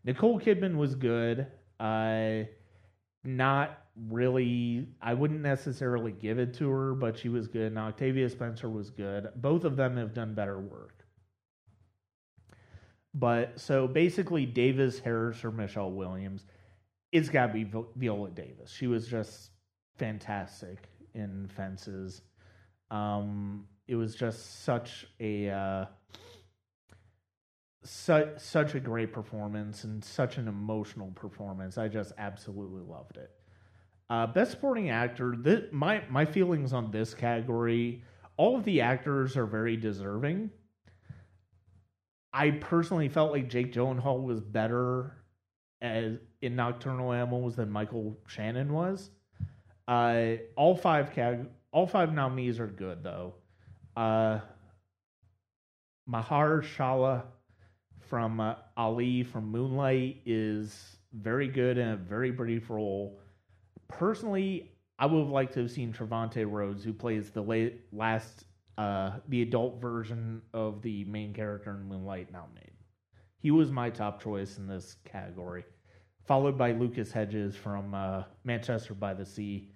Nicole 0.03 0.39
Kidman 0.39 0.76
was 0.76 0.95
good. 0.95 1.47
Uh, 1.80 2.43
not 3.23 3.80
really. 4.09 4.88
I 5.01 5.13
wouldn't 5.13 5.41
necessarily 5.41 6.11
give 6.11 6.39
it 6.39 6.53
to 6.55 6.69
her, 6.69 6.93
but 6.93 7.17
she 7.17 7.30
was 7.30 7.47
good. 7.47 7.67
And 7.67 7.78
Octavia 7.78 8.30
Spencer 8.30 8.69
was 8.69 8.89
good. 8.89 9.30
Both 9.36 9.63
of 9.63 9.75
them 9.75 9.97
have 9.97 10.13
done 10.13 10.34
better 10.34 10.59
work. 10.59 11.05
But 13.13 13.59
so 13.59 13.88
basically, 13.88 14.45
Davis, 14.45 14.99
Harris, 14.99 15.43
or 15.43 15.51
Michelle 15.51 15.91
Williams, 15.91 16.45
it's 17.11 17.30
got 17.30 17.47
to 17.47 17.53
be 17.53 17.69
Viola 17.95 18.30
Davis. 18.30 18.71
She 18.71 18.88
was 18.88 19.07
just 19.07 19.51
fantastic 19.97 20.89
in 21.15 21.47
Fences. 21.47 22.21
Um, 22.91 23.65
it 23.88 23.95
was 23.95 24.15
just 24.15 24.63
such 24.63 25.07
a 25.19 25.49
uh, 25.49 25.86
such 27.88 28.39
such 28.39 28.75
a 28.75 28.79
great 28.79 29.13
performance 29.13 29.83
and 29.83 30.03
such 30.03 30.38
an 30.38 30.47
emotional 30.47 31.11
performance. 31.11 31.77
I 31.77 31.88
just 31.88 32.11
absolutely 32.17 32.81
loved 32.81 33.17
it. 33.17 33.31
Uh, 34.09 34.27
best 34.27 34.51
supporting 34.51 34.89
actor. 34.89 35.35
This, 35.38 35.63
my 35.71 36.03
my 36.09 36.25
feelings 36.25 36.73
on 36.73 36.91
this 36.91 37.13
category. 37.13 38.03
All 38.35 38.55
of 38.55 38.63
the 38.65 38.81
actors 38.81 39.35
are 39.35 39.45
very 39.45 39.77
deserving. 39.77 40.51
I 42.33 42.51
personally 42.51 43.09
felt 43.09 43.31
like 43.31 43.49
Jake 43.49 43.73
Gyllenhaal 43.73 44.21
was 44.21 44.41
better 44.41 45.15
as 45.81 46.17
in 46.41 46.55
Nocturnal 46.55 47.13
Animals 47.13 47.55
than 47.55 47.71
Michael 47.71 48.17
Shannon 48.27 48.73
was. 48.73 49.09
Uh, 49.88 50.33
all 50.55 50.75
five 50.75 51.11
cag- 51.13 51.47
all 51.71 51.88
five 51.88 52.13
nominees 52.13 52.59
are 52.59 52.67
good 52.67 53.03
though. 53.03 53.35
Uh, 53.95 54.39
Mahershala 56.09 57.23
from 58.10 58.39
uh, 58.39 58.55
Ali 58.76 59.24
from 59.24 59.51
Moonlight 59.51 60.22
is 60.26 60.97
very 61.14 61.47
good 61.47 61.78
and 61.78 61.91
a 61.93 61.97
very 61.97 62.32
brief 62.32 62.70
role. 62.70 63.20
Personally, 63.88 64.72
I 64.99 65.05
would 65.05 65.20
have 65.20 65.30
liked 65.30 65.53
to 65.53 65.62
have 65.62 65.72
seen 65.72 65.93
Trevante 65.93 66.49
Rhodes, 66.49 66.84
who 66.84 66.93
plays 66.93 67.30
the 67.30 67.41
late, 67.41 67.82
last 67.91 68.45
uh, 68.78 69.12
the 69.28 69.41
adult 69.41 69.82
version 69.82 70.41
of 70.53 70.82
the 70.82 71.03
main 71.05 71.34
character 71.34 71.72
in 71.72 71.88
Moonlight 71.88 72.32
nominated. 72.32 72.74
He 73.39 73.51
was 73.51 73.72
my 73.72 73.89
top 73.89 74.22
choice 74.22 74.58
in 74.58 74.68
this 74.68 74.97
category, 75.05 75.64
followed 76.26 76.58
by 76.58 76.72
Lucas 76.72 77.12
Hedges 77.12 77.55
from 77.55 77.93
uh, 77.93 78.24
Manchester 78.43 78.93
by 78.93 79.14
the 79.14 79.26
Sea, 79.26 79.72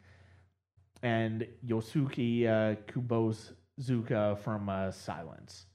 and 1.04 1.48
Yosuke 1.66 2.48
uh, 2.48 2.76
Kubozuka 2.92 4.38
from 4.40 4.70
uh, 4.70 4.92
Silence. 4.92 5.66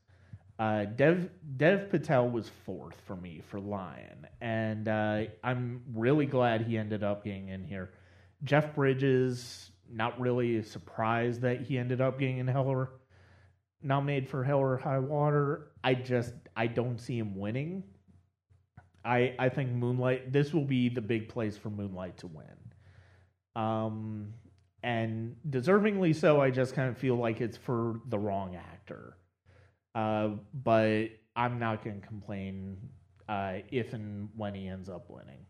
Uh, 0.58 0.84
Dev 0.84 1.28
Dev 1.56 1.90
Patel 1.90 2.28
was 2.30 2.50
fourth 2.64 2.96
for 3.06 3.16
me 3.16 3.42
for 3.48 3.60
Lion, 3.60 4.26
and 4.40 4.88
uh, 4.88 5.24
I'm 5.44 5.82
really 5.94 6.26
glad 6.26 6.62
he 6.62 6.78
ended 6.78 7.02
up 7.02 7.24
getting 7.24 7.48
in 7.48 7.62
here. 7.62 7.90
Jeff 8.42 8.74
Bridges, 8.74 9.70
not 9.90 10.18
really 10.18 10.62
surprised 10.62 11.42
that 11.42 11.60
he 11.60 11.76
ended 11.76 12.00
up 12.00 12.18
getting 12.18 12.38
in 12.38 12.46
Heller 12.46 12.90
nominated 13.82 14.28
for 14.28 14.42
Hell 14.44 14.58
or 14.58 14.76
High 14.76 14.98
Water. 14.98 15.72
I 15.84 15.94
just 15.94 16.34
I 16.56 16.66
don't 16.66 16.98
see 16.98 17.18
him 17.18 17.36
winning. 17.36 17.84
I 19.04 19.34
I 19.38 19.48
think 19.48 19.70
Moonlight 19.70 20.32
this 20.32 20.52
will 20.52 20.64
be 20.64 20.88
the 20.88 21.00
big 21.00 21.28
place 21.28 21.56
for 21.56 21.70
Moonlight 21.70 22.18
to 22.18 22.26
win. 22.26 22.46
Um 23.54 24.34
and 24.82 25.36
deservingly 25.48 26.14
so, 26.14 26.40
I 26.40 26.50
just 26.50 26.74
kind 26.74 26.88
of 26.88 26.96
feel 26.96 27.16
like 27.16 27.40
it's 27.40 27.56
for 27.56 28.00
the 28.08 28.18
wrong 28.18 28.54
actor. 28.54 29.16
Uh, 29.96 30.28
but 30.62 31.06
I'm 31.34 31.58
not 31.58 31.82
going 31.82 32.02
to 32.02 32.06
complain 32.06 32.76
uh, 33.30 33.54
if 33.72 33.94
and 33.94 34.28
when 34.36 34.54
he 34.54 34.68
ends 34.68 34.90
up 34.90 35.06
winning. 35.08 35.46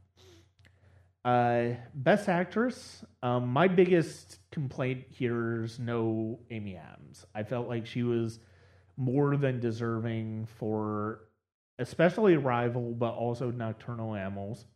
Uh, 1.25 1.75
best 1.95 2.29
actress. 2.29 3.05
Um, 3.25 3.49
my 3.49 3.67
biggest 3.67 4.39
complaint 4.53 5.05
here 5.11 5.65
is 5.65 5.81
no 5.81 6.39
Amy 6.53 6.77
Adams. 6.77 7.27
I 7.35 7.43
felt 7.43 7.67
like 7.67 7.87
she 7.87 8.05
was 8.05 8.39
more 8.97 9.37
than 9.37 9.59
deserving 9.59 10.47
for, 10.47 11.23
especially 11.81 12.35
Arrival, 12.35 12.93
but 12.93 13.15
also 13.15 13.51
Nocturnal 13.51 14.15
Animals. 14.15 14.67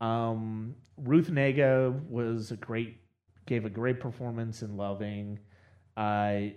Um, 0.00 0.76
Ruth 0.96 1.28
Negga 1.28 2.00
was 2.08 2.52
a 2.52 2.56
great, 2.56 3.00
gave 3.46 3.64
a 3.64 3.70
great 3.70 3.98
performance 3.98 4.62
in 4.62 4.76
Loving. 4.76 5.40
Uh, 5.96 6.50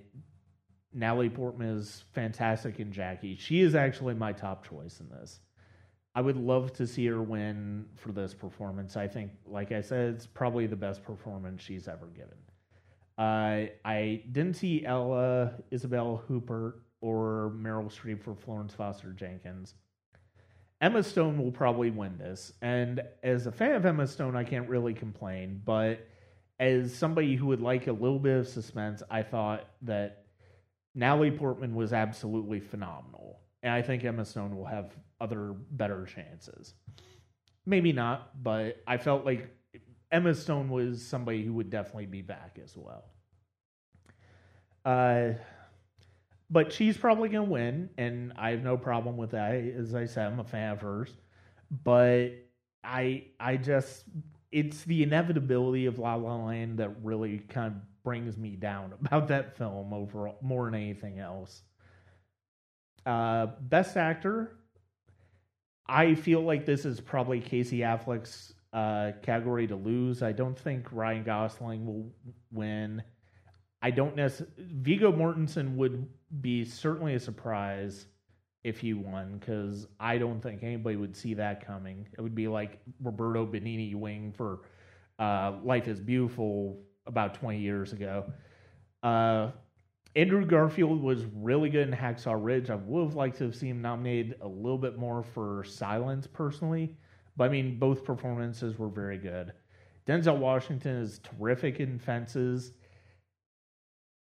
Natalie 0.94 1.30
Portman 1.30 1.78
is 1.78 2.04
fantastic 2.14 2.80
in 2.80 2.92
Jackie. 2.92 3.36
She 3.36 3.62
is 3.62 3.76
actually 3.76 4.16
my 4.16 4.34
top 4.34 4.68
choice 4.68 5.00
in 5.00 5.10
this. 5.10 5.40
I 6.16 6.22
would 6.22 6.38
love 6.38 6.74
to 6.74 6.88
see 6.88 7.06
her 7.06 7.22
win 7.22 7.86
for 7.96 8.12
this 8.12 8.34
performance. 8.34 8.98
I 8.98 9.08
think, 9.08 9.32
like 9.46 9.72
I 9.72 9.82
said, 9.82 10.16
it's 10.16 10.26
probably 10.26 10.66
the 10.66 10.76
best 10.76 11.04
performance 11.04 11.62
she's 11.62 11.88
ever 11.88 12.08
given. 12.08 12.38
Uh, 13.18 13.68
I 13.86 14.24
didn't 14.32 14.56
see 14.56 14.86
Elle 14.86 15.54
Isabelle 15.72 16.24
Huppert, 16.28 16.74
or 17.02 17.54
Meryl 17.56 17.92
Streep 17.92 18.24
for 18.24 18.36
Florence 18.36 18.74
Foster 18.74 19.12
Jenkins. 19.12 19.76
Emma 20.82 21.04
Stone 21.04 21.38
will 21.38 21.52
probably 21.52 21.92
win 21.92 22.18
this, 22.18 22.54
and 22.62 23.02
as 23.22 23.46
a 23.46 23.52
fan 23.52 23.76
of 23.76 23.86
Emma 23.86 24.08
Stone, 24.08 24.36
I 24.36 24.46
can't 24.46 24.70
really 24.70 24.94
complain. 24.94 25.62
But 25.64 26.08
as 26.60 26.96
somebody 26.96 27.36
who 27.36 27.48
would 27.48 27.62
like 27.62 27.88
a 27.88 27.92
little 27.92 28.20
bit 28.20 28.38
of 28.38 28.48
suspense, 28.48 29.04
I 29.12 29.24
thought 29.24 29.68
that 29.82 30.26
Natalie 31.00 31.32
Portman 31.32 31.76
was 31.76 31.94
absolutely 31.94 32.60
phenomenal, 32.60 33.40
and 33.64 33.72
I 33.72 33.82
think 33.82 34.04
Emma 34.04 34.26
Stone 34.26 34.56
will 34.56 34.66
have 34.66 34.92
other 35.22 35.56
better 35.72 36.06
chances. 36.06 36.74
Maybe 37.66 37.94
not, 37.94 38.44
but 38.44 38.84
I 38.86 38.98
felt 38.98 39.26
like 39.26 39.50
Emma 40.12 40.36
Stone 40.36 40.70
was 40.70 41.06
somebody 41.06 41.44
who 41.46 41.54
would 41.54 41.70
definitely 41.70 42.08
be 42.08 42.22
back 42.22 42.60
as 42.62 42.76
well. 42.76 43.06
Uh, 44.84 45.36
but 46.50 46.74
she's 46.74 46.98
probably 46.98 47.30
going 47.30 47.46
to 47.46 47.52
win, 47.52 47.90
and 47.98 48.34
I 48.36 48.50
have 48.52 48.64
no 48.64 48.76
problem 48.76 49.16
with 49.16 49.32
that. 49.32 49.54
As 49.54 49.96
I 49.96 50.06
said, 50.06 50.28
I'm 50.28 50.40
a 50.40 50.44
fan 50.44 50.74
of 50.74 50.82
hers, 50.82 51.16
but 51.72 52.32
I 52.84 53.24
I 53.40 53.56
just 53.56 54.04
it's 54.52 54.84
the 54.84 55.04
inevitability 55.04 55.86
of 55.86 55.98
La 55.98 56.16
La 56.16 56.36
Land 56.44 56.80
that 56.80 56.90
really 57.04 57.40
kind 57.40 57.68
of 57.68 57.82
brings 58.04 58.38
me 58.38 58.56
down 58.56 58.94
about 59.02 59.28
that 59.30 59.58
film 59.58 59.94
overall 59.94 60.38
more 60.42 60.66
than 60.66 60.76
anything 60.76 61.20
else. 61.20 61.64
Uh, 63.06 63.48
best 63.62 63.98
actor, 63.98 64.58
I 65.88 66.16
feel 66.16 66.42
like 66.42 66.66
this 66.66 66.86
is 66.86 67.00
probably 67.00 67.40
Casey 67.40 67.80
Affleck's 67.80 68.54
uh, 68.74 69.14
category 69.24 69.68
to 69.68 69.76
lose. 69.76 70.22
I 70.22 70.32
don't 70.32 70.58
think 70.58 70.88
Ryan 70.92 71.24
Gosling 71.24 71.86
will 71.86 72.12
win. 72.52 73.02
I 73.82 73.92
don't 73.92 74.16
necessarily. 74.16 74.54
Viggo 74.58 75.12
Mortensen 75.12 75.76
would 75.76 76.08
be 76.42 76.66
certainly 76.66 77.16
a 77.16 77.20
surprise 77.20 78.06
if 78.64 78.80
he 78.80 78.94
won 78.94 79.38
because 79.38 79.88
I 80.00 80.18
don't 80.18 80.42
think 80.42 80.64
anybody 80.64 80.98
would 80.98 81.16
see 81.16 81.34
that 81.36 81.66
coming. 81.66 82.08
It 82.18 82.22
would 82.22 82.36
be 82.36 82.48
like 82.48 82.80
Roberto 83.02 83.46
Benigni 83.46 83.96
winning 83.96 84.34
for 84.34 84.62
uh, 85.18 85.54
Life 85.64 85.88
is 85.88 86.00
Beautiful 86.00 86.82
about 87.10 87.34
20 87.34 87.60
years 87.60 87.92
ago. 87.92 88.32
Uh, 89.04 89.52
Andrew 90.16 90.46
Garfield 90.46 91.02
was 91.02 91.26
really 91.36 91.70
good 91.70 91.88
in 91.88 91.94
Hacksaw 91.94 92.38
Ridge. 92.42 92.70
I 92.70 92.76
would 92.76 93.04
have 93.04 93.16
liked 93.16 93.38
to 93.40 93.44
have 93.46 93.56
seen 93.56 93.72
him 93.72 93.82
nominated 93.82 94.38
a 94.42 94.48
little 94.48 94.78
bit 94.78 94.98
more 94.98 95.24
for 95.24 95.64
Silence, 95.66 96.28
personally. 96.28 96.96
But 97.36 97.46
I 97.46 97.50
mean, 97.50 97.78
both 97.78 98.04
performances 98.04 98.78
were 98.80 98.90
very 98.90 99.18
good. 99.18 99.54
Denzel 100.08 100.38
Washington 100.38 100.98
is 100.98 101.20
terrific 101.20 101.80
in 101.80 102.00
Fences. 102.00 102.72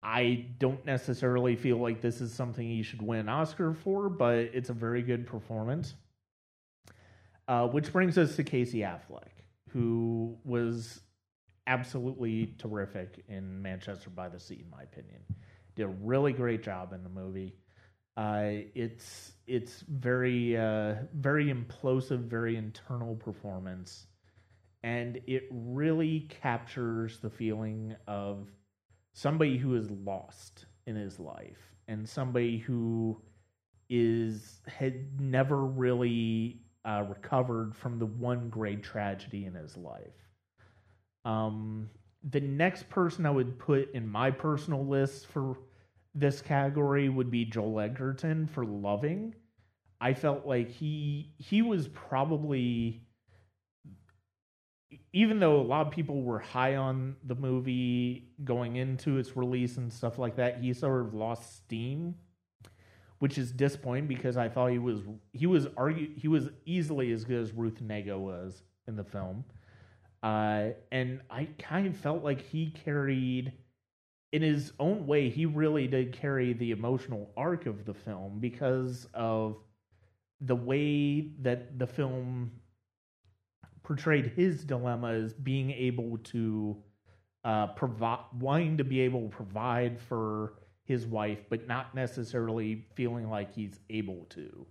I 0.03 0.47
don't 0.59 0.85
necessarily 0.85 1.57
feel 1.57 1.79
like 1.79 2.01
this 2.01 2.21
is 2.21 2.35
something 2.35 2.67
he 2.67 2.83
should 2.83 3.01
win 3.01 3.21
an 3.21 3.29
Oscar 3.29 3.73
for, 3.73 4.09
but 4.09 4.37
it's 4.37 4.69
a 4.69 4.75
very 4.75 5.01
good 5.01 5.27
performance. 5.27 5.95
Uh, 7.49 7.69
which 7.69 7.93
brings 7.93 8.19
us 8.19 8.37
to 8.37 8.45
Casey 8.45 8.81
Affleck, 8.81 9.31
who 9.71 10.37
was 10.45 11.01
absolutely 11.73 12.55
terrific 12.59 13.25
in 13.29 13.63
Manchester 13.63 14.11
by 14.11 14.29
the 14.29 14.39
Sea, 14.39 14.63
in 14.65 14.71
my 14.71 14.83
opinion. 14.83 15.21
Did 15.75 15.85
a 15.85 15.95
really 16.03 16.33
great 16.33 16.63
job 16.63 16.93
in 16.93 17.03
the 17.03 17.09
movie. 17.09 17.57
Uh, 18.17 18.69
it's 18.75 19.33
it's 19.47 19.83
very 19.89 20.57
uh, 20.57 20.97
very 21.15 21.47
implosive, 21.47 22.25
very 22.29 22.57
internal 22.57 23.17
performance, 23.17 24.07
and 24.83 25.19
it 25.27 25.45
really 25.51 26.29
captures 26.43 27.21
the 27.21 27.31
feeling 27.31 27.97
of 28.07 28.51
somebody 29.15 29.57
who 29.57 29.75
is 29.77 29.91
lost 29.91 30.67
in 30.87 30.95
his 30.95 31.19
life 31.19 31.73
and 31.89 32.07
somebody 32.07 32.59
who 32.59 33.19
is 33.89 34.61
had 34.67 35.19
never 35.19 35.65
really 35.65 36.61
uh, 36.85 37.05
recovered 37.09 37.75
from 37.75 37.99
the 37.99 38.07
one 38.07 38.51
great 38.51 38.83
tragedy 38.83 39.47
in 39.47 39.55
his 39.55 39.75
life. 39.77 40.32
Um, 41.25 41.91
the 42.31 42.41
next 42.41 42.89
person 42.89 43.27
I 43.27 43.31
would 43.31 43.59
put 43.59 43.93
in 43.95 44.09
my 44.09 44.31
personal 44.31 44.87
list 44.87 45.27
for 45.27 45.59
this 46.15 46.41
category 46.41 47.09
would 47.09 47.31
be 47.31 47.45
Joel 47.45 47.81
Edgerton 47.81 48.47
for 48.47 48.65
Loving. 48.65 49.35
I 50.01 50.15
felt 50.15 50.47
like 50.47 50.71
he 50.71 51.33
he 51.39 51.63
was 51.63 51.89
probably 51.89 53.07
even 55.13 55.39
though 55.41 55.61
a 55.61 55.63
lot 55.63 55.87
of 55.87 55.93
people 55.93 56.23
were 56.23 56.39
high 56.39 56.77
on 56.77 57.17
the 57.25 57.35
movie 57.35 58.31
going 58.45 58.77
into 58.77 59.19
its 59.19 59.37
release 59.37 59.77
and 59.77 59.93
stuff 59.93 60.19
like 60.19 60.37
that, 60.37 60.61
he 60.61 60.73
sort 60.73 61.07
of 61.07 61.15
lost 61.15 61.57
steam, 61.57 62.15
which 63.19 63.39
is 63.39 63.53
disappointing 63.53 64.07
because 64.07 64.37
I 64.37 64.49
thought 64.49 64.71
he 64.71 64.79
was 64.79 65.01
he 65.33 65.47
was 65.47 65.67
argue 65.77 66.09
he 66.17 66.29
was 66.29 66.49
easily 66.67 67.13
as 67.13 67.25
good 67.25 67.41
as 67.41 67.53
Ruth 67.53 67.83
Negga 67.83 68.19
was 68.19 68.63
in 68.87 68.97
the 68.97 69.05
film, 69.05 69.45
uh, 70.23 70.71
and 70.91 71.21
I 71.31 71.49
kind 71.59 71.87
of 71.87 71.97
felt 71.97 72.23
like 72.23 72.41
he 72.41 72.71
carried 72.71 73.53
in 74.33 74.41
his 74.41 74.73
own 74.81 75.07
way, 75.07 75.29
he 75.29 75.45
really 75.45 75.87
did 75.87 76.13
carry 76.13 76.55
the 76.55 76.71
emotional 76.71 77.31
arc 77.37 77.67
of 77.67 77.85
the 77.85 77.93
film 77.93 78.39
because 78.41 79.07
of 79.13 79.59
the 80.41 80.57
way 80.57 81.33
that 81.43 81.79
the 81.79 81.87
film 81.87 82.51
portrayed 83.83 84.33
his 84.35 84.65
dilemma 84.65 85.13
as 85.13 85.35
being 85.35 85.71
able 85.71 86.17
to 86.19 86.77
uh, 87.45 87.67
provide, 87.69 88.25
wanting 88.39 88.79
to 88.79 88.85
be 88.85 89.01
able 89.01 89.23
to 89.23 89.29
provide 89.29 90.01
for 90.01 90.55
his 90.85 91.07
wife, 91.07 91.41
but 91.51 91.67
not 91.67 91.95
necessarily 91.95 92.87
feeling 92.95 93.29
like 93.29 93.55
he's 93.55 93.81
able 93.91 94.25
to. 94.31 94.67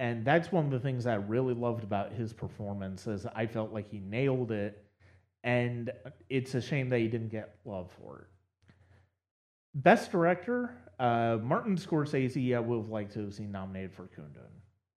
And 0.00 0.24
that's 0.24 0.52
one 0.52 0.64
of 0.64 0.70
the 0.70 0.78
things 0.78 1.06
I 1.06 1.14
really 1.14 1.54
loved 1.54 1.82
about 1.82 2.12
his 2.12 2.32
performance 2.32 3.06
is 3.06 3.26
I 3.34 3.46
felt 3.46 3.72
like 3.72 3.90
he 3.90 3.98
nailed 3.98 4.52
it, 4.52 4.84
and 5.42 5.90
it's 6.28 6.54
a 6.54 6.60
shame 6.60 6.88
that 6.90 7.00
he 7.00 7.08
didn't 7.08 7.30
get 7.30 7.56
love 7.64 7.90
for 8.00 8.20
it. 8.20 8.26
Best 9.74 10.12
Director, 10.12 10.76
uh, 11.00 11.38
Martin 11.42 11.76
Scorsese, 11.76 12.56
I 12.56 12.60
would 12.60 12.76
have 12.78 12.90
liked 12.90 13.12
to 13.14 13.20
have 13.20 13.34
seen 13.34 13.50
nominated 13.50 13.92
for 13.92 14.08
Kundun. 14.08 14.52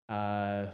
Uh, 0.07 0.71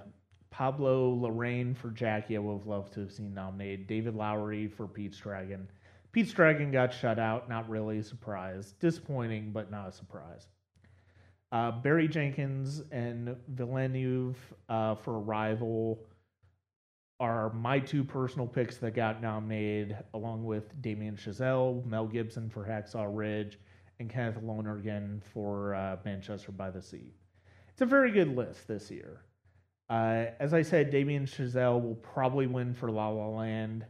Pablo 0.49 1.15
Larraín 1.15 1.75
for 1.75 1.89
Jackie, 1.91 2.35
I 2.35 2.39
would 2.39 2.59
have 2.59 2.67
loved 2.67 2.93
to 2.93 3.01
have 3.01 3.11
seen 3.11 3.33
nominated. 3.33 3.87
David 3.87 4.15
Lowery 4.15 4.67
for 4.67 4.87
Pete's 4.87 5.17
Dragon. 5.17 5.69
Pete's 6.11 6.31
Dragon 6.31 6.71
got 6.71 6.93
shut 6.93 7.19
out, 7.19 7.47
not 7.47 7.69
really 7.69 7.99
a 7.99 8.03
surprise. 8.03 8.73
Disappointing, 8.79 9.51
but 9.51 9.69
not 9.69 9.89
a 9.89 9.91
surprise. 9.91 10.47
Uh, 11.51 11.71
Barry 11.71 12.07
Jenkins 12.07 12.83
and 12.91 13.35
Villeneuve 13.47 14.37
uh, 14.67 14.95
for 14.95 15.19
Arrival 15.19 15.99
are 17.19 17.51
my 17.53 17.79
two 17.79 18.03
personal 18.03 18.47
picks 18.47 18.77
that 18.77 18.93
got 18.93 19.21
nominated, 19.21 19.97
along 20.13 20.43
with 20.43 20.79
Damien 20.81 21.15
Chazelle, 21.15 21.83
Mel 21.85 22.05
Gibson 22.05 22.49
for 22.49 22.63
Hacksaw 22.63 23.07
Ridge, 23.09 23.57
and 23.99 24.09
Kenneth 24.09 24.41
Lonergan 24.43 25.21
for 25.33 25.73
uh, 25.73 25.97
Manchester 26.05 26.51
by 26.51 26.69
the 26.69 26.81
Sea. 26.81 27.13
It's 27.69 27.81
a 27.81 27.85
very 27.85 28.11
good 28.11 28.35
list 28.35 28.67
this 28.67 28.91
year. 28.91 29.21
Uh, 29.89 30.25
as 30.39 30.53
I 30.53 30.61
said, 30.61 30.89
Damien 30.91 31.25
Chazelle 31.25 31.81
will 31.81 31.95
probably 31.95 32.45
win 32.45 32.73
for 32.73 32.91
La 32.91 33.09
La 33.09 33.27
Land. 33.27 33.85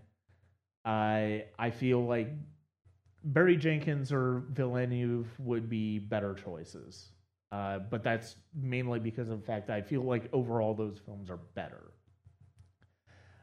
I 0.86 1.46
I 1.58 1.72
feel 1.72 2.06
like 2.06 2.30
Barry 3.24 3.58
Jenkins 3.58 4.12
or 4.12 4.44
Villeneuve 4.52 5.28
would 5.40 5.70
be 5.70 6.00
better 6.00 6.34
choices. 6.34 7.10
Uh, 7.52 7.80
but 7.80 8.04
that's 8.04 8.36
mainly 8.54 9.00
because 9.00 9.30
of 9.30 9.40
the 9.40 9.46
fact 9.46 9.70
I 9.70 9.82
feel 9.82 10.04
like 10.04 10.30
overall 10.34 10.74
those 10.74 11.00
films 11.06 11.30
are 11.30 11.40
better. 11.56 11.94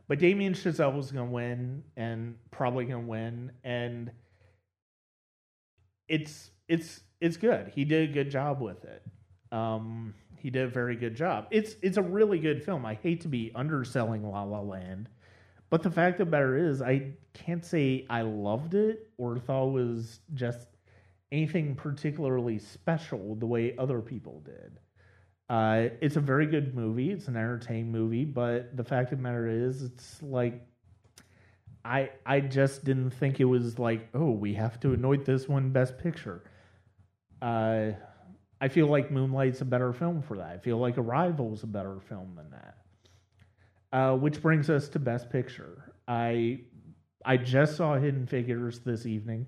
But 0.07 0.19
Damien 0.19 0.53
Chazelle 0.53 0.95
was 0.95 1.11
going 1.11 1.29
to 1.29 1.33
win 1.33 1.85
and 1.97 2.37
probably 2.51 2.85
going 2.85 3.05
to 3.05 3.09
win. 3.09 3.53
And 3.65 4.11
it's 6.09 6.51
it's 6.69 7.01
it's 7.21 7.37
good. 7.37 7.73
He 7.75 7.85
did 7.85 8.11
a 8.11 8.13
good 8.13 8.31
job 8.31 8.61
with 8.61 8.85
it. 8.85 9.03
Um, 9.51 10.15
he 10.39 10.51
did 10.51 10.65
a 10.65 10.69
very 10.69 10.97
good 10.97 11.15
job. 11.15 11.47
It's 11.51 11.77
it's 11.83 11.97
a 11.97 12.03
really 12.03 12.39
good 12.39 12.63
film. 12.63 12.85
I 12.85 12.95
hate 12.95 13.23
to 13.23 13.29
be 13.29 13.51
underselling 13.55 14.29
La 14.31 14.43
La 14.43 14.61
Land, 14.61 15.09
but 15.71 15.83
the 15.83 15.91
fact 15.91 16.21
of 16.21 16.27
the 16.27 16.31
matter 16.31 16.57
is, 16.57 16.83
I 16.83 17.13
can't 17.33 17.65
say 17.65 18.07
I 18.11 18.23
loved 18.23 18.75
it 18.75 19.09
or 19.17 19.39
thought 19.39 19.69
it 19.69 19.73
was 19.73 20.21
just 20.35 20.69
anything 21.33 21.75
particularly 21.75 22.59
special 22.59 23.35
the 23.35 23.47
way 23.47 23.75
other 23.79 24.01
people 24.01 24.41
did. 24.45 24.79
Uh, 25.49 25.89
it's 26.01 26.17
a 26.17 26.21
very 26.21 26.47
good 26.47 26.75
movie. 26.75 27.11
It's 27.11 27.29
an 27.29 27.37
entertaining 27.37 27.93
movie, 27.93 28.25
but 28.25 28.77
the 28.77 28.85
fact 28.85 29.13
of 29.13 29.19
the 29.19 29.23
matter 29.23 29.47
is, 29.47 29.83
it's 29.83 30.23
like 30.23 30.67
I 31.85 32.11
I 32.25 32.41
just 32.41 32.85
didn't 32.85 33.11
think 33.11 33.41
it 33.41 33.45
was 33.45 33.79
like, 33.79 34.09
oh, 34.15 34.31
we 34.31 34.55
have 34.55 34.81
to 34.81 34.95
anoint 34.95 35.25
this 35.25 35.49
one 35.49 35.71
Best 35.71 35.99
Picture. 35.99 36.45
Uh, 37.43 37.91
I 38.61 38.69
feel 38.69 38.87
like 38.87 39.11
Moonlight's 39.11 39.61
a 39.61 39.67
better 39.67 39.93
film 39.93 40.23
for 40.23 40.39
that. 40.39 40.49
I 40.49 40.59
feel 40.59 40.79
like 40.79 40.97
Arrival's 40.97 41.63
a 41.63 41.67
better 41.67 42.01
film 42.01 42.35
than 42.37 42.51
that. 42.51 42.77
Uh, 43.93 44.17
which 44.17 44.41
brings 44.41 44.71
us 44.71 44.89
to 44.91 44.99
Best 44.99 45.29
Picture. 45.31 45.93
I 46.09 46.61
I 47.25 47.37
just 47.37 47.77
saw 47.77 47.97
Hidden 47.97 48.27
Figures 48.27 48.81
this 48.81 49.05
evening, 49.05 49.47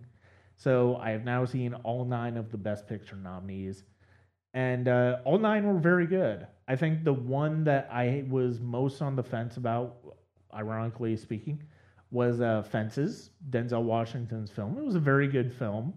so 0.57 0.97
I 0.97 1.11
have 1.11 1.25
now 1.25 1.45
seen 1.45 1.75
all 1.85 2.05
nine 2.05 2.37
of 2.37 2.51
the 2.51 2.59
Best 2.59 2.89
Picture 2.89 3.17
nominees, 3.17 3.85
and 4.55 4.89
uh, 4.89 5.19
all 5.25 5.39
nine 5.39 5.67
were 5.67 5.79
very 5.79 6.07
good. 6.07 6.47
I 6.67 6.77
think 6.77 7.05
the 7.05 7.13
one 7.13 7.65
that 7.65 7.89
I 7.93 8.25
was 8.29 8.61
most 8.61 9.03
on 9.03 9.15
the 9.15 9.23
fence 9.23 9.57
about, 9.57 9.97
ironically 10.53 11.17
speaking, 11.17 11.63
was 12.11 12.41
uh, 12.41 12.63
Fences, 12.63 13.31
Denzel 13.51 13.83
Washington's 13.83 14.51
film. 14.51 14.79
It 14.79 14.85
was 14.85 14.95
a 14.95 15.01
very 15.01 15.29
good 15.29 15.53
film, 15.53 15.95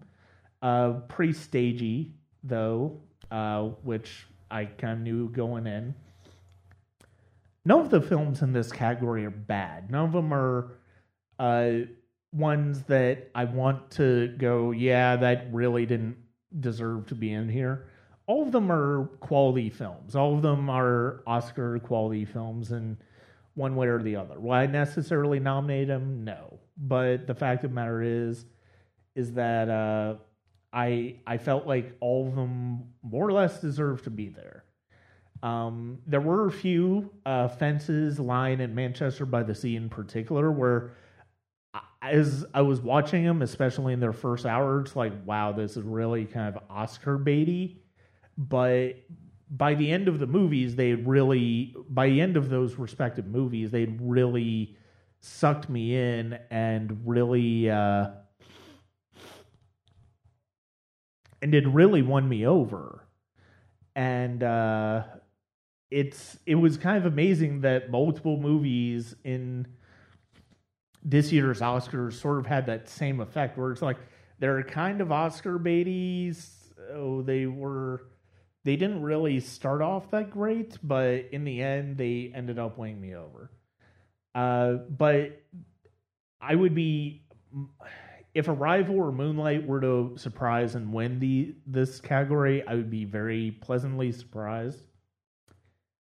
uh, 0.62 0.92
pretty 1.08 1.32
stagey 1.32 2.12
though, 2.44 3.00
uh, 3.30 3.62
which 3.82 4.26
I 4.50 4.64
kind 4.66 4.92
of 4.92 5.00
knew 5.00 5.28
going 5.28 5.66
in. 5.66 5.94
None 7.64 7.80
of 7.80 7.90
the 7.90 8.00
films 8.00 8.42
in 8.42 8.52
this 8.52 8.72
category 8.72 9.24
are 9.24 9.30
bad. 9.30 9.90
None 9.90 10.04
of 10.06 10.12
them 10.12 10.32
are 10.32 10.72
uh, 11.38 11.86
ones 12.32 12.82
that 12.84 13.30
I 13.34 13.44
want 13.44 13.90
to 13.92 14.28
go, 14.38 14.70
yeah, 14.70 15.16
that 15.16 15.48
really 15.52 15.86
didn't 15.86 16.16
deserve 16.58 17.06
to 17.08 17.14
be 17.14 17.32
in 17.32 17.48
here. 17.48 17.86
All 18.26 18.42
of 18.42 18.52
them 18.52 18.70
are 18.70 19.06
quality 19.20 19.70
films. 19.70 20.14
All 20.14 20.36
of 20.36 20.42
them 20.42 20.70
are 20.70 21.22
Oscar 21.26 21.78
quality 21.80 22.24
films, 22.24 22.70
and 22.70 22.96
one 23.54 23.74
way 23.74 23.88
or 23.88 24.02
the 24.02 24.16
other. 24.16 24.38
Will 24.38 24.52
I 24.52 24.66
necessarily 24.66 25.40
nominate 25.40 25.88
them? 25.88 26.24
No. 26.24 26.60
But 26.76 27.26
the 27.26 27.34
fact 27.34 27.64
of 27.64 27.70
the 27.70 27.74
matter 27.74 28.02
is, 28.02 28.46
is 29.16 29.32
that 29.32 29.68
uh, 29.68 30.14
I 30.72 31.16
I 31.26 31.38
felt 31.38 31.66
like 31.66 31.96
all 32.00 32.28
of 32.28 32.36
them 32.36 32.84
more 33.02 33.26
or 33.26 33.32
less 33.32 33.60
deserve 33.60 34.02
to 34.04 34.10
be 34.10 34.28
there. 34.28 34.64
Um, 35.42 35.98
there 36.06 36.20
were 36.20 36.46
a 36.46 36.52
few 36.52 37.10
uh, 37.26 37.48
fences 37.48 38.20
Lion 38.20 38.60
and 38.60 38.74
Manchester 38.74 39.26
by 39.26 39.42
the 39.42 39.54
Sea 39.54 39.74
in 39.74 39.88
particular 39.88 40.52
where 40.52 40.92
as 42.02 42.46
I 42.54 42.62
was 42.62 42.80
watching 42.80 43.24
them, 43.24 43.42
especially 43.42 43.92
in 43.92 44.00
their 44.00 44.12
first 44.12 44.46
hour, 44.46 44.80
it's 44.80 44.96
like, 44.96 45.12
wow, 45.26 45.52
this 45.52 45.76
is 45.76 45.82
really 45.82 46.24
kind 46.24 46.54
of 46.54 46.62
Oscar 46.70 47.18
baity. 47.18 47.76
But 48.38 48.96
by 49.50 49.74
the 49.74 49.90
end 49.90 50.08
of 50.08 50.18
the 50.18 50.26
movies, 50.26 50.76
they 50.76 50.94
really, 50.94 51.74
by 51.90 52.08
the 52.08 52.20
end 52.20 52.36
of 52.36 52.48
those 52.48 52.76
respective 52.76 53.26
movies, 53.26 53.70
they'd 53.70 53.98
really 54.00 54.76
sucked 55.20 55.68
me 55.68 55.94
in 55.94 56.38
and 56.50 57.02
really, 57.04 57.68
uh, 57.68 58.08
and 61.42 61.54
it 61.54 61.66
really 61.68 62.02
won 62.02 62.26
me 62.28 62.46
over. 62.46 63.04
And 63.94 64.42
uh, 64.42 65.02
it's 65.90 66.38
it 66.46 66.54
was 66.54 66.78
kind 66.78 66.96
of 66.96 67.12
amazing 67.12 67.62
that 67.62 67.90
multiple 67.90 68.38
movies 68.38 69.14
in 69.24 69.66
this 71.02 71.32
year's 71.32 71.60
Oscars 71.60 72.14
sort 72.14 72.38
of 72.38 72.46
had 72.46 72.66
that 72.66 72.88
same 72.88 73.20
effect, 73.20 73.56
where 73.56 73.72
it's 73.72 73.82
like 73.82 73.98
they're 74.38 74.62
kind 74.62 75.00
of 75.00 75.12
Oscar 75.12 75.58
baitities. 75.58 76.48
Oh, 76.92 77.22
they 77.22 77.46
were 77.46 78.06
they 78.64 78.76
didn't 78.76 79.02
really 79.02 79.40
start 79.40 79.80
off 79.80 80.10
that 80.10 80.30
great, 80.30 80.76
but 80.82 81.28
in 81.32 81.44
the 81.44 81.62
end, 81.62 81.96
they 81.96 82.30
ended 82.34 82.58
up 82.58 82.76
winning 82.76 83.00
me 83.00 83.14
over. 83.14 83.50
Uh, 84.34 84.74
but 84.90 85.42
I 86.40 86.54
would 86.54 86.74
be 86.74 87.22
if 88.34 88.48
Arrival 88.48 88.96
or 88.96 89.12
Moonlight 89.12 89.66
were 89.66 89.80
to 89.80 90.14
surprise 90.16 90.74
and 90.74 90.92
win 90.92 91.18
the 91.18 91.54
this 91.66 92.00
category, 92.00 92.66
I 92.66 92.74
would 92.74 92.90
be 92.90 93.04
very 93.04 93.50
pleasantly 93.50 94.12
surprised. 94.12 94.80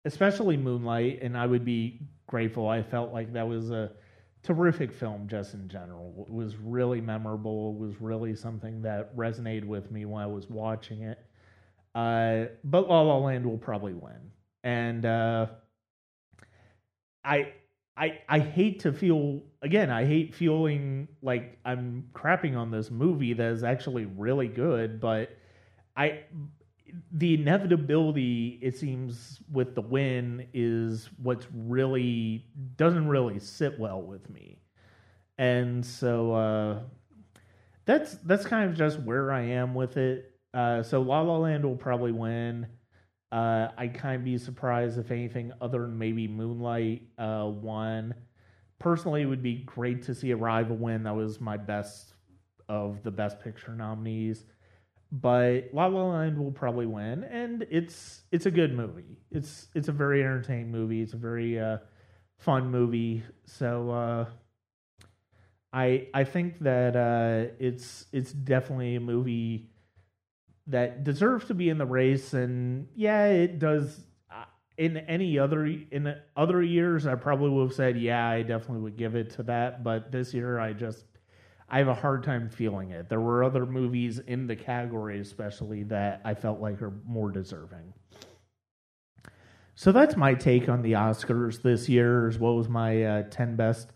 Especially 0.05 0.57
Moonlight, 0.57 1.21
and 1.23 1.37
I 1.37 1.47
would 1.47 1.65
be 1.65 2.01
grateful. 2.27 2.69
I 2.69 2.83
felt 2.83 3.13
like 3.13 3.33
that 3.33 3.49
was 3.49 3.71
a 3.71 3.93
terrific 4.45 4.93
film 4.93 5.27
just 5.27 5.55
in 5.55 5.69
general. 5.69 6.27
It 6.29 6.33
was 6.33 6.57
really 6.57 7.01
memorable. 7.01 7.71
It 7.77 7.87
was 7.87 8.01
really 8.01 8.37
something 8.37 8.83
that 8.83 9.17
resonated 9.17 9.65
with 9.65 9.91
me 9.91 10.05
when 10.05 10.23
I 10.23 10.27
was 10.27 10.49
watching 10.49 11.03
it. 11.03 11.19
Uh, 11.95 12.47
but 12.65 12.89
La 12.89 13.03
La 13.03 13.19
Land 13.19 13.47
will 13.47 13.59
probably 13.59 13.95
win, 13.95 14.33
and 14.65 15.07
uh, 15.07 15.47
I 17.25 17.53
I 17.97 18.19
I 18.29 18.39
hate 18.41 18.81
to 18.81 18.93
feel 18.93 19.43
again. 19.63 19.91
I 19.91 20.05
hate 20.05 20.35
feeling 20.35 21.09
like 21.23 21.59
I'm 21.65 22.09
crapping 22.13 22.57
on 22.57 22.71
this 22.71 22.91
movie 22.91 23.33
that 23.33 23.53
is 23.53 23.63
actually 23.63 24.07
really 24.07 24.49
good, 24.49 25.01
but 25.01 25.31
I 25.97 26.21
the 27.13 27.35
inevitability 27.35 28.59
it 28.63 28.77
seems 28.77 29.41
with 29.51 29.75
the 29.75 29.81
win 29.81 30.47
is 30.53 31.11
what's 31.23 31.47
really 31.55 32.45
doesn't 32.77 33.09
really 33.09 33.39
sit 33.39 33.79
well 33.79 34.03
with 34.03 34.29
me, 34.31 34.59
and 35.39 35.85
so 35.85 36.35
uh, 36.35 36.79
that's 37.85 38.15
that's 38.25 38.47
kind 38.47 38.71
of 38.71 38.77
just 38.77 39.01
where 39.01 39.33
I 39.33 39.43
am 39.43 39.75
with 39.75 39.97
it. 39.97 40.33
Uh, 40.53 40.83
so 40.83 41.03
La 41.03 41.21
La 41.21 41.37
Land 41.39 41.65
will 41.65 41.77
probably 41.77 42.13
win. 42.13 42.67
Uh, 43.33 43.69
I'd 43.77 43.95
kind 43.95 44.17
of 44.17 44.25
be 44.25 44.39
surprised 44.39 44.99
if 44.99 45.11
anything 45.11 45.53
other 45.61 45.81
than 45.81 45.99
maybe 45.99 46.29
Moonlight 46.29 47.03
uh, 47.19 47.51
won. 47.53 48.15
Personally, 48.79 49.23
it 49.23 49.27
would 49.27 49.43
be 49.43 49.57
great 49.65 50.03
to 50.05 50.15
see 50.15 50.33
Arrival 50.33 50.77
win. 50.77 51.03
That 51.03 51.17
was 51.17 51.41
my 51.41 51.57
best 51.57 52.15
of 52.69 53.03
the 53.03 53.11
Best 53.11 53.41
Picture 53.41 53.73
nominees. 53.73 54.45
But 55.15 55.71
La 55.73 55.87
La 55.87 56.07
Land 56.07 56.37
will 56.37 56.51
probably 56.51 56.87
win, 56.87 57.23
and 57.23 57.65
it's 57.71 58.23
it's 58.33 58.47
a 58.47 58.51
good 58.51 58.75
movie. 58.75 59.17
It's 59.31 59.69
it's 59.73 59.87
a 59.87 59.93
very 59.93 60.23
entertaining 60.23 60.73
movie. 60.73 61.03
It's 61.03 61.13
a 61.13 61.17
very 61.17 61.61
uh, 61.61 61.79
fun 62.41 62.69
movie. 62.73 63.23
So 63.47 63.91
uh, 63.93 64.27
I 65.73 66.09
I 66.13 66.25
think 66.25 66.59
that 66.63 66.97
uh, 66.97 67.55
it's 67.61 68.07
it's 68.13 68.33
definitely 68.33 68.97
a 68.97 69.01
movie 69.01 69.71
that 70.67 71.05
deserves 71.05 71.47
to 71.47 71.55
be 71.55 71.69
in 71.69 71.79
the 71.79 71.87
race. 71.87 72.35
And 72.35 72.89
yeah, 72.97 73.27
it 73.27 73.61
does. 73.61 74.01
Uh, 74.29 74.47
in 74.79 74.97
any 74.97 75.39
other 75.39 75.65
in 75.65 76.13
other 76.37 76.61
years, 76.61 77.07
I 77.07 77.15
probably 77.15 77.51
would 77.51 77.69
have 77.69 77.73
said, 77.73 77.97
yeah, 77.97 78.29
I 78.29 78.43
definitely 78.43 78.81
would 78.81 78.97
give 78.97 79.15
it 79.15 79.31
to 79.31 79.45
that. 79.45 79.85
But 79.85 80.11
this 80.11 80.35
year, 80.35 80.59
I 80.59 80.73
just 80.73 81.05
I 81.69 81.79
have 81.79 81.89
a 81.89 81.95
hard 81.95 82.23
time 82.23 82.49
feeling 82.49 82.91
it. 82.91 83.09
There 83.09 83.21
were 83.21 83.43
other 83.43 83.67
movies 83.67 84.19
in 84.19 84.47
the 84.47 84.57
category, 84.57 85.21
especially 85.21 85.83
that 85.85 86.21
I 86.25 86.35
felt 86.35 86.61
like 86.61 86.83
are 86.83 86.93
more 87.07 87.31
deserving. 87.31 87.93
So 89.75 89.91
that's 89.91 90.17
my 90.17 90.35
take 90.35 90.69
on 90.69 90.83
the 90.83 90.93
Oscars 90.93 91.63
this 91.63 91.89
year, 91.89 92.29
as 92.29 92.39
well 92.39 92.61
as 92.61 92.69
my 92.69 93.03
uh, 93.03 93.23
10 93.25 93.57
best 93.57 93.93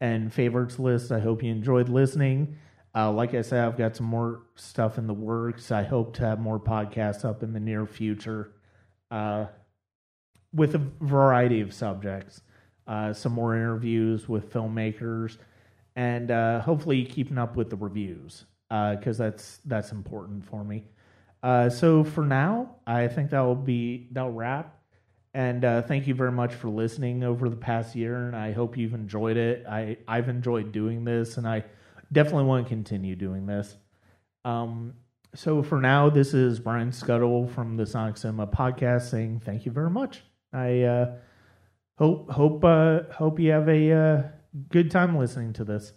and 0.00 0.32
favorites 0.32 0.78
list. 0.78 1.10
I 1.12 1.20
hope 1.20 1.42
you 1.42 1.50
enjoyed 1.50 1.88
listening. 1.88 2.56
Uh, 2.94 3.10
like 3.10 3.34
I 3.34 3.42
said, 3.42 3.64
I've 3.64 3.78
got 3.78 3.96
some 3.96 4.06
more 4.06 4.42
stuff 4.54 4.98
in 4.98 5.06
the 5.06 5.14
works. 5.14 5.72
I 5.72 5.82
hope 5.82 6.14
to 6.16 6.26
have 6.26 6.38
more 6.38 6.60
podcasts 6.60 7.24
up 7.24 7.42
in 7.42 7.52
the 7.52 7.60
near 7.60 7.86
future 7.86 8.52
uh, 9.10 9.46
with 10.52 10.74
a 10.74 10.82
variety 11.00 11.60
of 11.60 11.72
subjects. 11.72 12.42
Uh, 12.86 13.12
some 13.12 13.32
more 13.32 13.56
interviews 13.56 14.28
with 14.28 14.52
filmmakers, 14.52 15.38
and 15.96 16.30
uh, 16.30 16.60
hopefully 16.60 17.04
keeping 17.04 17.38
up 17.38 17.56
with 17.56 17.70
the 17.70 17.76
reviews 17.76 18.44
because 18.68 19.20
uh, 19.20 19.24
that's 19.24 19.60
that's 19.64 19.92
important 19.92 20.44
for 20.44 20.64
me. 20.64 20.84
Uh, 21.42 21.68
so 21.68 22.02
for 22.02 22.24
now, 22.24 22.76
I 22.86 23.08
think 23.08 23.30
that 23.30 23.40
will 23.40 23.54
be 23.54 24.08
that'll 24.12 24.32
wrap. 24.32 24.80
And 25.34 25.62
thank 25.88 26.06
you 26.06 26.14
very 26.14 26.30
much 26.30 26.54
for 26.54 26.68
listening 26.68 27.24
over 27.24 27.48
the 27.48 27.56
past 27.56 27.96
year, 27.96 28.28
and 28.28 28.36
I 28.36 28.52
hope 28.52 28.76
you've 28.76 28.94
enjoyed 28.94 29.36
it. 29.36 29.66
I 29.68 29.96
I've 30.06 30.28
enjoyed 30.28 30.70
doing 30.70 31.04
this, 31.04 31.38
and 31.38 31.48
I 31.48 31.64
definitely 32.12 32.44
want 32.44 32.66
to 32.66 32.68
continue 32.68 33.16
doing 33.16 33.44
this. 33.44 33.76
Um, 34.44 34.94
so 35.34 35.62
for 35.62 35.80
now, 35.80 36.08
this 36.10 36.32
is 36.32 36.60
Brian 36.60 36.90
Skutle 36.90 37.50
from 37.50 37.76
the 37.76 37.86
Sonic 37.86 38.16
Cinema 38.16 38.46
podcast 38.46 39.10
saying 39.10 39.40
thank 39.44 39.66
you 39.66 39.72
very 39.72 39.90
much. 39.90 40.22
I 40.52 40.82
uh, 40.82 41.16
hope 41.98 42.30
hope 42.30 42.64
uh, 42.64 43.00
hope 43.12 43.40
you 43.40 43.50
have 43.50 43.68
a 43.68 43.92
uh, 43.92 44.22
good 44.68 44.90
time 44.90 45.16
listening 45.16 45.52
to 45.54 45.64
this. 45.64 45.92